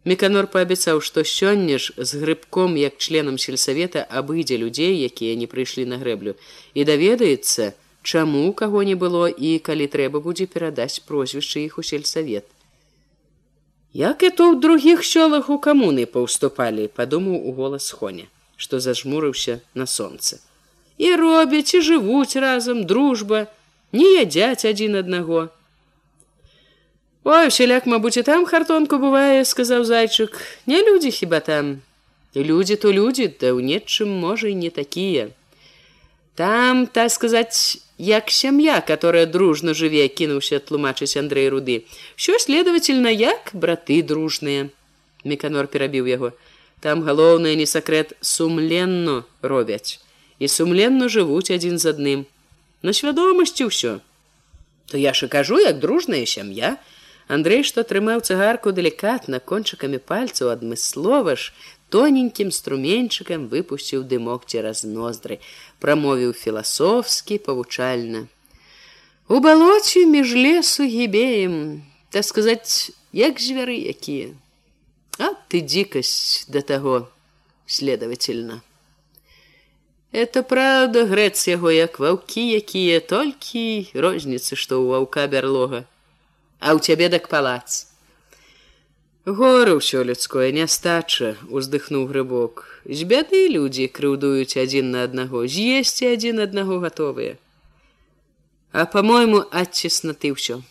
Меканор 0.05 0.47
паабяцаў, 0.53 1.01
што 1.01 1.25
сёння 1.25 1.79
ж 1.81 1.95
з 1.97 2.21
грыбком 2.21 2.77
як 2.77 2.99
членам 2.99 3.39
сельсавета 3.39 4.05
абыдзе 4.05 4.61
людзей, 4.61 5.01
якія 5.01 5.33
не 5.41 5.49
прыйшлі 5.49 5.89
на 5.89 5.97
грэблю 5.97 6.37
і 6.75 6.85
даведаецца, 6.85 7.73
чаму 8.03 8.53
каго 8.53 8.85
не 8.85 8.97
было 9.01 9.33
і 9.33 9.57
калі 9.65 9.89
трэба 9.89 10.21
будзе 10.21 10.45
перадаць 10.45 11.01
прозвішчы 11.09 11.65
іх 11.65 11.79
у 11.81 11.83
сельсавет. 11.83 12.45
Як 13.97 14.27
это 14.27 14.45
ў 14.53 14.61
другіх 14.61 15.07
сёлах 15.09 15.49
у 15.49 15.57
камуны 15.57 16.05
паўступалі, 16.05 16.91
падумаў 16.93 17.41
у 17.41 17.57
голас 17.57 17.89
Хоня, 17.89 18.29
што 18.61 18.85
зажмурыўся 18.85 19.61
на 19.73 19.87
сонце. 19.87 20.43
І 20.99 21.17
робяць 21.17 21.73
і 21.73 21.81
жывуць 21.81 22.37
разам 22.37 22.85
дружба, 22.85 23.47
не 23.93 24.21
ядзяць 24.21 24.69
адзін 24.69 25.01
аднаго. 25.01 25.49
Ой, 27.25 27.49
усяляк, 27.49 27.87
мабуць, 27.87 28.17
і 28.21 28.23
там 28.23 28.45
хартонку 28.45 29.01
бывае, 29.01 29.45
сказаў 29.49 29.89
зайчык, 29.89 30.37
не 30.69 30.85
людзі 30.85 31.11
хіба 31.11 31.41
там. 31.41 31.81
Людзі 32.37 32.77
то 32.77 32.93
людзі, 32.93 33.33
да 33.41 33.57
ў 33.57 33.65
нечым 33.65 34.13
можа 34.13 34.53
і 34.53 34.55
не 34.55 34.69
такія. 34.69 35.33
Там, 36.35 36.87
так 36.87 37.11
сказаць, 37.11 37.81
як 37.97 38.31
сям'я, 38.31 38.81
которая 38.81 39.25
дружна 39.25 39.73
жыве, 39.73 40.05
кінуўся 40.09 40.59
тлумачыць 40.59 41.17
Андрэй 41.17 41.49
руды. 41.49 41.87
Що 42.17 42.39
следовательно, 42.39 43.09
як 43.09 43.55
браты 43.55 44.03
дружныя. 44.03 44.69
Меканор 45.25 45.67
перабіў 45.67 46.05
яго. 46.05 46.33
Там 46.81 47.01
галоўнае 47.01 47.57
не 47.57 47.65
сакрэт 47.65 48.13
сумленно 48.21 49.25
робяць. 49.41 50.01
І 50.39 50.49
сумленно 50.49 51.09
жывуць 51.09 51.55
адзін 51.55 51.79
з 51.79 51.95
адным. 51.95 52.27
На 52.83 52.93
свядомасці 52.93 53.71
ўсё. 53.71 54.05
То 54.91 54.99
я 54.99 55.15
ж 55.15 55.27
і 55.27 55.29
кажу, 55.33 55.57
як 55.57 55.79
дружная 55.81 56.27
сям'я, 56.27 56.77
Андрей, 57.27 57.63
што 57.65 57.85
трымаў 57.89 58.21
цыгарку 58.21 58.73
далікатна 58.77 59.41
кончыкамі 59.41 59.99
пальцаў 59.99 60.53
адмыслова 60.53 61.37
ж, 61.41 61.53
тоненькім 61.89 62.51
струменьчыкам 62.53 63.49
выпусціў 63.49 64.05
дымок 64.05 64.45
цераз 64.45 64.85
ноздры, 64.85 65.41
прамовіў 65.81 66.35
філасофскі 66.37 67.39
павучальна. 67.39 68.27
У 69.29 69.41
балоце 69.41 70.05
між 70.05 70.35
лесу 70.37 70.85
гібеем, 70.85 71.81
так 72.11 72.25
сказаць, 72.29 72.93
як 73.13 73.41
звяры 73.41 73.81
якія. 73.89 74.37
А 75.17 75.33
ты 75.49 75.65
дзікасць 75.65 76.45
да 76.49 76.61
таго, 76.61 77.09
следовательно. 77.65 78.61
Это 80.13 80.43
правда 80.43 81.07
грэц 81.09 81.49
яго 81.49 81.73
як 81.73 81.99
ваўкі, 81.99 82.45
якія 82.61 83.01
толькі 83.01 83.89
розніцы, 83.95 84.61
што 84.61 84.83
ў 84.83 84.93
ваўка 84.93 85.25
бярлога 85.27 85.89
а 86.65 86.73
ў 86.73 86.81
цябе 86.81 87.13
дак 87.13 87.29
палац. 87.29 87.93
Гора 89.29 89.77
ўсё 89.77 90.01
людское 90.09 90.49
нястача, 90.57 91.37
уздыхнуў 91.53 92.09
грыбок. 92.09 92.65
З 92.89 93.05
бяды 93.09 93.49
людзі 93.53 93.89
крыўдуюць 93.89 94.57
адзін 94.57 94.89
на 94.97 95.05
аднаго, 95.09 95.45
з'есці 95.45 96.09
адзін 96.17 96.41
аднаго 96.45 96.81
гатовыя. 96.81 97.37
А 98.73 98.85
по-мойму, 98.89 99.45
адцесна 99.53 100.17
ты 100.17 100.33
ўсё. 100.33 100.65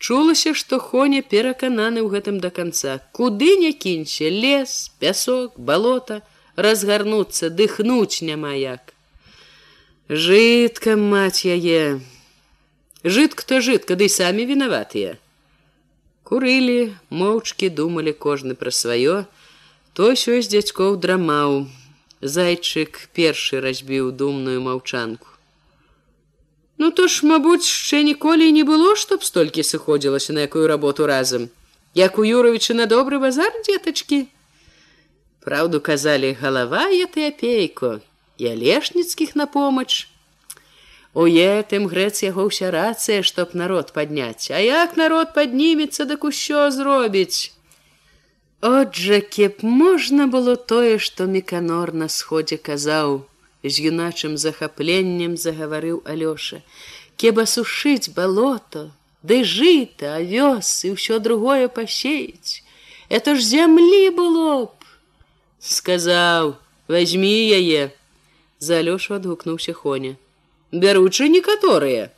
Чулася, 0.00 0.52
што 0.56 0.80
Хоня 0.80 1.20
перакананы 1.20 2.00
ў 2.00 2.08
гэтым 2.16 2.40
да 2.44 2.48
канца. 2.48 2.96
Куды 3.12 3.56
не 3.60 3.72
кінься, 3.72 4.32
лес, 4.32 4.92
пясок, 4.96 5.60
балота, 5.60 6.24
разгарнуцца, 6.56 7.52
дыхнуць 7.52 8.24
няма 8.24 8.56
як. 8.56 8.96
Жытка 10.08 10.96
маць 10.96 11.44
яе, 11.44 12.00
жытк 13.04 13.42
то 13.44 13.60
жытка 13.60 13.96
ды 14.00 14.08
самі 14.08 14.46
вінаватыя 14.50 15.18
курылі 16.28 16.94
моўчкі 17.22 17.70
думалі 17.80 18.12
кожны 18.26 18.54
пра 18.58 18.74
сваё 18.80 19.16
то 19.92 20.10
сё 20.24 20.38
з 20.40 20.52
дзядзькоў 20.54 20.98
драмаў 21.06 21.56
зайчык 22.36 23.00
першы 23.18 23.62
разбіў 23.64 24.12
думную 24.24 24.60
маўчанку 24.66 25.32
ну 26.78 26.90
то 26.90 27.08
ж 27.08 27.26
мабуць 27.32 27.66
яшчэ 27.66 28.04
ніколі 28.10 28.52
не 28.58 28.62
было 28.68 28.94
чтоб 29.06 29.26
столькі 29.32 29.66
сыходзілася 29.72 30.38
на 30.38 30.46
якую 30.50 30.68
работу 30.74 31.10
разам 31.14 31.50
як 31.94 32.22
у 32.22 32.28
юровича 32.28 32.78
на 32.78 32.86
добры 32.86 33.18
базар 33.18 33.50
дзетачкі 33.66 34.22
Праўду 35.42 35.80
казалі 35.82 36.36
галава 36.38 36.86
я 36.94 37.10
ты 37.10 37.26
апейко 37.26 37.98
і 38.38 38.46
алешніцкіх 38.46 39.34
на 39.34 39.46
помач. 39.50 40.06
У 41.14 41.26
етым 41.28 41.86
грэц 41.92 42.24
яго 42.24 42.48
ўся 42.48 42.70
рацыя, 42.72 43.20
чтоб 43.22 43.52
народ 43.52 43.92
падняць, 43.92 44.48
А 44.50 44.58
як 44.60 44.96
народ 44.96 45.34
паднімецца, 45.34 46.08
дык 46.08 46.24
усё 46.24 46.70
зробіць. 46.72 47.52
Отжа, 48.62 49.20
кеп 49.20 49.62
можна 49.62 50.26
было 50.26 50.56
тое, 50.56 50.96
што 50.98 51.26
меканор 51.26 51.92
на 51.92 52.08
сходзе 52.08 52.56
казаў, 52.56 53.28
з 53.62 53.74
юначым 53.92 54.38
захапленнем 54.38 55.36
загаварыў 55.36 56.00
Алёша. 56.08 56.62
Кеба 57.20 57.44
сушыць 57.44 58.08
балото, 58.16 58.92
ды 59.22 59.44
жыта, 59.44 60.16
авёс 60.16 60.88
і 60.88 60.96
ўсё 60.96 61.18
другое 61.18 61.68
пасеяць. 61.68 62.64
Это 63.10 63.36
ж 63.36 63.44
зямлі 63.44 64.16
было 64.16 64.64
б, 64.64 64.72
сказаў: 65.60 66.56
возьми 66.88 67.52
яе. 67.52 67.92
За 68.58 68.80
Алёшу 68.80 69.20
адгукнуўся 69.20 69.76
Хоня. 69.76 70.16
Бяручы 70.72 71.28
некаторыя. 71.28 72.08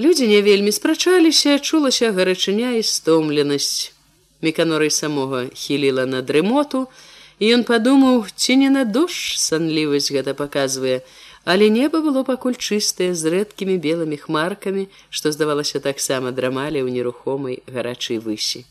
Людзі 0.00 0.26
не 0.28 0.40
вельмі 0.40 0.72
спрачаліся, 0.72 1.58
чулася 1.58 2.08
гарачыня 2.16 2.70
і 2.80 2.82
стомленасць. 2.82 3.92
Меканорый 4.40 4.88
самога 4.88 5.42
хіліла 5.52 6.06
на 6.08 6.22
дрымоту, 6.24 6.88
і 7.36 7.52
ён 7.52 7.64
падумаў, 7.68 8.24
ці 8.32 8.56
не 8.56 8.70
на 8.72 8.86
дождж 8.88 9.36
санлівасць 9.44 10.08
гэта 10.08 10.32
паказвае, 10.32 11.04
але 11.44 11.68
неба 11.68 12.00
было 12.00 12.24
пакуль 12.24 12.56
чыстае 12.56 13.12
з 13.12 13.28
рэдкімі 13.36 13.76
белымі 13.76 14.16
хмаркамі, 14.24 14.88
што 15.12 15.28
здавалася 15.28 15.84
таксама 15.84 16.32
драмалі 16.32 16.80
ў 16.80 16.88
нерухомай 16.96 17.60
гарачай 17.68 18.24
высі. 18.24 18.64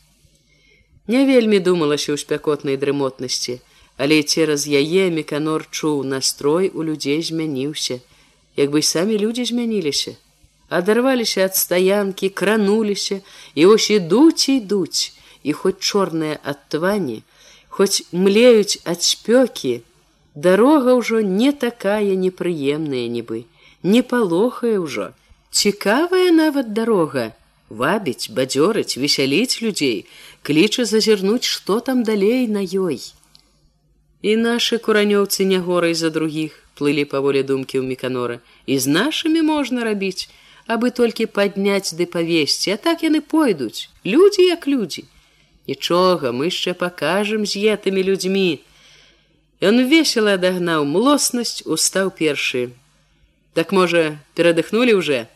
Не 1.06 1.22
вельмі 1.30 1.62
думалася 1.62 2.10
ў 2.10 2.18
спякотнай 2.18 2.74
дрымотнасці, 2.74 3.60
але 4.02 4.22
цераз 4.26 4.66
яе 4.66 5.14
меканор 5.14 5.70
чуў 5.70 6.02
настрой 6.02 6.74
у 6.74 6.82
людзей 6.82 7.22
змяніўся, 7.22 8.02
як 8.58 8.74
бы 8.74 8.82
самі 8.82 9.18
людзі 9.22 9.44
змяніліся, 9.50 10.18
адарваліся 10.68 11.46
ад 11.46 11.54
стаянкі, 11.56 12.28
крануліся 12.28 13.20
і 13.54 13.66
ось 13.70 13.90
ідуць 13.94 14.50
ідуць, 14.50 15.14
і 15.46 15.54
хоць 15.54 15.78
чорныя 15.78 16.42
ад 16.42 16.58
твані, 16.74 17.22
хоць 17.68 18.02
млеюць 18.10 18.82
ад 18.82 19.06
спёкі, 19.06 19.86
дарога 20.34 20.98
ўжо 20.98 21.22
не 21.22 21.54
такая 21.54 22.18
непрыемная 22.26 23.06
нібы, 23.06 23.46
не 23.86 24.02
палохае 24.02 24.76
ўжо. 24.82 25.14
Цікавая 25.54 26.34
нават 26.34 26.74
дарога, 26.74 27.30
вабіць, 27.70 28.28
бадзёрыць, 28.34 28.98
весяліць 28.98 29.62
людзей, 29.62 30.06
кліча 30.42 30.84
зазірнуць, 30.84 31.46
што 31.46 31.78
там 31.80 32.02
далей 32.02 32.50
на 32.50 32.66
ёй. 32.66 32.98
І 34.22 34.34
нашы 34.34 34.82
куранёўцы 34.82 35.46
не 35.46 35.62
горай 35.62 35.94
за 35.94 36.10
другіх 36.10 36.67
плылі 36.78 37.04
паволі 37.10 37.42
думкі 37.42 37.82
ў 37.82 37.84
меканора, 37.90 38.38
і 38.70 38.78
з 38.78 38.86
нашымі 38.94 39.42
можна 39.42 39.84
рабіць, 39.84 40.30
абы 40.68 40.90
толькі 40.94 41.26
падняць 41.26 41.96
ды 41.98 42.06
павесці, 42.06 42.74
а 42.74 42.80
так 42.80 43.02
яны 43.02 43.20
пойдуць, 43.20 43.88
людзі 44.04 44.46
як 44.46 44.68
людзі. 44.70 45.04
Нічога, 45.68 46.32
мы 46.32 46.48
яшчэ 46.48 46.72
пакажам 46.72 47.44
з 47.44 47.60
етымі 47.74 48.04
людзьмі. 48.04 48.60
Ён 49.60 49.84
весела 49.90 50.36
адагнаў 50.38 50.84
млоснасць, 50.88 51.64
устаў 51.64 52.12
першы. 52.12 52.70
Так 53.52 53.72
можа, 53.72 54.20
перадыхнулі 54.38 54.96
ўжо. 55.00 55.26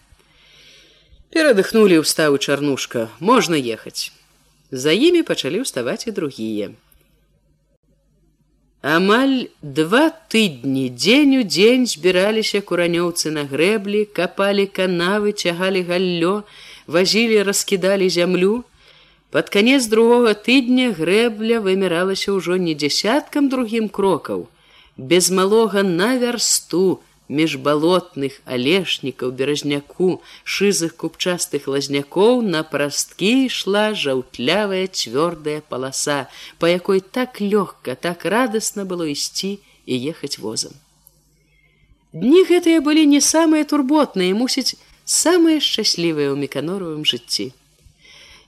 Перадыхнулі 1.33 2.01
ўставу 2.05 2.39
чарнушка, 2.39 3.09
можна 3.19 3.57
ехаць. 3.57 4.13
За 4.71 4.93
імі 4.93 5.25
пачалі 5.25 5.65
ўставаць 5.65 6.07
і 6.09 6.17
другія. 6.17 6.73
Амаль 8.83 9.47
два 9.63 10.11
тыдні 10.11 10.91
дзень 10.91 11.39
у 11.39 11.43
дзень 11.47 11.87
збіраліся 11.87 12.61
куранёўцы 12.67 13.31
на 13.31 13.47
грэблі, 13.47 14.11
капалі 14.11 14.67
канавы, 14.67 15.31
цягалі 15.33 15.87
галлё, 15.87 16.43
вазілі, 16.91 17.43
раскідалі 17.47 18.11
зямлю, 18.11 18.65
Пад 19.33 19.49
канец 19.49 19.87
другога 19.89 20.35
тыдня 20.37 20.91
грэбля 20.93 21.61
выміралася 21.65 22.35
ўжо 22.37 22.59
не 22.61 22.75
дзясяткам 22.77 23.49
другім 23.49 23.89
крокаў. 23.89 24.43
Без 24.99 25.31
малога 25.33 25.81
на 25.83 26.19
вярсту 26.21 27.01
міжбалотных 27.39 28.39
алешнікаў 28.45 29.33
беразняку 29.41 30.21
шызых 30.45 30.95
купчастых 31.01 31.67
лазнякоў 31.75 32.43
на 32.55 32.63
прасткі 32.75 33.33
ішла 33.49 33.85
жаўтлявая 34.05 34.85
цвёрдая 34.87 35.61
паласа, 35.69 36.29
па 36.59 36.69
якой 36.69 37.01
так 37.01 37.41
лёгка, 37.41 37.97
так 37.97 38.25
радасна 38.37 38.85
было 38.85 39.09
ісці 39.09 39.59
і 39.87 39.95
ехаць 40.13 40.39
возам. 40.39 40.77
Дні 42.13 42.45
гэтыя 42.45 42.85
былі 42.85 43.09
не 43.09 43.25
самыя 43.25 43.65
турботныя, 43.65 44.37
мусіць 44.37 44.77
самыя 45.09 45.65
шчаслівыя 45.65 46.29
ў 46.29 46.37
меканоровым 46.45 47.09
жыцці. 47.09 47.53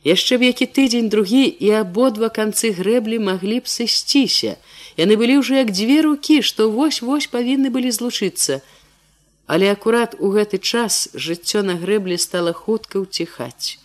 Яшчэ 0.04 0.36
б 0.36 0.52
які 0.52 0.68
тыдзень 0.68 1.08
другі 1.08 1.48
і 1.48 1.72
абодва 1.80 2.28
канцы 2.28 2.76
грэблі 2.76 3.24
маглі 3.24 3.64
б 3.64 3.72
сысціся. 3.72 4.60
Яны 5.00 5.16
былі 5.16 5.40
ўжо 5.40 5.64
як 5.64 5.72
дзве 5.72 6.04
рукі 6.04 6.44
што 6.44 6.68
вось 6.68 7.00
вось 7.00 7.26
павінны 7.32 7.72
былі 7.72 7.88
злучыцца 7.88 8.60
але 9.46 9.70
акурат 9.70 10.16
у 10.18 10.30
гэты 10.32 10.58
час 10.58 11.08
жыццё 11.14 11.62
на 11.62 11.76
грэблі 11.80 12.16
стала 12.18 12.52
хутка 12.52 13.00
ўціхаць. 13.00 13.78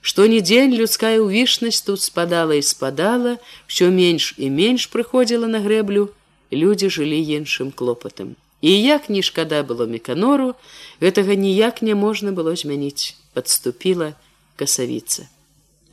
Што 0.00 0.26
ні 0.28 0.40
дзень 0.40 0.76
людская 0.76 1.16
ўвішнасць 1.20 1.84
тут 1.84 2.00
спадала 2.00 2.56
і 2.56 2.62
спадала 2.62 3.36
все 3.66 3.88
менш 3.88 4.34
і 4.36 4.48
менш 4.48 4.88
прыходзіла 4.92 5.48
на 5.48 5.60
грэблю 5.64 6.08
людзі 6.52 6.88
жылі 6.88 7.20
іншым 7.20 7.72
клопатам. 7.72 8.36
І 8.60 8.72
як 8.80 9.08
ні 9.08 9.20
шкада 9.20 9.60
было 9.64 9.84
меканору 9.84 10.56
гэтага 11.00 11.36
ніяк 11.36 11.82
не 11.82 11.94
можна 11.94 12.32
было 12.32 12.56
змяніць 12.56 13.16
подступіла 13.32 14.12
касавіца. 14.56 15.28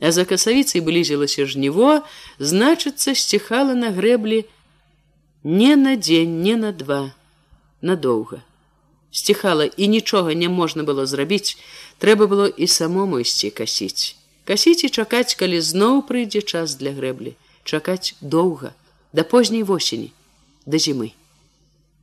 А 0.00 0.12
за 0.12 0.24
касавіцай 0.24 0.80
блізілася 0.80 1.46
жніво, 1.46 2.00
значыцца 2.40 3.14
сціхала 3.14 3.76
на 3.76 3.92
грэблі 3.92 4.44
не 5.44 5.76
на 5.76 5.96
дзень, 5.96 6.40
не 6.42 6.56
на 6.56 6.72
два, 6.72 7.12
надоўга. 7.82 8.42
Сціхала 9.12 9.68
і 9.76 9.88
нічога 9.88 10.34
не 10.34 10.48
можна 10.48 10.82
было 10.88 11.04
зрабіць, 11.06 11.56
трэба 12.00 12.26
было 12.26 12.48
і 12.48 12.66
самому 12.66 13.20
ісці 13.20 13.52
касіць. 13.52 14.16
Касіць 14.48 14.88
і 14.88 14.88
чакаць, 14.88 15.36
калі 15.36 15.60
зноў 15.60 16.02
прыйдзе 16.08 16.42
час 16.42 16.74
для 16.80 16.96
грэблі, 16.96 17.36
чакаць 17.64 18.16
доўга, 18.20 18.72
да 19.12 19.22
позняй 19.22 19.62
восені, 19.62 20.12
да 20.66 20.80
зімы. 20.80 21.12